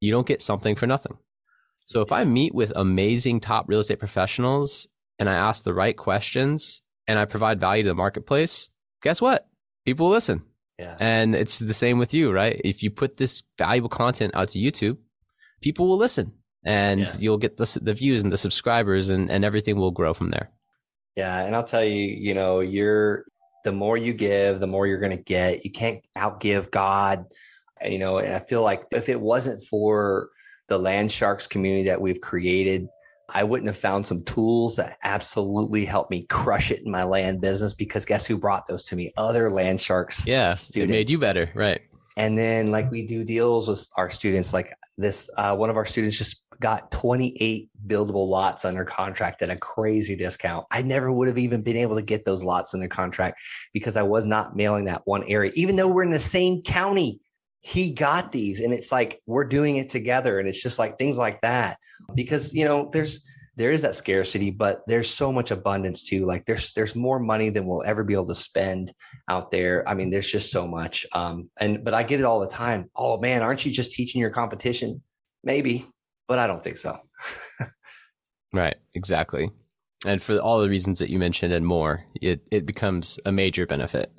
You 0.00 0.10
don't 0.10 0.26
get 0.26 0.42
something 0.42 0.74
for 0.74 0.86
nothing. 0.86 1.18
So 1.84 2.00
if 2.00 2.12
I 2.12 2.24
meet 2.24 2.54
with 2.54 2.72
amazing 2.76 3.40
top 3.40 3.68
real 3.68 3.80
estate 3.80 3.98
professionals 3.98 4.86
and 5.18 5.28
I 5.28 5.34
ask 5.34 5.64
the 5.64 5.74
right 5.74 5.96
questions 5.96 6.82
and 7.06 7.18
I 7.18 7.24
provide 7.24 7.60
value 7.60 7.82
to 7.82 7.88
the 7.88 7.94
marketplace, 7.94 8.70
guess 9.02 9.20
what? 9.20 9.48
People 9.84 10.06
will 10.06 10.12
listen. 10.12 10.44
Yeah. 10.78 10.96
And 11.00 11.34
it's 11.34 11.58
the 11.58 11.74
same 11.74 11.98
with 11.98 12.14
you, 12.14 12.30
right? 12.32 12.60
If 12.64 12.82
you 12.82 12.90
put 12.90 13.16
this 13.16 13.42
valuable 13.58 13.88
content 13.88 14.34
out 14.34 14.48
to 14.50 14.58
YouTube, 14.58 14.98
people 15.60 15.88
will 15.88 15.98
listen 15.98 16.32
and 16.64 17.00
yeah. 17.00 17.14
you'll 17.18 17.38
get 17.38 17.56
the, 17.56 17.78
the 17.82 17.92
views 17.92 18.22
and 18.22 18.30
the 18.30 18.38
subscribers 18.38 19.10
and, 19.10 19.30
and 19.30 19.44
everything 19.44 19.76
will 19.76 19.90
grow 19.90 20.14
from 20.14 20.30
there. 20.30 20.50
Yeah. 21.16 21.44
And 21.44 21.54
I'll 21.54 21.64
tell 21.64 21.84
you, 21.84 21.96
you 21.96 22.34
know, 22.34 22.60
you're, 22.60 23.24
the 23.64 23.72
more 23.72 23.96
you 23.96 24.14
give, 24.14 24.60
the 24.60 24.66
more 24.66 24.86
you're 24.86 25.00
going 25.00 25.16
to 25.16 25.22
get. 25.22 25.64
You 25.64 25.70
can't 25.70 26.00
outgive 26.16 26.70
God 26.70 27.26
you 27.84 27.98
know, 27.98 28.18
and 28.18 28.34
I 28.34 28.38
feel 28.38 28.62
like 28.62 28.84
if 28.92 29.08
it 29.08 29.20
wasn't 29.20 29.62
for 29.62 30.30
the 30.68 30.78
land 30.78 31.10
sharks 31.10 31.46
community 31.46 31.84
that 31.84 32.00
we've 32.00 32.20
created, 32.20 32.88
I 33.34 33.44
wouldn't 33.44 33.68
have 33.68 33.76
found 33.76 34.04
some 34.04 34.24
tools 34.24 34.76
that 34.76 34.98
absolutely 35.02 35.84
helped 35.84 36.10
me 36.10 36.26
crush 36.28 36.70
it 36.70 36.82
in 36.84 36.90
my 36.90 37.04
land 37.04 37.40
business 37.40 37.74
because 37.74 38.04
guess 38.04 38.26
who 38.26 38.36
brought 38.36 38.66
those 38.66 38.84
to 38.86 38.96
me? 38.96 39.12
Other 39.16 39.50
land 39.50 39.80
sharks. 39.80 40.26
Yeah. 40.26 40.54
Students. 40.54 40.90
It 40.90 40.96
made 40.98 41.10
you 41.10 41.18
better. 41.18 41.50
Right. 41.54 41.82
And 42.16 42.36
then 42.36 42.70
like 42.70 42.90
we 42.90 43.06
do 43.06 43.24
deals 43.24 43.68
with 43.68 43.88
our 43.96 44.10
students, 44.10 44.52
like 44.52 44.74
this, 44.98 45.30
uh, 45.38 45.54
one 45.54 45.70
of 45.70 45.76
our 45.76 45.86
students 45.86 46.18
just 46.18 46.44
got 46.60 46.90
28 46.90 47.70
buildable 47.86 48.28
lots 48.28 48.64
under 48.64 48.84
contract 48.84 49.40
at 49.42 49.48
a 49.48 49.56
crazy 49.56 50.14
discount. 50.14 50.66
I 50.70 50.82
never 50.82 51.10
would 51.10 51.28
have 51.28 51.38
even 51.38 51.62
been 51.62 51.76
able 51.76 51.94
to 51.94 52.02
get 52.02 52.24
those 52.24 52.44
lots 52.44 52.74
under 52.74 52.88
contract 52.88 53.40
because 53.72 53.96
I 53.96 54.02
was 54.02 54.26
not 54.26 54.56
mailing 54.56 54.84
that 54.84 55.02
one 55.06 55.24
area, 55.24 55.52
even 55.54 55.76
though 55.76 55.88
we're 55.88 56.02
in 56.02 56.10
the 56.10 56.18
same 56.18 56.62
county 56.62 57.20
he 57.60 57.92
got 57.92 58.32
these 58.32 58.60
and 58.60 58.72
it's 58.72 58.90
like 58.90 59.20
we're 59.26 59.44
doing 59.44 59.76
it 59.76 59.90
together 59.90 60.38
and 60.38 60.48
it's 60.48 60.62
just 60.62 60.78
like 60.78 60.98
things 60.98 61.18
like 61.18 61.40
that. 61.42 61.78
Because 62.14 62.54
you 62.54 62.64
know 62.64 62.88
there's 62.92 63.26
there 63.56 63.70
is 63.70 63.82
that 63.82 63.94
scarcity 63.94 64.50
but 64.50 64.80
there's 64.86 65.12
so 65.12 65.30
much 65.30 65.50
abundance 65.50 66.02
too 66.04 66.24
like 66.24 66.46
there's 66.46 66.72
there's 66.72 66.94
more 66.94 67.18
money 67.18 67.50
than 67.50 67.66
we'll 67.66 67.82
ever 67.84 68.02
be 68.02 68.14
able 68.14 68.26
to 68.26 68.34
spend 68.34 68.92
out 69.28 69.50
there. 69.50 69.86
I 69.86 69.94
mean 69.94 70.10
there's 70.10 70.30
just 70.30 70.50
so 70.50 70.66
much 70.66 71.06
um 71.12 71.50
and 71.58 71.84
but 71.84 71.92
i 71.92 72.02
get 72.02 72.20
it 72.20 72.24
all 72.24 72.40
the 72.40 72.46
time. 72.46 72.90
Oh 72.96 73.18
man 73.18 73.42
aren't 73.42 73.66
you 73.66 73.72
just 73.72 73.92
teaching 73.92 74.20
your 74.20 74.30
competition? 74.30 75.02
Maybe 75.44 75.84
but 76.28 76.38
i 76.38 76.46
don't 76.46 76.64
think 76.64 76.78
so. 76.78 76.98
Right 78.52 78.76
exactly. 78.96 79.50
And 80.06 80.20
for 80.20 80.38
all 80.38 80.60
the 80.60 80.68
reasons 80.68 80.98
that 80.98 81.10
you 81.10 81.18
mentioned 81.18 81.52
and 81.52 81.64
more 81.64 82.04
it 82.20 82.40
it 82.50 82.64
becomes 82.64 83.20
a 83.26 83.32
major 83.32 83.66
benefit. 83.66 84.10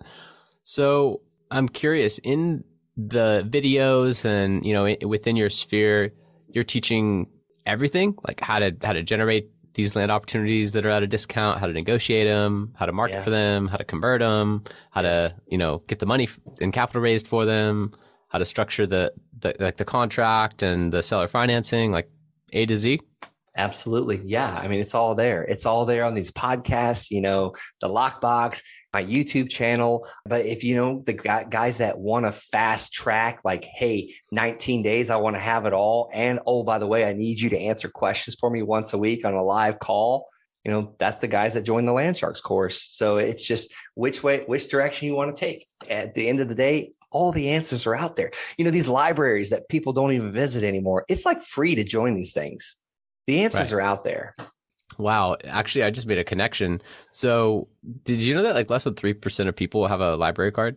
So 0.64 1.22
i'm 1.50 1.68
curious 1.68 2.20
in 2.20 2.64
the 2.98 3.48
videos 3.50 4.26
and 4.26 4.66
you 4.66 4.74
know 4.74 4.96
within 5.08 5.36
your 5.36 5.50
sphere 5.50 6.12
you're 6.50 6.64
teaching 6.64 7.28
everything 7.66 8.16
like 8.28 8.40
how 8.42 8.60
to 8.60 8.76
how 8.84 8.94
to 8.94 9.02
generate 9.02 9.50
these 9.74 9.96
land 9.96 10.12
opportunities 10.12 10.74
that 10.74 10.86
are 10.86 10.90
at 10.90 11.02
a 11.02 11.08
discount 11.08 11.58
how 11.58 11.66
to 11.66 11.74
negotiate 11.74 12.28
them 12.28 12.74
how 12.76 12.86
to 12.86 12.92
market 12.92 13.16
yeah. 13.16 13.22
for 13.22 13.30
them 13.30 13.68
how 13.68 13.78
to 13.78 13.86
convert 13.86 14.20
them 14.20 14.62
how 14.92 15.02
to 15.02 15.34
you 15.48 15.58
know 15.58 15.82
get 15.88 16.00
the 16.00 16.06
money 16.06 16.28
and 16.60 16.74
capital 16.74 17.02
raised 17.02 17.28
for 17.28 17.46
them 17.46 17.94
how 18.28 18.38
to 18.38 18.46
structure 18.46 18.86
the, 18.86 19.12
the 19.40 19.56
like 19.60 19.78
the 19.78 19.86
contract 19.86 20.62
and 20.62 20.92
the 20.92 21.02
seller 21.02 21.28
financing 21.28 21.92
like 21.92 22.10
a 22.52 22.66
to 22.66 22.76
z 22.76 23.00
Absolutely. 23.58 24.22
Yeah. 24.24 24.56
I 24.56 24.70
mean, 24.70 24.80
it's 24.80 24.96
all 24.96 25.14
there. 25.14 25.44
It's 25.44 25.66
all 25.66 25.86
there 25.86 26.06
on 26.06 26.14
these 26.14 26.32
podcasts, 26.32 27.12
you 27.12 27.20
know, 27.20 27.52
the 27.82 27.90
lockbox, 27.90 28.62
my 28.94 29.04
YouTube 29.04 29.50
channel. 29.50 30.08
But 30.26 30.46
if 30.46 30.64
you 30.64 30.76
know 30.76 31.02
the 31.06 31.14
guys 31.14 31.78
that 31.80 31.98
want 31.98 32.26
to 32.26 32.32
fast 32.32 32.94
track, 32.94 33.42
like, 33.44 33.64
hey, 33.64 34.14
19 34.32 34.84
days, 34.84 35.10
I 35.10 35.16
want 35.18 35.36
to 35.36 35.40
have 35.40 35.66
it 35.66 35.74
all. 35.74 36.10
And 36.14 36.40
oh, 36.46 36.64
by 36.64 36.80
the 36.80 36.88
way, 36.88 37.06
I 37.06 37.14
need 37.14 37.40
you 37.40 37.50
to 37.50 37.60
answer 37.60 37.90
questions 37.90 38.36
for 38.40 38.50
me 38.50 38.62
once 38.62 38.94
a 38.94 38.98
week 38.98 39.26
on 39.26 39.34
a 39.34 39.44
live 39.44 39.80
call. 39.80 40.28
You 40.64 40.72
know, 40.72 40.96
that's 41.00 41.20
the 41.20 41.28
guys 41.28 41.56
that 41.56 41.64
join 41.64 41.86
the 41.86 41.94
Land 41.94 42.18
Sharks 42.18 42.40
course. 42.40 42.88
So 42.92 43.18
it's 43.18 43.46
just 43.46 43.74
which 43.96 44.22
way, 44.22 44.44
which 44.46 44.70
direction 44.70 45.08
you 45.08 45.16
want 45.16 45.36
to 45.36 45.40
take. 45.40 45.68
At 45.90 46.14
the 46.14 46.28
end 46.28 46.40
of 46.40 46.50
the 46.50 46.56
day, 46.56 46.92
all 47.12 47.32
the 47.32 47.50
answers 47.50 47.88
are 47.88 47.96
out 47.96 48.16
there. 48.16 48.32
You 48.58 48.66
know, 48.66 48.72
these 48.72 48.88
libraries 48.88 49.50
that 49.50 49.68
people 49.70 49.92
don't 49.92 50.14
even 50.14 50.32
visit 50.32 50.64
anymore, 50.64 51.04
it's 51.10 51.26
like 51.26 51.42
free 51.42 51.76
to 51.76 51.84
join 51.84 52.14
these 52.14 52.34
things. 52.34 52.80
The 53.28 53.44
answers 53.44 53.74
right. 53.74 53.80
are 53.80 53.82
out 53.82 54.04
there. 54.04 54.36
Wow. 54.98 55.38
Actually, 55.46 55.84
I 55.84 55.90
just 55.90 56.08
made 56.08 56.18
a 56.18 56.24
connection. 56.24 56.82
So, 57.12 57.68
did 58.04 58.22
you 58.22 58.36
know 58.36 58.44
that 58.44 58.56
like 58.56 58.70
less 58.70 58.84
than 58.84 58.94
3% 58.94 59.48
of 59.48 59.56
people 59.56 59.88
have 59.88 60.02
a 60.02 60.16
library 60.16 60.52
card? 60.52 60.76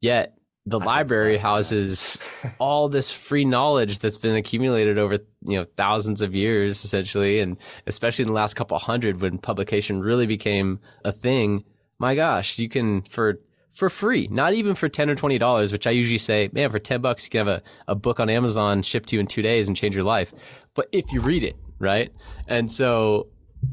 Yet, 0.00 0.36
the 0.66 0.80
library 0.80 1.38
houses 1.38 2.18
all 2.58 2.88
this 2.88 3.10
free 3.10 3.44
knowledge 3.44 4.00
that's 4.00 4.18
been 4.18 4.34
accumulated 4.34 4.98
over 4.98 5.18
you 5.44 5.56
know 5.56 5.64
thousands 5.76 6.20
of 6.20 6.34
years 6.34 6.84
essentially 6.84 7.40
and 7.40 7.56
especially 7.86 8.24
in 8.24 8.28
the 8.28 8.34
last 8.34 8.54
couple 8.54 8.76
hundred 8.78 9.20
when 9.22 9.38
publication 9.38 10.00
really 10.00 10.26
became 10.26 10.80
a 11.04 11.12
thing 11.12 11.64
my 11.98 12.14
gosh 12.14 12.58
you 12.58 12.68
can 12.68 13.02
for 13.02 13.40
for 13.72 13.88
free 13.88 14.26
not 14.30 14.54
even 14.54 14.74
for 14.74 14.88
10 14.88 15.08
or 15.08 15.14
20 15.14 15.38
dollars 15.38 15.70
which 15.70 15.86
i 15.86 15.90
usually 15.90 16.18
say 16.18 16.50
man 16.52 16.68
for 16.68 16.80
10 16.80 17.00
bucks 17.00 17.24
you 17.24 17.30
can 17.30 17.46
have 17.46 17.48
a, 17.48 17.62
a 17.86 17.94
book 17.94 18.18
on 18.18 18.28
amazon 18.28 18.82
shipped 18.82 19.08
to 19.08 19.16
you 19.16 19.20
in 19.20 19.26
two 19.26 19.42
days 19.42 19.68
and 19.68 19.76
change 19.76 19.94
your 19.94 20.04
life 20.04 20.34
but 20.74 20.88
if 20.90 21.12
you 21.12 21.20
read 21.20 21.44
it 21.44 21.56
right 21.78 22.12
and 22.48 22.72
so 22.72 23.28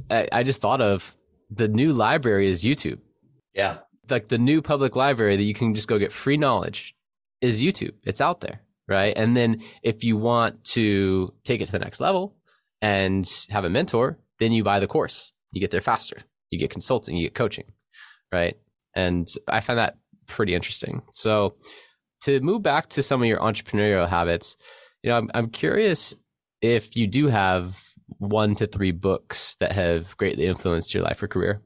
I, 0.09 0.27
I 0.31 0.43
just 0.43 0.61
thought 0.61 0.81
of 0.81 1.15
the 1.49 1.67
new 1.67 1.93
library 1.93 2.49
is 2.49 2.63
youtube 2.63 2.99
yeah 3.53 3.79
like 4.09 4.27
the 4.27 4.37
new 4.37 4.61
public 4.61 4.95
library 4.95 5.37
that 5.37 5.43
you 5.43 5.53
can 5.53 5.75
just 5.75 5.87
go 5.87 5.97
get 5.97 6.11
free 6.11 6.37
knowledge 6.37 6.95
is 7.41 7.61
YouTube. 7.61 7.93
It's 8.03 8.21
out 8.21 8.41
there, 8.41 8.61
right? 8.87 9.13
And 9.15 9.35
then 9.35 9.61
if 9.83 10.03
you 10.03 10.17
want 10.17 10.63
to 10.65 11.33
take 11.43 11.61
it 11.61 11.67
to 11.67 11.71
the 11.71 11.79
next 11.79 11.99
level 11.99 12.35
and 12.81 13.29
have 13.49 13.65
a 13.65 13.69
mentor, 13.69 14.17
then 14.39 14.51
you 14.51 14.63
buy 14.63 14.79
the 14.79 14.87
course. 14.87 15.33
You 15.51 15.61
get 15.61 15.71
there 15.71 15.81
faster. 15.81 16.17
You 16.49 16.59
get 16.59 16.71
consulting, 16.71 17.15
you 17.15 17.25
get 17.25 17.35
coaching, 17.35 17.65
right? 18.31 18.57
And 18.95 19.27
I 19.47 19.59
find 19.59 19.79
that 19.79 19.97
pretty 20.27 20.53
interesting. 20.53 21.01
So 21.13 21.55
to 22.21 22.39
move 22.41 22.61
back 22.61 22.89
to 22.89 23.03
some 23.03 23.21
of 23.21 23.27
your 23.27 23.39
entrepreneurial 23.39 24.07
habits, 24.07 24.55
you 25.01 25.09
know, 25.09 25.17
I'm, 25.17 25.31
I'm 25.33 25.49
curious 25.49 26.15
if 26.61 26.95
you 26.95 27.07
do 27.07 27.27
have 27.27 27.77
one 28.29 28.55
to 28.55 28.67
three 28.67 28.91
books 28.91 29.55
that 29.59 29.71
have 29.71 30.15
greatly 30.17 30.45
influenced 30.45 30.93
your 30.93 31.03
life 31.03 31.21
or 31.21 31.27
career. 31.27 31.61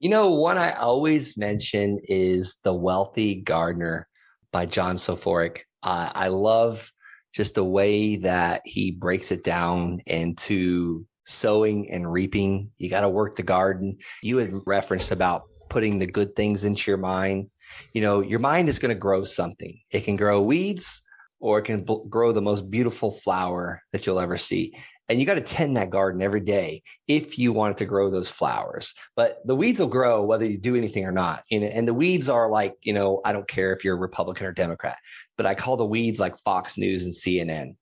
You 0.00 0.08
know, 0.08 0.30
one 0.30 0.58
I 0.58 0.72
always 0.72 1.38
mention 1.38 2.00
is 2.04 2.56
The 2.64 2.74
Wealthy 2.74 3.36
Gardener 3.36 4.08
by 4.50 4.66
John 4.66 4.96
Soforic. 4.96 5.60
Uh, 5.82 6.10
I 6.14 6.28
love 6.28 6.90
just 7.32 7.54
the 7.54 7.64
way 7.64 8.16
that 8.16 8.62
he 8.64 8.90
breaks 8.90 9.32
it 9.32 9.44
down 9.44 10.00
into 10.06 11.06
sowing 11.26 11.90
and 11.90 12.10
reaping. 12.10 12.70
You 12.78 12.90
got 12.90 13.02
to 13.02 13.08
work 13.08 13.36
the 13.36 13.42
garden. 13.42 13.98
You 14.22 14.38
had 14.38 14.52
referenced 14.66 15.12
about 15.12 15.44
putting 15.70 15.98
the 15.98 16.06
good 16.06 16.34
things 16.36 16.64
into 16.64 16.90
your 16.90 16.98
mind. 16.98 17.48
You 17.94 18.02
know, 18.02 18.20
your 18.20 18.40
mind 18.40 18.68
is 18.68 18.78
going 18.78 18.94
to 18.94 18.98
grow 18.98 19.24
something. 19.24 19.78
It 19.90 20.04
can 20.04 20.16
grow 20.16 20.42
weeds 20.42 21.02
or 21.40 21.58
it 21.58 21.62
can 21.62 21.84
b- 21.84 22.04
grow 22.08 22.32
the 22.32 22.42
most 22.42 22.70
beautiful 22.70 23.10
flower 23.10 23.80
that 23.92 24.04
you'll 24.06 24.20
ever 24.20 24.36
see 24.36 24.76
and 25.08 25.20
you 25.20 25.26
got 25.26 25.34
to 25.34 25.40
tend 25.40 25.76
that 25.76 25.90
garden 25.90 26.22
every 26.22 26.40
day 26.40 26.82
if 27.06 27.38
you 27.38 27.52
want 27.52 27.72
it 27.72 27.78
to 27.78 27.84
grow 27.84 28.10
those 28.10 28.30
flowers. 28.30 28.94
But 29.16 29.38
the 29.44 29.56
weeds 29.56 29.80
will 29.80 29.88
grow 29.88 30.22
whether 30.22 30.46
you 30.46 30.58
do 30.58 30.76
anything 30.76 31.04
or 31.04 31.12
not. 31.12 31.44
And, 31.50 31.86
the 31.86 31.94
weeds 31.94 32.28
are 32.28 32.48
like 32.48 32.74
you 32.82 32.92
know 32.92 33.20
i 33.24 33.32
don't 33.32 33.48
care 33.48 33.72
if 33.72 33.84
you're 33.84 33.96
a 33.96 33.98
republican 33.98 34.46
or 34.46 34.52
democrat 34.52 34.98
but 35.36 35.46
i 35.46 35.54
call 35.54 35.76
the 35.76 35.84
weeds 35.84 36.20
like 36.20 36.38
fox 36.38 36.78
news 36.78 37.04
and 37.04 37.12
cnn 37.12 37.74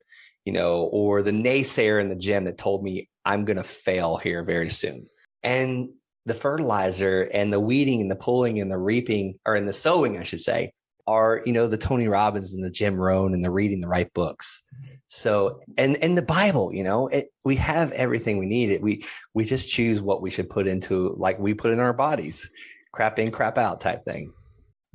you 0.44 0.52
know 0.52 0.84
or 0.84 1.22
the 1.22 1.30
naysayer 1.30 2.00
in 2.00 2.08
the 2.08 2.16
gym 2.16 2.44
that 2.44 2.56
told 2.56 2.82
me 2.82 3.08
i'm 3.24 3.44
going 3.44 3.56
to 3.56 3.62
fail 3.62 4.16
here 4.16 4.42
very 4.42 4.70
soon. 4.70 5.06
And 5.42 5.90
the 6.26 6.34
fertilizer 6.34 7.22
and 7.32 7.52
the 7.52 7.60
weeding 7.60 8.00
and 8.00 8.10
the 8.10 8.16
pulling 8.16 8.60
and 8.60 8.70
the 8.70 8.78
reaping 8.78 9.38
or 9.44 9.56
in 9.56 9.64
the 9.64 9.72
sowing 9.72 10.18
i 10.18 10.24
should 10.24 10.40
say 10.40 10.72
are 11.10 11.42
you 11.44 11.52
know 11.52 11.66
the 11.66 11.76
Tony 11.76 12.06
Robbins 12.06 12.54
and 12.54 12.62
the 12.62 12.70
Jim 12.70 12.94
Rohn 12.94 13.34
and 13.34 13.44
the 13.44 13.50
reading 13.50 13.80
the 13.80 13.88
right 13.88 14.12
books. 14.14 14.62
So 15.08 15.60
and 15.76 15.96
and 16.02 16.16
the 16.16 16.22
Bible, 16.22 16.72
you 16.72 16.84
know, 16.84 17.08
it, 17.08 17.32
we 17.44 17.56
have 17.56 17.90
everything 17.92 18.38
we 18.38 18.46
need. 18.46 18.70
It 18.70 18.80
we 18.80 19.04
we 19.34 19.44
just 19.44 19.68
choose 19.68 20.00
what 20.00 20.22
we 20.22 20.30
should 20.30 20.48
put 20.48 20.68
into 20.68 21.14
like 21.18 21.38
we 21.38 21.52
put 21.52 21.72
in 21.72 21.80
our 21.80 21.92
bodies, 21.92 22.48
crap 22.92 23.18
in, 23.18 23.32
crap 23.32 23.58
out 23.58 23.80
type 23.80 24.04
thing. 24.04 24.32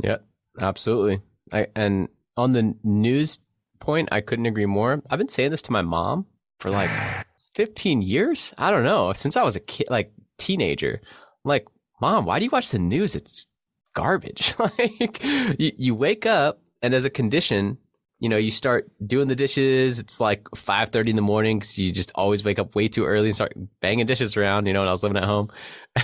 Yeah, 0.02 0.18
absolutely. 0.62 1.22
I 1.52 1.68
and 1.76 2.08
on 2.38 2.54
the 2.54 2.74
news 2.84 3.40
point, 3.80 4.08
I 4.12 4.22
couldn't 4.22 4.46
agree 4.46 4.66
more. 4.66 5.02
I've 5.10 5.20
been 5.20 5.30
saying 5.30 5.52
this 5.52 5.62
to 5.64 5.74
my 5.74 5.82
mom 5.82 6.26
for 6.60 6.72
like 6.72 6.90
15 7.56 8.02
years. 8.02 8.54
I 8.58 8.72
don't 8.72 8.86
know 8.86 9.12
since 9.12 9.36
I 9.36 9.44
was 9.44 9.58
a 9.58 9.62
kid, 9.62 9.88
like 9.90 10.14
teenager. 10.38 11.02
I'm 11.04 11.50
like, 11.50 11.66
mom, 12.00 12.26
why 12.26 12.40
do 12.40 12.46
you 12.46 12.52
watch 12.52 12.72
the 12.72 12.80
news? 12.80 13.16
It's 13.16 13.48
garbage. 13.96 14.54
like 14.60 15.24
you, 15.60 15.72
you 15.78 15.96
wake 15.96 16.28
up 16.28 16.62
and 16.84 16.94
as 16.94 17.06
a 17.06 17.10
condition, 17.10 17.80
you 18.20 18.30
know, 18.30 18.38
you 18.38 18.52
start 18.52 18.90
doing 19.06 19.28
the 19.28 19.36
dishes. 19.36 20.00
It's 20.00 20.20
like 20.20 20.48
five 20.56 20.90
thirty 20.90 21.10
in 21.10 21.16
the 21.16 21.22
morning 21.22 21.60
because 21.60 21.78
you 21.78 21.92
just 21.92 22.12
always 22.16 22.44
wake 22.44 22.60
up 22.60 22.76
way 22.76 22.88
too 22.88 23.06
early 23.06 23.28
and 23.28 23.36
start 23.36 23.54
banging 23.82 24.06
dishes 24.06 24.38
around. 24.38 24.68
You 24.68 24.74
know, 24.74 24.80
when 24.80 24.88
I 24.88 24.92
was 24.92 25.04
living 25.04 25.18
at 25.18 25.26
home, 25.26 25.50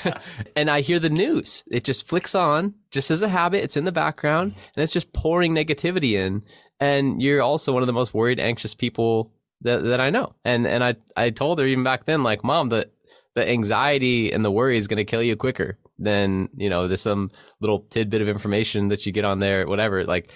and 0.56 0.70
I 0.70 0.82
hear 0.82 1.00
the 1.00 1.10
news. 1.10 1.64
It 1.72 1.84
just 1.84 2.08
flicks 2.08 2.36
on, 2.36 2.74
just 2.90 3.12
as 3.12 3.22
a 3.22 3.30
habit. 3.30 3.64
It's 3.64 3.78
in 3.78 3.86
the 3.86 3.92
background, 3.92 4.54
and 4.76 4.84
it's 4.84 4.94
just 4.94 5.14
pouring 5.14 5.54
negativity 5.54 6.14
in. 6.14 6.44
And 6.80 7.22
you're 7.22 7.42
also 7.42 7.72
one 7.72 7.84
of 7.84 7.88
the 7.88 7.94
most 7.94 8.14
worried, 8.14 8.40
anxious 8.40 8.74
people 8.74 9.32
that 9.62 9.84
that 9.84 10.02
I 10.02 10.10
know. 10.10 10.36
And 10.44 10.68
and 10.68 10.84
I 10.84 10.96
I 11.16 11.30
told 11.30 11.60
her 11.60 11.66
even 11.66 11.84
back 11.84 12.06
then, 12.06 12.24
like, 12.24 12.44
mom, 12.44 12.70
that 12.70 12.92
the 13.36 13.48
anxiety 13.48 14.32
and 14.32 14.44
the 14.44 14.52
worry 14.52 14.78
is 14.78 14.88
going 14.88 14.98
to 14.98 15.06
kill 15.06 15.24
you 15.24 15.36
quicker 15.36 15.78
than 15.98 16.50
you 16.56 16.70
know 16.70 16.88
there's 16.88 17.02
some 17.02 17.30
little 17.60 17.86
tidbit 17.92 18.22
of 18.22 18.28
information 18.28 18.90
that 18.90 19.06
you 19.06 19.12
get 19.12 19.26
on 19.26 19.40
there 19.40 19.68
whatever 19.68 20.04
like 20.06 20.32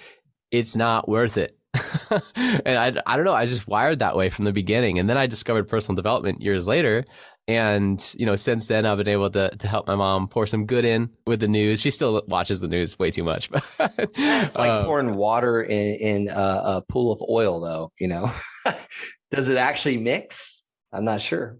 it's 0.50 0.76
not 0.76 1.08
worth 1.08 1.36
it. 1.36 1.58
And 2.36 2.78
I, 2.78 3.02
I 3.06 3.16
don't 3.16 3.24
know 3.24 3.32
i 3.32 3.44
just 3.44 3.68
wired 3.68 3.98
that 3.98 4.16
way 4.16 4.30
from 4.30 4.44
the 4.44 4.52
beginning 4.52 4.98
and 4.98 5.08
then 5.08 5.16
i 5.16 5.26
discovered 5.26 5.68
personal 5.68 5.96
development 5.96 6.40
years 6.40 6.66
later 6.66 7.04
and 7.48 8.14
you 8.18 8.24
know 8.24 8.36
since 8.36 8.66
then 8.66 8.86
i've 8.86 8.98
been 8.98 9.08
able 9.08 9.30
to, 9.30 9.54
to 9.56 9.68
help 9.68 9.86
my 9.86 9.94
mom 9.94 10.26
pour 10.26 10.46
some 10.46 10.66
good 10.66 10.84
in 10.84 11.10
with 11.26 11.40
the 11.40 11.48
news. 11.48 11.80
She 11.80 11.90
still 11.90 12.22
watches 12.28 12.60
the 12.60 12.68
news 12.68 12.98
way 12.98 13.10
too 13.10 13.24
much 13.24 13.50
but 13.50 13.62
it's 13.78 14.56
like 14.56 14.70
um, 14.70 14.86
pouring 14.86 15.14
water 15.16 15.62
in, 15.62 15.96
in 15.96 16.28
a, 16.28 16.32
a 16.32 16.82
pool 16.88 17.12
of 17.12 17.22
oil 17.28 17.60
though 17.60 17.92
you 17.98 18.08
know? 18.08 18.32
Does 19.30 19.48
it 19.48 19.58
actually 19.58 19.98
mix? 19.98 20.70
I'm 20.92 21.04
not 21.04 21.20
sure 21.20 21.58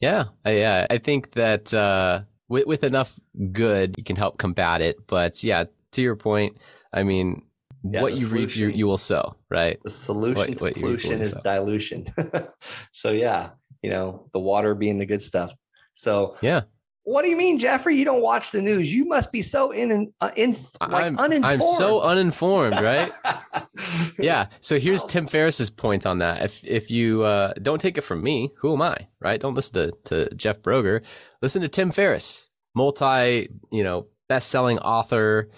yeah 0.00 0.24
yeah 0.44 0.86
i 0.90 0.98
think 0.98 1.32
that 1.32 1.72
uh 1.74 2.20
with, 2.48 2.66
with 2.66 2.84
enough 2.84 3.18
good, 3.52 3.94
you 3.98 4.04
can 4.04 4.16
help 4.16 4.38
combat 4.38 4.80
it. 4.80 5.06
But 5.06 5.42
yeah, 5.42 5.64
to 5.92 6.02
your 6.02 6.16
point, 6.16 6.58
I 6.92 7.02
mean, 7.02 7.42
yeah, 7.82 8.02
what 8.02 8.18
you 8.18 8.26
reap, 8.28 8.56
you, 8.56 8.68
you 8.68 8.86
will 8.86 8.98
sow, 8.98 9.36
right? 9.50 9.78
The 9.82 9.90
solution 9.90 10.54
what, 10.58 10.74
to 10.74 10.80
pollution 10.80 11.20
is 11.20 11.32
sow. 11.32 11.40
dilution. 11.42 12.06
so 12.92 13.10
yeah, 13.10 13.50
you 13.82 13.90
know, 13.90 14.28
the 14.32 14.40
water 14.40 14.74
being 14.74 14.98
the 14.98 15.06
good 15.06 15.22
stuff. 15.22 15.54
So 15.94 16.36
yeah. 16.40 16.62
What 17.06 17.22
do 17.22 17.28
you 17.28 17.36
mean, 17.36 17.56
Jeffrey? 17.56 17.94
You 17.94 18.04
don't 18.04 18.20
watch 18.20 18.50
the 18.50 18.60
news? 18.60 18.92
You 18.92 19.04
must 19.04 19.30
be 19.30 19.40
so 19.40 19.70
in, 19.70 20.12
uh, 20.20 20.32
in 20.34 20.56
like 20.80 21.04
I'm, 21.04 21.16
uninformed. 21.16 21.44
I'm 21.44 21.62
so 21.62 22.00
uninformed, 22.00 22.74
right? 22.80 23.12
yeah. 24.18 24.48
So 24.60 24.80
here's 24.80 25.04
Tim 25.04 25.28
Ferriss's 25.28 25.70
point 25.70 26.04
on 26.04 26.18
that. 26.18 26.42
If 26.42 26.66
if 26.66 26.90
you 26.90 27.22
uh, 27.22 27.52
don't 27.62 27.80
take 27.80 27.96
it 27.96 28.00
from 28.00 28.24
me, 28.24 28.50
who 28.58 28.72
am 28.72 28.82
I, 28.82 29.06
right? 29.20 29.40
Don't 29.40 29.54
listen 29.54 29.74
to 29.74 29.92
to 30.06 30.34
Jeff 30.34 30.60
Broger. 30.62 31.02
Listen 31.42 31.62
to 31.62 31.68
Tim 31.68 31.92
Ferriss, 31.92 32.48
multi, 32.74 33.50
you 33.70 33.84
know, 33.84 34.08
best-selling 34.28 34.80
author, 34.80 35.48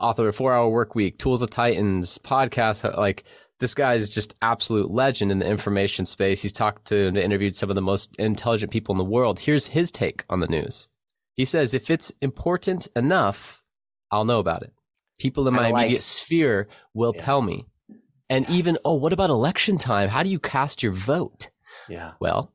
author 0.00 0.26
of 0.26 0.34
Four 0.34 0.54
Hour 0.54 0.68
Work 0.70 0.96
Week, 0.96 1.20
Tools 1.20 1.40
of 1.40 1.50
Titans, 1.50 2.18
podcast. 2.18 2.82
Like 2.96 3.22
this 3.60 3.74
guy 3.74 3.94
is 3.94 4.10
just 4.10 4.34
absolute 4.42 4.90
legend 4.90 5.30
in 5.30 5.38
the 5.38 5.46
information 5.46 6.04
space. 6.04 6.42
He's 6.42 6.52
talked 6.52 6.86
to 6.86 7.06
and 7.06 7.16
interviewed 7.16 7.54
some 7.54 7.70
of 7.70 7.76
the 7.76 7.80
most 7.80 8.16
intelligent 8.16 8.72
people 8.72 8.92
in 8.92 8.98
the 8.98 9.04
world. 9.04 9.38
Here's 9.38 9.68
his 9.68 9.92
take 9.92 10.24
on 10.28 10.40
the 10.40 10.48
news. 10.48 10.88
He 11.36 11.44
says, 11.44 11.74
if 11.74 11.90
it's 11.90 12.12
important 12.20 12.88
enough, 12.96 13.62
I'll 14.10 14.24
know 14.24 14.38
about 14.38 14.62
it. 14.62 14.72
People 15.18 15.46
in 15.48 15.54
my 15.54 15.70
like, 15.70 15.84
immediate 15.84 16.02
sphere 16.02 16.68
will 16.94 17.12
yeah. 17.14 17.24
tell 17.24 17.42
me. 17.42 17.66
And 18.28 18.46
yes. 18.48 18.58
even, 18.58 18.76
oh, 18.84 18.94
what 18.94 19.12
about 19.12 19.30
election 19.30 19.78
time? 19.78 20.08
How 20.08 20.22
do 20.22 20.28
you 20.28 20.38
cast 20.38 20.82
your 20.82 20.92
vote? 20.92 21.50
Yeah. 21.88 22.12
Well, 22.20 22.52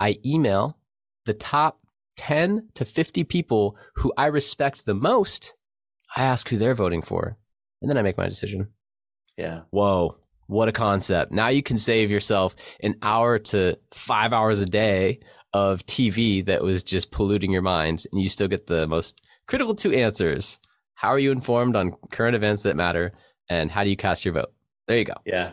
I 0.00 0.18
email 0.24 0.78
the 1.24 1.34
top 1.34 1.78
10 2.16 2.68
to 2.74 2.84
50 2.84 3.24
people 3.24 3.76
who 3.96 4.12
I 4.16 4.26
respect 4.26 4.86
the 4.86 4.94
most. 4.94 5.54
I 6.16 6.22
ask 6.24 6.48
who 6.48 6.58
they're 6.58 6.74
voting 6.74 7.02
for, 7.02 7.36
and 7.80 7.90
then 7.90 7.98
I 7.98 8.02
make 8.02 8.18
my 8.18 8.28
decision. 8.28 8.68
Yeah. 9.36 9.62
Whoa. 9.70 10.16
What 10.46 10.68
a 10.68 10.72
concept. 10.72 11.32
Now 11.32 11.48
you 11.48 11.62
can 11.62 11.78
save 11.78 12.10
yourself 12.10 12.54
an 12.80 12.96
hour 13.02 13.38
to 13.38 13.78
five 13.92 14.32
hours 14.32 14.60
a 14.60 14.66
day 14.66 15.20
of 15.54 15.86
TV 15.86 16.44
that 16.44 16.62
was 16.62 16.82
just 16.82 17.12
polluting 17.12 17.50
your 17.50 17.62
mind, 17.62 18.04
and 18.12 18.20
you 18.20 18.28
still 18.28 18.48
get 18.48 18.66
the 18.66 18.86
most 18.86 19.22
critical 19.46 19.74
two 19.74 19.92
answers. 19.92 20.58
How 20.94 21.08
are 21.08 21.18
you 21.18 21.30
informed 21.30 21.76
on 21.76 21.94
current 22.10 22.36
events 22.36 22.64
that 22.64 22.76
matter, 22.76 23.12
and 23.48 23.70
how 23.70 23.84
do 23.84 23.90
you 23.90 23.96
cast 23.96 24.24
your 24.24 24.34
vote? 24.34 24.52
There 24.86 24.98
you 24.98 25.04
go. 25.04 25.14
Yeah. 25.24 25.52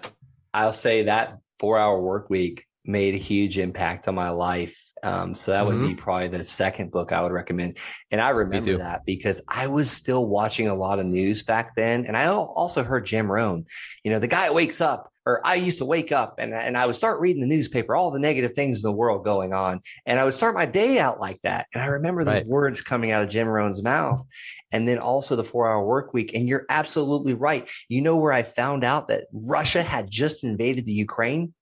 I'll 0.53 0.73
say 0.73 1.03
that 1.03 1.39
four 1.59 1.77
hour 1.77 2.01
work 2.01 2.29
week 2.29 2.67
made 2.85 3.13
a 3.13 3.17
huge 3.17 3.57
impact 3.57 4.07
on 4.07 4.15
my 4.15 4.29
life. 4.29 4.91
Um, 5.03 5.33
so 5.33 5.51
that 5.51 5.65
mm-hmm. 5.65 5.81
would 5.81 5.87
be 5.87 5.95
probably 5.95 6.27
the 6.27 6.43
second 6.43 6.91
book 6.91 7.11
I 7.11 7.21
would 7.21 7.31
recommend. 7.31 7.77
And 8.11 8.21
I 8.21 8.29
remember 8.29 8.77
that 8.77 9.03
because 9.05 9.41
I 9.47 9.67
was 9.67 9.89
still 9.89 10.27
watching 10.27 10.67
a 10.67 10.75
lot 10.75 10.99
of 10.99 11.05
news 11.05 11.41
back 11.41 11.75
then. 11.75 12.05
And 12.05 12.15
I 12.15 12.27
also 12.27 12.83
heard 12.83 13.05
Jim 13.05 13.31
Rohn, 13.31 13.65
you 14.03 14.11
know, 14.11 14.19
the 14.19 14.27
guy 14.27 14.51
wakes 14.51 14.79
up, 14.79 15.11
or 15.25 15.45
I 15.45 15.55
used 15.55 15.77
to 15.79 15.85
wake 15.85 16.11
up 16.11 16.35
and, 16.39 16.53
and 16.53 16.77
I 16.77 16.85
would 16.85 16.95
start 16.95 17.19
reading 17.19 17.41
the 17.41 17.47
newspaper, 17.47 17.95
all 17.95 18.11
the 18.11 18.19
negative 18.19 18.53
things 18.53 18.83
in 18.83 18.89
the 18.89 18.95
world 18.95 19.23
going 19.23 19.53
on. 19.53 19.81
And 20.05 20.19
I 20.19 20.23
would 20.23 20.33
start 20.33 20.55
my 20.55 20.65
day 20.65 20.99
out 20.99 21.19
like 21.19 21.39
that. 21.43 21.67
And 21.73 21.81
I 21.81 21.87
remember 21.87 22.23
those 22.23 22.35
right. 22.35 22.47
words 22.47 22.81
coming 22.81 23.11
out 23.11 23.23
of 23.23 23.29
Jim 23.29 23.47
Rohn's 23.47 23.83
mouth. 23.83 24.23
And 24.71 24.87
then 24.87 24.99
also 24.99 25.35
the 25.35 25.43
four 25.43 25.69
hour 25.69 25.83
work 25.85 26.13
week. 26.13 26.33
And 26.33 26.47
you're 26.47 26.65
absolutely 26.69 27.33
right. 27.33 27.69
You 27.87 28.01
know 28.01 28.17
where 28.17 28.31
I 28.31 28.43
found 28.43 28.83
out 28.83 29.09
that 29.09 29.25
Russia 29.31 29.83
had 29.83 30.09
just 30.09 30.43
invaded 30.43 30.85
the 30.85 30.93
Ukraine? 30.93 31.53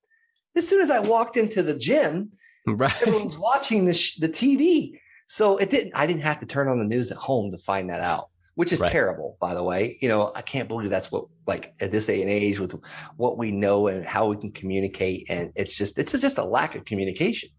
As 0.56 0.68
soon 0.68 0.80
as 0.80 0.90
I 0.90 1.00
walked 1.00 1.36
into 1.36 1.62
the 1.62 1.76
gym, 1.76 2.32
right. 2.66 2.94
everyone's 3.02 3.38
watching 3.38 3.84
the, 3.84 3.94
sh- 3.94 4.16
the 4.16 4.28
TV. 4.28 4.98
So 5.26 5.56
it 5.58 5.70
didn't, 5.70 5.92
I 5.94 6.06
didn't 6.06 6.22
have 6.22 6.40
to 6.40 6.46
turn 6.46 6.68
on 6.68 6.78
the 6.78 6.84
news 6.84 7.10
at 7.10 7.16
home 7.16 7.52
to 7.52 7.58
find 7.58 7.88
that 7.90 8.00
out, 8.00 8.30
which 8.54 8.72
is 8.72 8.80
right. 8.80 8.90
terrible, 8.90 9.36
by 9.40 9.54
the 9.54 9.62
way. 9.62 9.96
You 10.00 10.08
know, 10.08 10.32
I 10.34 10.42
can't 10.42 10.68
believe 10.68 10.90
that's 10.90 11.12
what, 11.12 11.26
like 11.46 11.72
at 11.80 11.90
this 11.90 12.06
day 12.06 12.20
and 12.20 12.30
age 12.30 12.58
with 12.58 12.74
what 13.16 13.38
we 13.38 13.52
know 13.52 13.86
and 13.86 14.04
how 14.04 14.26
we 14.26 14.36
can 14.36 14.50
communicate. 14.50 15.26
And 15.28 15.52
it's 15.54 15.76
just, 15.76 15.98
it's 15.98 16.12
just 16.12 16.38
a 16.38 16.44
lack 16.44 16.74
of 16.74 16.84
communication. 16.84 17.50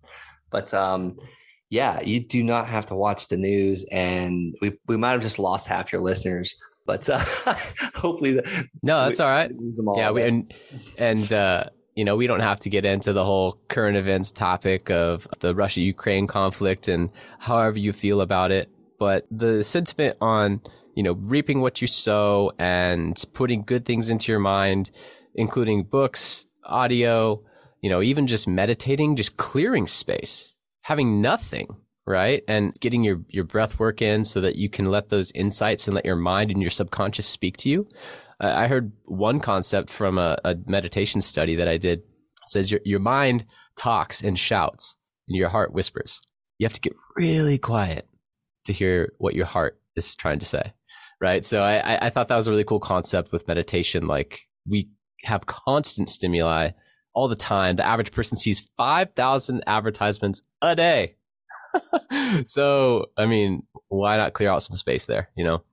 But, 0.50 0.74
um, 0.74 1.18
yeah, 1.72 2.02
you 2.02 2.20
do 2.20 2.44
not 2.44 2.68
have 2.68 2.86
to 2.88 2.96
watch 2.96 3.30
the 3.30 3.38
news, 3.38 3.86
and 3.86 4.54
we 4.62 4.78
we 4.88 4.98
might 4.98 5.12
have 5.12 5.22
just 5.22 5.40
lost 5.40 5.68
half 5.68 5.94
your 5.94 6.02
listeners, 6.02 6.54
but 6.86 7.10
uh, 7.10 7.20
hopefully, 7.96 8.34
the, 8.34 8.68
no, 8.84 9.06
that's 9.06 9.22
all 9.22 9.30
right. 9.30 9.50
Yeah, 9.96 10.12
we 10.12 10.24
and 10.24 10.54
and 10.98 11.32
uh, 11.32 11.64
you 11.96 12.06
know, 12.06 12.16
we 12.16 12.28
don't 12.28 12.40
have 12.40 12.60
to 12.62 12.70
get 12.70 12.86
into 12.86 13.14
the 13.14 13.26
whole 13.26 13.60
current 13.68 13.98
events 13.98 14.32
topic 14.32 14.90
of 14.90 15.28
the 15.40 15.54
Russia 15.54 15.82
Ukraine 15.82 16.28
conflict 16.28 16.88
and 16.88 17.10
however 17.40 17.80
you 17.80 17.92
feel 17.92 18.22
about 18.22 18.52
it. 18.52 18.70
But 18.98 19.26
the 19.30 19.64
sentiment 19.64 20.18
on, 20.22 20.62
you 20.96 21.04
know, 21.04 21.14
reaping 21.14 21.62
what 21.62 21.82
you 21.82 21.88
sow 21.88 22.54
and 22.60 23.22
putting 23.34 23.64
good 23.64 23.86
things 23.86 24.10
into 24.10 24.32
your 24.32 24.40
mind, 24.40 24.92
including 25.36 25.84
books, 25.84 26.48
audio, 26.64 27.44
you 27.82 27.90
know, 27.90 28.02
even 28.02 28.28
just 28.28 28.48
meditating, 28.48 29.16
just 29.16 29.38
clearing 29.38 29.88
space, 29.88 30.54
having 30.84 31.22
nothing, 31.22 31.76
right? 32.06 32.44
And 32.48 32.74
getting 32.80 33.04
your, 33.04 33.22
your 33.28 33.44
breath 33.44 33.80
work 33.80 34.02
in 34.02 34.24
so 34.24 34.40
that 34.42 34.56
you 34.56 34.70
can 34.70 34.86
let 34.86 35.10
those 35.10 35.32
insights 35.32 35.88
and 35.88 35.96
let 35.96 36.06
your 36.06 36.16
mind 36.16 36.52
and 36.52 36.62
your 36.62 36.72
subconscious 36.72 37.28
speak 37.28 37.58
to 37.58 37.70
you. 37.70 37.88
I 38.42 38.68
heard 38.68 38.92
one 39.06 39.40
concept 39.40 39.90
from 39.90 40.18
a, 40.18 40.38
a 40.44 40.56
meditation 40.66 41.22
study 41.22 41.56
that 41.56 41.68
I 41.68 41.78
did 41.78 42.00
it 42.00 42.50
says 42.50 42.72
your 42.72 42.82
your 42.84 43.00
mind 43.00 43.46
talks 43.78 44.22
and 44.22 44.38
shouts 44.38 44.98
and 45.28 45.38
your 45.38 45.50
heart 45.50 45.74
whispers. 45.74 46.22
You 46.58 46.66
have 46.66 46.74
to 46.74 46.82
get 46.82 46.94
really 47.16 47.58
quiet 47.58 48.08
to 48.66 48.74
hear 48.74 49.14
what 49.18 49.36
your 49.36 49.46
heart 49.46 49.80
is 49.96 50.16
trying 50.16 50.40
to 50.40 50.46
say. 50.46 50.74
Right. 51.20 51.46
So 51.46 51.62
I, 51.62 52.08
I 52.08 52.10
thought 52.10 52.30
that 52.30 52.36
was 52.36 52.48
a 52.48 52.52
really 52.52 52.64
cool 52.64 52.80
concept 52.80 53.32
with 53.32 53.48
meditation. 53.48 54.08
Like 54.08 54.42
we 54.68 54.90
have 55.24 55.46
constant 55.46 56.10
stimuli 56.10 56.72
all 57.14 57.28
the 57.28 57.36
time. 57.36 57.76
The 57.76 57.86
average 57.86 58.12
person 58.12 58.38
sees 58.38 58.68
5,000 58.78 59.64
advertisements 59.68 60.42
a 60.62 60.76
day. 60.76 61.16
so, 62.46 63.08
I 63.18 63.28
mean, 63.28 63.64
why 63.90 64.18
not 64.18 64.34
clear 64.34 64.50
out 64.50 64.64
some 64.64 64.76
space 64.76 65.06
there, 65.06 65.30
you 65.36 65.44
know? 65.44 65.64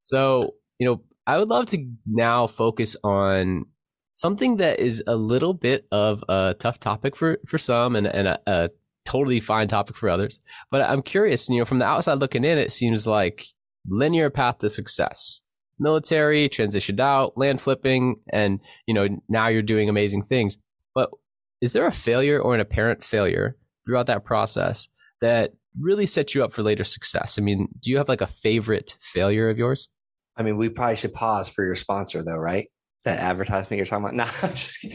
So, 0.00 0.54
you 0.78 0.86
know, 0.86 1.02
I 1.26 1.38
would 1.38 1.48
love 1.48 1.66
to 1.70 1.86
now 2.06 2.46
focus 2.46 2.96
on 3.02 3.66
something 4.12 4.58
that 4.58 4.80
is 4.80 5.02
a 5.06 5.16
little 5.16 5.54
bit 5.54 5.86
of 5.90 6.24
a 6.28 6.54
tough 6.58 6.78
topic 6.78 7.16
for, 7.16 7.38
for 7.46 7.58
some 7.58 7.96
and, 7.96 8.06
and 8.06 8.28
a, 8.28 8.40
a 8.46 8.70
totally 9.04 9.40
fine 9.40 9.68
topic 9.68 9.96
for 9.96 10.08
others. 10.08 10.40
But 10.70 10.82
I'm 10.82 11.02
curious, 11.02 11.48
you 11.48 11.58
know, 11.58 11.64
from 11.64 11.78
the 11.78 11.84
outside 11.84 12.18
looking 12.18 12.44
in, 12.44 12.58
it 12.58 12.72
seems 12.72 13.06
like 13.06 13.46
linear 13.86 14.30
path 14.30 14.58
to 14.58 14.68
success. 14.68 15.42
Military, 15.78 16.48
transitioned 16.48 17.00
out, 17.00 17.36
land 17.36 17.60
flipping, 17.60 18.16
and 18.32 18.60
you 18.86 18.94
know, 18.94 19.08
now 19.28 19.48
you're 19.48 19.62
doing 19.62 19.88
amazing 19.88 20.22
things. 20.22 20.56
But 20.94 21.10
is 21.60 21.72
there 21.72 21.86
a 21.86 21.92
failure 21.92 22.38
or 22.38 22.54
an 22.54 22.60
apparent 22.60 23.02
failure 23.02 23.56
throughout 23.84 24.06
that 24.06 24.24
process 24.24 24.88
that 25.20 25.54
really 25.80 26.06
sets 26.06 26.34
you 26.34 26.44
up 26.44 26.52
for 26.52 26.62
later 26.62 26.84
success? 26.84 27.38
I 27.38 27.42
mean, 27.42 27.68
do 27.80 27.90
you 27.90 27.98
have 27.98 28.08
like 28.08 28.20
a 28.20 28.26
favorite 28.26 28.96
failure 29.00 29.50
of 29.50 29.58
yours? 29.58 29.88
I 30.36 30.42
mean, 30.42 30.56
we 30.56 30.68
probably 30.68 30.96
should 30.96 31.12
pause 31.12 31.48
for 31.48 31.64
your 31.64 31.74
sponsor, 31.74 32.22
though, 32.22 32.36
right? 32.36 32.68
That 33.04 33.20
advertisement 33.20 33.78
you're 33.78 33.86
talking 33.86 34.18
about. 34.18 34.30
No, 34.84 34.90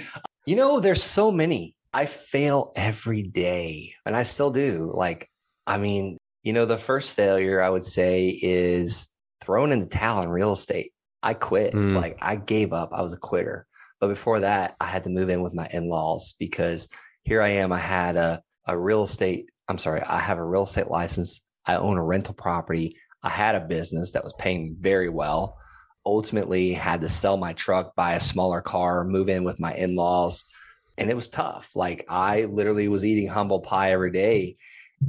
you 0.46 0.56
know, 0.56 0.80
there's 0.80 1.04
so 1.04 1.32
many. 1.32 1.76
I 1.94 2.06
fail 2.06 2.72
every 2.76 3.24
day, 3.24 3.94
and 4.06 4.16
I 4.16 4.24
still 4.24 4.52
do. 4.52 4.92
Like, 4.94 5.30
I 5.68 5.78
mean, 5.78 6.18
you 6.44 6.54
know, 6.54 6.66
the 6.66 6.78
first 6.78 7.16
failure 7.16 7.62
I 7.62 7.70
would 7.70 7.84
say 7.84 8.30
is 8.30 9.14
thrown 9.42 9.72
in 9.72 9.80
the 9.80 9.86
towel 9.86 10.24
in 10.24 10.30
real 10.30 10.52
estate. 10.52 10.92
I 11.22 11.34
quit. 11.34 11.74
Mm. 11.74 11.96
Like, 11.96 12.18
I 12.22 12.36
gave 12.36 12.74
up. 12.74 12.92
I 12.94 13.02
was 13.02 13.14
a 13.14 13.18
quitter. 13.18 13.68
But 14.00 14.08
before 14.08 14.40
that, 14.40 14.76
I 14.80 14.86
had 14.86 15.04
to 15.04 15.10
move 15.10 15.30
in 15.30 15.42
with 15.42 15.54
my 15.54 15.68
in 15.72 15.90
laws 15.90 16.36
because 16.40 16.88
here 17.24 17.42
I 17.42 17.50
am. 17.50 17.72
I 17.72 17.80
had 17.80 18.16
a, 18.16 18.42
a 18.66 18.78
real 18.78 19.04
estate, 19.04 19.50
I'm 19.68 19.78
sorry, 19.78 20.02
I 20.02 20.20
have 20.20 20.38
a 20.38 20.46
real 20.46 20.64
estate 20.64 20.88
license. 20.88 21.42
I 21.66 21.76
own 21.76 21.98
a 21.98 22.04
rental 22.04 22.34
property. 22.34 22.96
I 23.24 23.30
had 23.30 23.56
a 23.56 23.62
business 23.62 24.12
that 24.12 24.24
was 24.24 24.34
paying 24.34 24.76
very 24.80 25.10
well. 25.10 25.58
Ultimately, 26.06 26.74
had 26.74 27.02
to 27.02 27.10
sell 27.10 27.38
my 27.38 27.54
truck, 27.54 27.96
buy 27.96 28.14
a 28.14 28.20
smaller 28.20 28.62
car, 28.62 29.04
move 29.04 29.30
in 29.30 29.44
with 29.44 29.60
my 29.60 29.74
in 29.74 29.96
laws. 29.96 30.50
And 30.98 31.10
it 31.10 31.16
was 31.16 31.30
tough. 31.30 31.72
Like 31.76 32.06
I 32.10 32.46
literally 32.46 32.88
was 32.88 33.06
eating 33.06 33.28
humble 33.28 33.60
pie 33.60 33.92
every 33.92 34.12
day. 34.12 34.56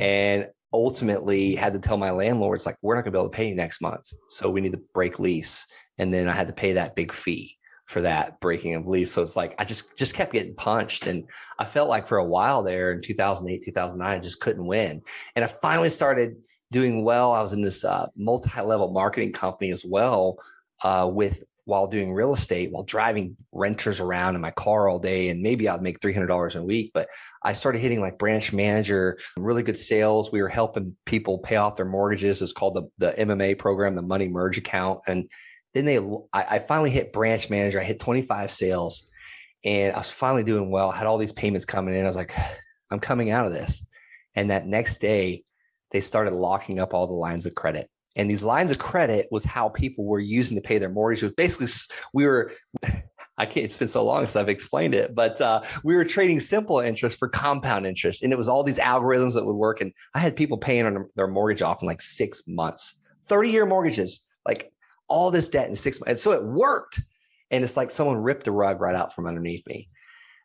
And 0.00 0.48
ultimately 0.72 1.54
had 1.54 1.72
to 1.72 1.80
tell 1.80 1.96
my 1.96 2.10
landlords, 2.10 2.64
like, 2.66 2.76
we're 2.80 2.94
not 2.94 3.02
going 3.02 3.12
to 3.12 3.18
be 3.18 3.20
able 3.20 3.30
to 3.30 3.36
pay 3.36 3.48
you 3.48 3.56
next 3.56 3.80
month. 3.80 4.12
So 4.28 4.50
we 4.50 4.60
need 4.60 4.72
to 4.72 4.82
break 4.94 5.18
lease. 5.18 5.66
And 5.98 6.14
then 6.14 6.28
I 6.28 6.32
had 6.32 6.46
to 6.46 6.52
pay 6.52 6.74
that 6.74 6.94
big 6.94 7.12
fee 7.12 7.56
for 7.90 8.02
that 8.02 8.38
breaking 8.40 8.76
of 8.76 8.86
lease. 8.86 9.10
So 9.10 9.20
it's 9.20 9.36
like 9.36 9.54
I 9.58 9.64
just 9.64 9.98
just 9.98 10.14
kept 10.14 10.32
getting 10.32 10.54
punched, 10.54 11.08
and 11.08 11.28
I 11.58 11.64
felt 11.64 11.88
like 11.88 12.06
for 12.06 12.18
a 12.18 12.24
while 12.24 12.62
there 12.62 12.92
in 12.92 13.02
2008, 13.02 13.64
2009, 13.64 14.16
I 14.16 14.20
just 14.20 14.40
couldn't 14.40 14.64
win. 14.64 15.02
And 15.34 15.44
I 15.44 15.48
finally 15.48 15.90
started 15.90 16.36
doing 16.72 17.04
well. 17.04 17.32
I 17.32 17.40
was 17.40 17.52
in 17.52 17.60
this 17.60 17.84
uh, 17.84 18.06
multi-level 18.16 18.92
marketing 18.92 19.32
company 19.32 19.70
as 19.70 19.84
well, 19.84 20.38
uh, 20.82 21.08
with 21.10 21.42
while 21.64 21.86
doing 21.86 22.12
real 22.12 22.32
estate, 22.32 22.72
while 22.72 22.82
driving 22.82 23.36
renters 23.52 24.00
around 24.00 24.34
in 24.34 24.40
my 24.40 24.50
car 24.50 24.88
all 24.88 24.98
day, 24.98 25.28
and 25.28 25.40
maybe 25.40 25.68
I'd 25.68 25.82
make 25.82 26.00
three 26.00 26.12
hundred 26.12 26.28
dollars 26.28 26.56
a 26.56 26.62
week. 26.62 26.90
But 26.94 27.08
I 27.42 27.52
started 27.52 27.78
hitting 27.78 28.00
like 28.00 28.18
branch 28.18 28.52
manager, 28.52 29.18
really 29.36 29.62
good 29.62 29.78
sales. 29.78 30.32
We 30.32 30.42
were 30.42 30.48
helping 30.48 30.96
people 31.06 31.38
pay 31.38 31.56
off 31.56 31.76
their 31.76 31.86
mortgages. 31.86 32.42
It's 32.42 32.52
called 32.52 32.74
the 32.74 33.06
the 33.06 33.14
MMA 33.16 33.58
program, 33.58 33.94
the 33.94 34.02
Money 34.02 34.28
Merge 34.28 34.58
account, 34.58 35.00
and 35.06 35.30
then 35.74 35.84
they 35.84 35.98
I, 36.32 36.56
I 36.56 36.58
finally 36.58 36.90
hit 36.90 37.12
branch 37.12 37.50
manager. 37.50 37.80
I 37.80 37.84
hit 37.84 38.00
twenty 38.00 38.22
five 38.22 38.50
sales, 38.50 39.10
and 39.64 39.94
I 39.94 39.98
was 39.98 40.10
finally 40.10 40.44
doing 40.44 40.70
well. 40.70 40.90
I 40.90 40.96
had 40.96 41.06
all 41.06 41.18
these 41.18 41.32
payments 41.32 41.66
coming 41.66 41.94
in. 41.94 42.02
I 42.02 42.06
was 42.06 42.16
like, 42.16 42.34
I'm 42.90 43.00
coming 43.00 43.30
out 43.30 43.46
of 43.46 43.52
this. 43.52 43.86
And 44.34 44.50
that 44.50 44.66
next 44.66 44.98
day, 44.98 45.44
they 45.92 46.00
started 46.00 46.32
locking 46.32 46.78
up 46.78 46.94
all 46.94 47.06
the 47.06 47.12
lines 47.12 47.46
of 47.46 47.54
credit. 47.54 47.88
And 48.16 48.28
these 48.28 48.42
lines 48.42 48.70
of 48.70 48.78
credit 48.78 49.28
was 49.30 49.44
how 49.44 49.68
people 49.68 50.04
were 50.04 50.18
using 50.18 50.56
to 50.56 50.60
pay 50.60 50.78
their 50.78 50.90
mortgage. 50.90 51.22
It 51.22 51.26
was 51.26 51.34
basically 51.34 51.68
we 52.12 52.26
were 52.26 52.52
I 53.38 53.46
can't, 53.46 53.64
it's 53.64 53.78
been 53.78 53.88
so 53.88 54.04
long 54.04 54.26
since 54.26 54.36
I've 54.36 54.50
explained 54.50 54.94
it, 54.94 55.14
but 55.14 55.40
uh, 55.40 55.62
we 55.82 55.96
were 55.96 56.04
trading 56.04 56.40
simple 56.40 56.78
interest 56.80 57.18
for 57.18 57.26
compound 57.26 57.86
interest. 57.86 58.22
And 58.22 58.34
it 58.34 58.36
was 58.36 58.48
all 58.48 58.62
these 58.62 58.78
algorithms 58.78 59.32
that 59.32 59.46
would 59.46 59.56
work. 59.56 59.80
And 59.80 59.92
I 60.14 60.18
had 60.18 60.36
people 60.36 60.58
paying 60.58 60.84
on 60.84 61.06
their 61.16 61.26
mortgage 61.26 61.62
off 61.62 61.80
in 61.80 61.88
like 61.88 62.02
six 62.02 62.42
months, 62.46 63.00
30 63.28 63.48
year 63.48 63.64
mortgages, 63.64 64.28
like 64.44 64.70
all 65.08 65.30
this 65.30 65.48
debt 65.48 65.70
in 65.70 65.74
six 65.74 65.98
months. 65.98 66.10
And 66.10 66.20
so 66.20 66.32
it 66.32 66.44
worked. 66.44 67.00
And 67.50 67.64
it's 67.64 67.78
like 67.78 67.90
someone 67.90 68.18
ripped 68.18 68.44
the 68.44 68.52
rug 68.52 68.78
right 68.78 68.94
out 68.94 69.14
from 69.14 69.26
underneath 69.26 69.66
me. 69.66 69.88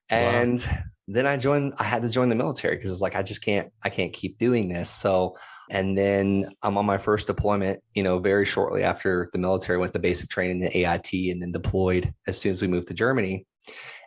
And 0.10 0.66
wow 0.66 0.78
then 1.08 1.28
I 1.28 1.38
joined, 1.38 1.74
I 1.78 1.84
had 1.84 2.02
to 2.02 2.10
join 2.10 2.30
the 2.30 2.36
military 2.36 2.76
because 2.76 2.92
it's 2.92 3.02
like, 3.02 3.16
I 3.16 3.22
just 3.22 3.44
can't, 3.44 3.72
I 3.84 3.90
can't 3.90 4.12
keep 4.12 4.40
doing 4.40 4.70
this. 4.70 4.90
So, 4.90 5.38
and 5.70 5.98
then 5.98 6.46
I'm 6.64 6.78
on 6.78 6.86
my 6.86 6.98
first 6.98 7.28
deployment, 7.28 7.82
you 7.94 8.04
know, 8.04 8.20
very 8.20 8.46
shortly 8.46 8.84
after 8.84 9.30
the 9.32 9.40
military 9.40 9.78
went 9.78 9.94
to 9.94 10.00
basic 10.00 10.30
training, 10.30 10.60
the 10.60 10.86
AIT, 10.86 11.12
and 11.32 11.42
then 11.42 11.52
deployed 11.52 12.14
as 12.28 12.40
soon 12.40 12.52
as 12.52 12.62
we 12.62 12.68
moved 12.68 12.88
to 12.88 12.94
Germany. 12.94 13.46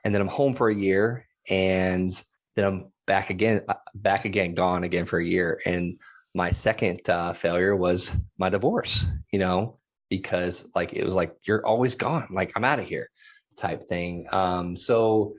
And 0.04 0.14
then 0.14 0.20
I'm 0.20 0.28
home 0.28 0.54
for 0.54 0.68
a 0.68 0.74
year 0.74 1.26
and 1.48 2.10
then 2.56 2.64
I'm 2.64 2.92
back 3.06 3.30
again, 3.30 3.62
uh, 3.68 3.74
back 3.94 4.24
again, 4.24 4.54
gone 4.54 4.84
again 4.84 5.04
for 5.04 5.18
a 5.18 5.24
year. 5.24 5.60
And 5.64 5.98
my 6.34 6.50
second 6.50 7.08
uh, 7.08 7.32
failure 7.32 7.76
was 7.76 8.12
my 8.38 8.48
divorce, 8.48 9.06
you 9.32 9.38
know, 9.38 9.78
because 10.10 10.68
like 10.74 10.92
it 10.94 11.04
was 11.04 11.14
like, 11.14 11.34
you're 11.46 11.64
always 11.64 11.94
gone. 11.94 12.28
Like 12.30 12.52
I'm 12.56 12.64
out 12.64 12.80
of 12.80 12.86
here 12.86 13.08
type 13.56 13.82
thing. 13.84 14.26
Um, 14.30 14.76
so, 14.76 15.34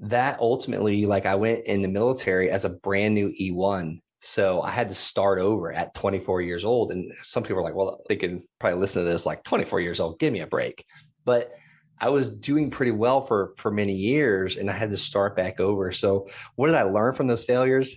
that 0.00 0.38
ultimately, 0.40 1.06
like 1.06 1.26
I 1.26 1.34
went 1.34 1.66
in 1.66 1.82
the 1.82 1.88
military 1.88 2.50
as 2.50 2.64
a 2.64 2.70
brand 2.70 3.14
new 3.14 3.32
E1. 3.40 4.00
So 4.20 4.62
I 4.62 4.70
had 4.70 4.88
to 4.88 4.94
start 4.94 5.38
over 5.38 5.72
at 5.72 5.94
24 5.94 6.42
years 6.42 6.64
old. 6.64 6.90
And 6.90 7.12
some 7.22 7.42
people 7.42 7.58
are 7.58 7.64
like, 7.64 7.74
well, 7.74 8.00
they 8.08 8.16
can 8.16 8.42
probably 8.58 8.80
listen 8.80 9.04
to 9.04 9.08
this 9.08 9.26
like 9.26 9.44
24 9.44 9.80
years 9.80 10.00
old, 10.00 10.18
give 10.18 10.32
me 10.32 10.40
a 10.40 10.46
break. 10.46 10.84
But 11.24 11.52
I 12.00 12.10
was 12.10 12.30
doing 12.30 12.70
pretty 12.70 12.92
well 12.92 13.20
for 13.20 13.54
for 13.56 13.70
many 13.70 13.94
years 13.94 14.56
and 14.56 14.70
I 14.70 14.72
had 14.72 14.90
to 14.90 14.96
start 14.96 15.36
back 15.36 15.60
over. 15.60 15.90
So 15.92 16.28
what 16.54 16.66
did 16.66 16.76
I 16.76 16.82
learn 16.82 17.14
from 17.14 17.26
those 17.26 17.44
failures? 17.44 17.96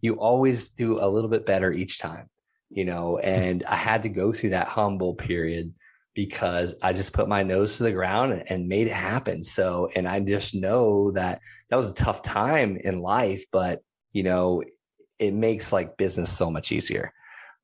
You 0.00 0.14
always 0.14 0.70
do 0.70 1.02
a 1.02 1.08
little 1.08 1.30
bit 1.30 1.46
better 1.46 1.70
each 1.72 1.98
time, 1.98 2.28
you 2.70 2.84
know, 2.84 3.18
and 3.18 3.64
I 3.64 3.76
had 3.76 4.02
to 4.02 4.08
go 4.08 4.32
through 4.32 4.50
that 4.50 4.68
humble 4.68 5.14
period 5.14 5.72
because 6.18 6.74
I 6.82 6.92
just 6.92 7.12
put 7.12 7.28
my 7.28 7.44
nose 7.44 7.76
to 7.76 7.84
the 7.84 7.92
ground 7.92 8.42
and 8.48 8.66
made 8.66 8.88
it 8.88 8.92
happen. 8.92 9.44
So, 9.44 9.88
and 9.94 10.08
I 10.08 10.18
just 10.18 10.52
know 10.52 11.12
that 11.12 11.40
that 11.70 11.76
was 11.76 11.88
a 11.88 11.94
tough 11.94 12.22
time 12.22 12.76
in 12.82 12.98
life, 12.98 13.44
but 13.52 13.82
you 14.12 14.24
know, 14.24 14.64
it 15.20 15.32
makes 15.32 15.72
like 15.72 15.96
business 15.96 16.36
so 16.36 16.50
much 16.50 16.72
easier. 16.72 17.12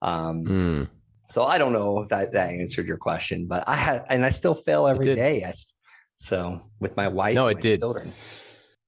Um, 0.02 0.44
mm. 0.44 0.88
So 1.30 1.42
I 1.42 1.58
don't 1.58 1.72
know 1.72 1.98
if 1.98 2.10
that, 2.10 2.32
that 2.34 2.50
answered 2.50 2.86
your 2.86 2.96
question, 2.96 3.48
but 3.48 3.64
I 3.66 3.74
had, 3.74 4.04
and 4.08 4.24
I 4.24 4.28
still 4.28 4.54
fail 4.54 4.86
every 4.86 5.16
day. 5.16 5.42
I, 5.42 5.52
so 6.14 6.60
with 6.78 6.96
my 6.96 7.08
wife, 7.08 7.34
no, 7.34 7.48
it 7.48 7.60
did. 7.60 7.80
Children. 7.80 8.12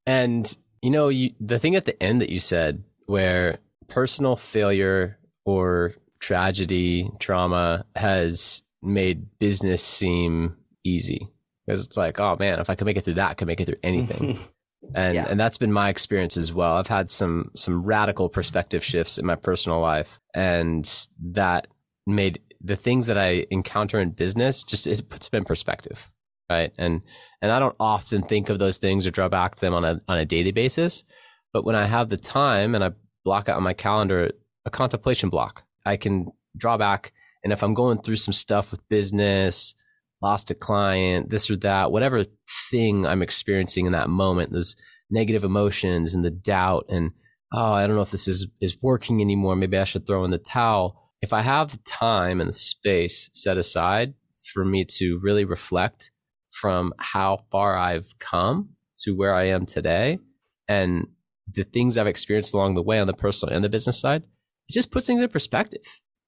And 0.07 0.57
you 0.81 0.91
know, 0.91 1.09
you 1.09 1.33
the 1.41 1.59
thing 1.59 1.75
at 1.75 1.87
the 1.87 2.01
end 2.01 2.21
that 2.21 2.31
you 2.31 2.39
said, 2.39 2.85
where 3.07 3.59
personal 3.89 4.37
failure 4.37 5.19
or 5.45 5.95
tragedy, 6.21 7.11
trauma 7.19 7.85
has 7.97 8.63
made 8.87 9.27
business 9.39 9.83
seem 9.83 10.57
easy 10.85 11.29
because 11.67 11.85
it's 11.85 11.97
like, 11.97 12.21
oh 12.21 12.37
man, 12.39 12.61
if 12.61 12.71
I 12.71 12.75
could 12.75 12.87
make 12.87 12.97
it 12.97 13.05
through 13.05 13.15
that, 13.15 13.31
I 13.31 13.35
could 13.35 13.49
make 13.49 13.61
it 13.61 13.67
through 13.67 13.81
anything. 13.83 14.39
and 14.95 15.15
yeah. 15.15 15.27
and 15.29 15.39
that's 15.39 15.59
been 15.59 15.73
my 15.73 15.89
experience 15.89 16.37
as 16.37 16.53
well. 16.53 16.77
I've 16.77 16.87
had 16.87 17.11
some 17.11 17.51
some 17.55 17.83
radical 17.83 18.29
perspective 18.29 18.85
shifts 18.85 19.19
in 19.19 19.27
my 19.27 19.37
personal 19.37 19.81
life, 19.81 20.21
and 20.35 20.89
that 21.33 21.69
made 22.07 22.41
the 22.63 22.77
things 22.77 23.07
that 23.07 23.19
I 23.19 23.47
encounter 23.51 24.01
in 24.01 24.11
business 24.11 24.65
just 24.65 24.87
it 24.87 25.09
puts 25.09 25.29
them 25.29 25.39
in 25.39 25.45
perspective, 25.45 26.13
right? 26.51 26.73
And 26.79 27.03
and 27.43 27.53
I 27.53 27.59
don't 27.59 27.77
often 27.79 28.23
think 28.23 28.49
of 28.49 28.59
those 28.59 28.79
things 28.79 29.07
or 29.07 29.11
draw 29.11 29.29
back 29.29 29.57
to 29.57 29.61
them 29.61 29.75
on 29.75 29.85
a 29.85 30.01
on 30.09 30.19
a 30.19 30.25
daily 30.25 30.53
basis, 30.53 31.05
but 31.53 31.65
when 31.65 31.77
I 31.77 31.87
have 31.87 32.09
the 32.09 32.17
time 32.17 32.75
and 32.75 32.85
I 32.85 32.91
block 33.25 33.49
out 33.49 33.57
on 33.57 33.63
my 33.63 33.75
calendar 33.75 34.31
a 34.65 34.71
contemplation 34.71 35.31
block, 35.31 35.65
I 35.85 35.97
can 35.97 36.33
draw 36.57 36.77
back. 36.77 37.13
And 37.47 37.53
if 37.53 37.63
I'm 37.63 37.75
going 37.75 38.03
through 38.03 38.17
some 38.17 38.33
stuff 38.33 38.73
with 38.73 38.89
business, 38.89 39.77
lost 40.21 40.51
a 40.51 40.55
client, 40.55 41.31
this 41.31 41.49
or 41.49 41.57
that, 41.59 41.93
whatever 41.93 42.25
thing 42.73 43.07
I'm 43.07 43.23
experiencing 43.23 43.87
in 43.87 43.93
that 43.93 44.09
moment, 44.09 44.51
those 44.51 44.75
negative 45.13 45.45
emotions 45.45 46.13
and 46.13 46.25
the 46.25 46.33
doubt 46.33 46.87
and 46.89 47.13
oh, 47.55 47.73
I 47.73 47.87
don't 47.87 47.95
know 47.95 48.03
if 48.03 48.11
this 48.11 48.27
is 48.27 48.49
is 48.61 48.77
working 48.83 49.21
anymore. 49.21 49.55
Maybe 49.55 49.79
I 49.79 49.85
should 49.85 50.09
throw 50.09 50.25
in 50.25 50.33
the 50.33 50.39
towel 50.39 51.13
if 51.23 51.33
I 51.33 51.43
have 51.43 51.71
the 51.71 51.79
time 51.85 52.41
and 52.41 52.49
the 52.49 52.53
space 52.53 53.31
set 53.33 53.59
aside 53.59 54.15
for 54.53 54.65
me 54.65 54.85
to 54.99 55.21
really 55.23 55.45
reflect 55.45 56.11
from 56.51 56.95
how 56.99 57.45
far 57.53 57.79
I've 57.79 58.19
come 58.19 58.71
to 59.05 59.13
where 59.13 59.35
I 59.35 59.45
am 59.51 59.67
today 59.67 60.19
and 60.67 61.07
the 61.49 61.63
things 61.63 61.97
I've 61.97 62.09
experienced 62.09 62.55
along 62.55 62.75
the 62.75 62.83
way 62.83 62.99
on 62.99 63.07
the 63.07 63.15
personal 63.15 63.55
and 63.55 63.65
the 63.65 63.69
business 63.69 64.01
side, 64.01 64.25
it 64.69 64.73
just 64.73 64.91
puts 64.91 65.07
things 65.07 65.23
in 65.23 65.29
perspective. 65.29 65.83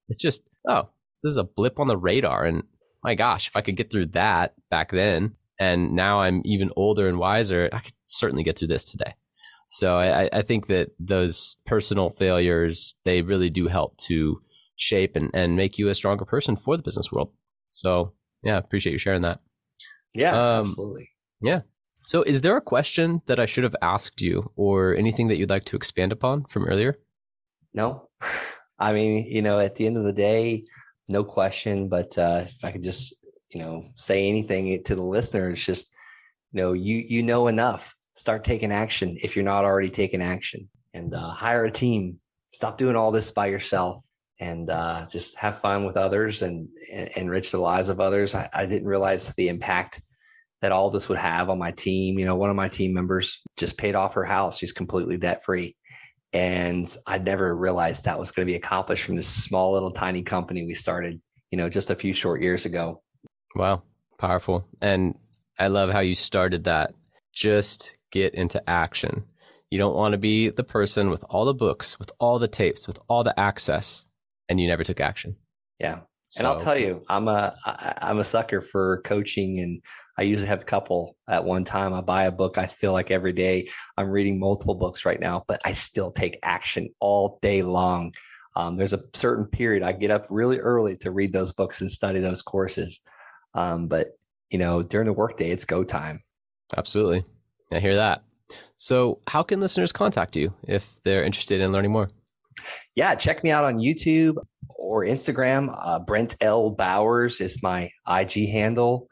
It's 0.09 0.23
just, 0.23 0.49
oh, 0.69 0.91
this 1.23 1.31
is 1.31 1.37
a 1.37 1.45
blip 1.45 1.81
on 1.81 1.89
the 1.89 1.97
radar. 1.97 2.45
And 2.45 2.65
my 3.03 3.15
gosh, 3.15 3.49
if 3.49 3.57
I 3.57 3.61
could 3.61 3.77
get 3.77 3.91
through 3.91 4.07
that 4.07 4.55
back 4.71 4.91
then, 4.91 5.35
and 5.59 5.93
now 5.93 6.21
I'm 6.21 6.43
even 6.45 6.71
older 6.77 7.09
and 7.09 7.19
wiser, 7.19 7.69
I 7.73 7.81
could 7.81 7.95
certainly 8.07 8.43
get 8.43 8.59
through 8.59 8.69
this 8.69 8.85
today. 8.85 9.15
So 9.69 9.99
I, 9.99 10.31
I 10.33 10.43
think 10.43 10.69
that 10.69 10.93
those 10.99 11.59
personal 11.67 12.11
failures, 12.11 12.95
they 13.05 13.23
really 13.23 13.51
do 13.51 13.67
help 13.67 13.99
to 13.99 14.41
shape 14.77 15.15
and, 15.15 15.31
and 15.35 15.57
make 15.57 15.79
you 15.79 15.89
a 15.89 15.95
stronger 15.95 16.25
person 16.25 16.57
for 16.57 16.77
the 16.77 16.83
business 16.83 17.13
world. 17.13 17.33
So 17.67 18.15
yeah, 18.43 18.57
appreciate 18.57 18.93
you 18.93 18.99
sharing 18.99 19.23
that. 19.23 19.41
Yeah, 20.15 20.33
um, 20.33 20.67
absolutely. 20.67 21.11
Yeah. 21.43 21.61
So 22.07 22.23
is 22.23 22.41
there 22.41 22.57
a 22.57 22.63
question 22.63 23.21
that 23.27 23.39
I 23.39 23.45
should 23.45 23.65
have 23.65 23.77
asked 23.83 24.23
you 24.23 24.51
or 24.57 24.95
anything 24.95 25.29
that 25.29 25.37
you'd 25.37 25.51
like 25.51 25.67
to 25.67 25.77
expand 25.77 26.13
upon 26.13 26.45
from 26.45 26.65
earlier? 26.65 26.99
No. 27.75 28.09
I 28.79 28.93
mean, 28.93 29.27
you 29.27 29.43
know, 29.43 29.61
at 29.61 29.75
the 29.75 29.87
end 29.87 29.99
of 29.99 30.05
the 30.05 30.13
day, 30.13 30.65
no 31.09 31.25
question, 31.25 31.89
but 31.89 32.17
uh, 32.19 32.45
if 32.47 32.65
I 32.65 32.71
could 32.71 32.85
just, 32.85 33.27
you 33.51 33.61
know, 33.61 33.87
say 33.97 34.29
anything 34.29 34.83
to 34.85 34.95
the 34.95 35.03
listener, 35.03 35.51
it's 35.51 35.65
just, 35.65 35.91
you 36.53 36.63
know, 36.63 36.73
you 36.73 36.97
you 36.97 37.23
know 37.23 37.49
enough. 37.49 37.95
Start 38.15 38.45
taking 38.45 38.73
action 38.73 39.17
if 39.23 39.37
you're 39.37 39.45
not 39.45 39.65
already 39.65 39.91
taking 39.91 40.23
action 40.23 40.69
and 40.93 41.15
uh, 41.15 41.31
hire 41.31 41.65
a 41.65 41.71
team. 41.71 42.19
Stop 42.53 42.79
doing 42.79 42.97
all 42.97 43.11
this 43.11 43.31
by 43.31 43.47
yourself 43.47 44.05
and 44.41 44.71
uh, 44.71 45.07
just 45.11 45.37
have 45.37 45.59
fun 45.59 45.85
with 45.85 45.97
others 45.97 46.43
and, 46.43 46.69
and, 46.93 47.09
enrich 47.17 47.51
the 47.51 47.59
lives 47.59 47.89
of 47.89 48.01
others. 48.01 48.35
I, 48.35 48.49
I, 48.53 48.67
didn't 48.67 48.89
realize 48.89 49.29
the 49.35 49.49
impact 49.49 50.01
that 50.63 50.73
all 50.73 50.91
this 50.91 51.09
would 51.09 51.19
have 51.19 51.51
on 51.51 51.59
my 51.59 51.73
team. 51.73 52.19
You 52.19 52.25
know, 52.25 52.37
one 52.37 52.51
of 52.51 52.57
my 52.57 52.69
team 52.69 52.93
members 52.93 53.41
just 53.57 53.79
paid 53.79 53.95
off 53.95 54.15
her 54.15 54.25
house; 54.25 54.59
she's 54.59 54.73
completely 54.73 55.17
debt 55.17 55.45
free, 55.45 55.75
and 56.33 56.95
I 57.07 57.19
never 57.19 57.57
realized 57.57 58.05
that 58.05 58.19
was 58.19 58.31
going 58.31 58.47
to 58.47 58.51
be 58.51 58.57
accomplished 58.57 59.05
from 59.05 59.17
this 59.17 59.29
small 59.29 59.73
little 59.73 59.91
tiny 59.91 60.23
company 60.23 60.67
we 60.67 60.75
started. 60.75 61.21
You 61.51 61.59
know, 61.59 61.69
just 61.69 61.91
a 61.91 61.95
few 61.95 62.13
short 62.13 62.43
years 62.43 62.67
ago. 62.67 63.03
Wow, 63.55 63.83
powerful! 64.19 64.67
And 64.83 65.19
I 65.59 65.69
love 65.69 65.91
how 65.91 66.01
you 66.01 66.15
started 66.15 66.65
that. 66.65 66.93
Just 67.33 67.97
get 68.13 68.35
into 68.35 68.63
action. 68.69 69.25
You 69.71 69.79
don't 69.79 69.97
want 69.97 70.13
to 70.13 70.19
be 70.19 70.49
the 70.51 70.65
person 70.65 71.11
with 71.11 71.25
all 71.29 71.45
the 71.45 71.55
books, 71.55 71.99
with 71.99 72.11
all 72.19 72.39
the 72.39 72.49
tapes, 72.49 72.87
with 72.87 72.99
all 73.09 73.23
the 73.23 73.39
access 73.39 74.07
and 74.49 74.61
you 74.61 74.67
never 74.67 74.85
took 74.85 75.01
action. 75.01 75.37
Yeah. 75.79 76.01
So, 76.29 76.41
and 76.41 76.47
I'll 76.47 76.59
tell 76.59 76.77
you, 76.77 77.03
I'm 77.09 77.27
a 77.29 77.55
I'm 77.65 78.19
a 78.19 78.25
sucker 78.25 78.61
for 78.61 79.01
coaching, 79.03 79.61
and 79.61 79.81
I 80.19 80.23
usually 80.23 80.49
have 80.49 80.63
a 80.63 80.67
couple 80.67 81.17
at 81.29 81.45
one 81.45 81.65
time. 81.65 81.95
I 81.95 82.01
buy 82.01 82.25
a 82.25 82.33
book. 82.33 82.59
I 82.59 82.67
feel 82.67 82.93
like 82.93 83.11
every 83.11 83.33
day 83.33 83.69
I'm 83.97 84.11
reading 84.11 84.39
multiple 84.39 84.75
books 84.75 85.05
right 85.05 85.21
now, 85.21 85.45
but 85.47 85.61
I 85.65 85.73
still 85.73 86.11
take 86.11 86.39
action 86.43 86.89
all 87.01 87.39
day 87.41 87.63
long. 87.63 88.13
Um, 88.57 88.77
there's 88.77 88.93
a 88.93 89.05
certain 89.15 89.47
period 89.47 89.85
I 89.85 89.93
get 89.93 90.11
up 90.11 90.27
really 90.29 90.59
early 90.59 90.97
to 90.99 91.13
read 91.13 91.33
those 91.33 91.53
books 91.53 91.81
and 91.81 91.91
study 91.91 92.19
those 92.19 92.43
courses. 92.43 93.01
Um, 93.55 93.87
but 93.87 94.09
you 94.51 94.59
know, 94.59 94.83
during 94.83 95.07
the 95.07 95.13
workday, 95.13 95.51
it's 95.51 95.65
go 95.65 95.85
time. 95.85 96.23
Absolutely, 96.77 97.25
I 97.71 97.79
hear 97.79 97.95
that. 97.95 98.23
So, 98.77 99.21
how 99.29 99.43
can 99.43 99.61
listeners 99.61 99.93
contact 99.93 100.37
you 100.37 100.53
if 100.67 100.91
they're 101.05 101.23
interested 101.23 101.61
in 101.61 101.71
learning 101.71 101.93
more? 101.93 102.09
yeah, 102.95 103.15
check 103.15 103.45
me 103.45 103.51
out 103.51 103.65
on 103.65 103.79
YouTube 103.79 104.37
or 104.77 105.05
Instagram. 105.05 105.75
Uh, 105.81 105.99
Brent 106.01 106.37
L. 106.41 106.71
Bowers 106.71 107.41
is 107.41 107.63
my 107.63 107.91
IG 108.09 108.49
handle. 108.49 109.09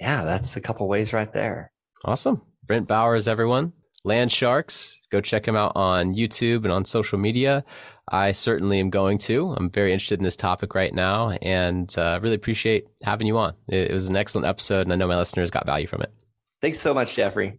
Yeah, 0.00 0.24
that's 0.24 0.56
a 0.56 0.60
couple 0.60 0.88
ways 0.88 1.12
right 1.12 1.32
there. 1.32 1.70
Awesome. 2.04 2.42
Brent 2.66 2.88
Bowers, 2.88 3.28
everyone. 3.28 3.72
Land 4.04 4.30
Sharks. 4.30 5.00
Go 5.10 5.20
check 5.20 5.46
him 5.46 5.56
out 5.56 5.72
on 5.76 6.14
YouTube 6.14 6.64
and 6.64 6.72
on 6.72 6.84
social 6.84 7.18
media. 7.18 7.64
I 8.08 8.32
certainly 8.32 8.80
am 8.80 8.90
going 8.90 9.16
to. 9.18 9.54
I'm 9.56 9.70
very 9.70 9.92
interested 9.92 10.18
in 10.18 10.24
this 10.24 10.36
topic 10.36 10.74
right 10.74 10.92
now 10.92 11.30
and 11.30 11.92
uh, 11.96 12.20
really 12.22 12.34
appreciate 12.34 12.86
having 13.02 13.26
you 13.26 13.38
on. 13.38 13.54
It, 13.68 13.90
it 13.90 13.92
was 13.92 14.08
an 14.08 14.16
excellent 14.16 14.46
episode, 14.46 14.82
and 14.82 14.92
I 14.92 14.96
know 14.96 15.08
my 15.08 15.16
listeners 15.16 15.50
got 15.50 15.64
value 15.64 15.86
from 15.86 16.02
it. 16.02 16.12
Thanks 16.60 16.80
so 16.80 16.92
much, 16.92 17.14
Jeffrey. 17.14 17.58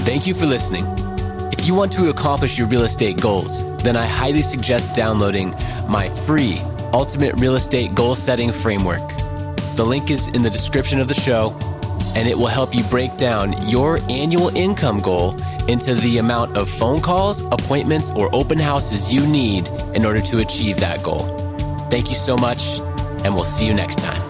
Thank 0.00 0.26
you 0.26 0.34
for 0.34 0.46
listening. 0.46 0.84
If 1.52 1.66
you 1.66 1.74
want 1.74 1.92
to 1.92 2.10
accomplish 2.10 2.58
your 2.58 2.68
real 2.68 2.82
estate 2.82 3.20
goals, 3.20 3.64
then 3.82 3.96
I 3.96 4.06
highly 4.06 4.42
suggest 4.42 4.94
downloading 4.94 5.50
my 5.88 6.08
free 6.08 6.60
Ultimate 6.92 7.34
Real 7.36 7.56
Estate 7.56 7.94
Goal 7.94 8.14
Setting 8.14 8.52
Framework. 8.52 9.29
The 9.76 9.84
link 9.84 10.10
is 10.10 10.28
in 10.28 10.42
the 10.42 10.50
description 10.50 11.00
of 11.00 11.08
the 11.08 11.14
show, 11.14 11.56
and 12.14 12.28
it 12.28 12.36
will 12.36 12.48
help 12.48 12.74
you 12.74 12.82
break 12.84 13.16
down 13.16 13.68
your 13.68 13.98
annual 14.08 14.54
income 14.56 15.00
goal 15.00 15.34
into 15.68 15.94
the 15.94 16.18
amount 16.18 16.56
of 16.56 16.68
phone 16.68 17.00
calls, 17.00 17.40
appointments, 17.42 18.10
or 18.10 18.28
open 18.34 18.58
houses 18.58 19.12
you 19.12 19.26
need 19.26 19.68
in 19.94 20.04
order 20.04 20.20
to 20.20 20.38
achieve 20.38 20.78
that 20.80 21.02
goal. 21.02 21.20
Thank 21.90 22.10
you 22.10 22.16
so 22.16 22.36
much, 22.36 22.78
and 23.24 23.34
we'll 23.34 23.44
see 23.44 23.66
you 23.66 23.74
next 23.74 23.98
time. 23.98 24.29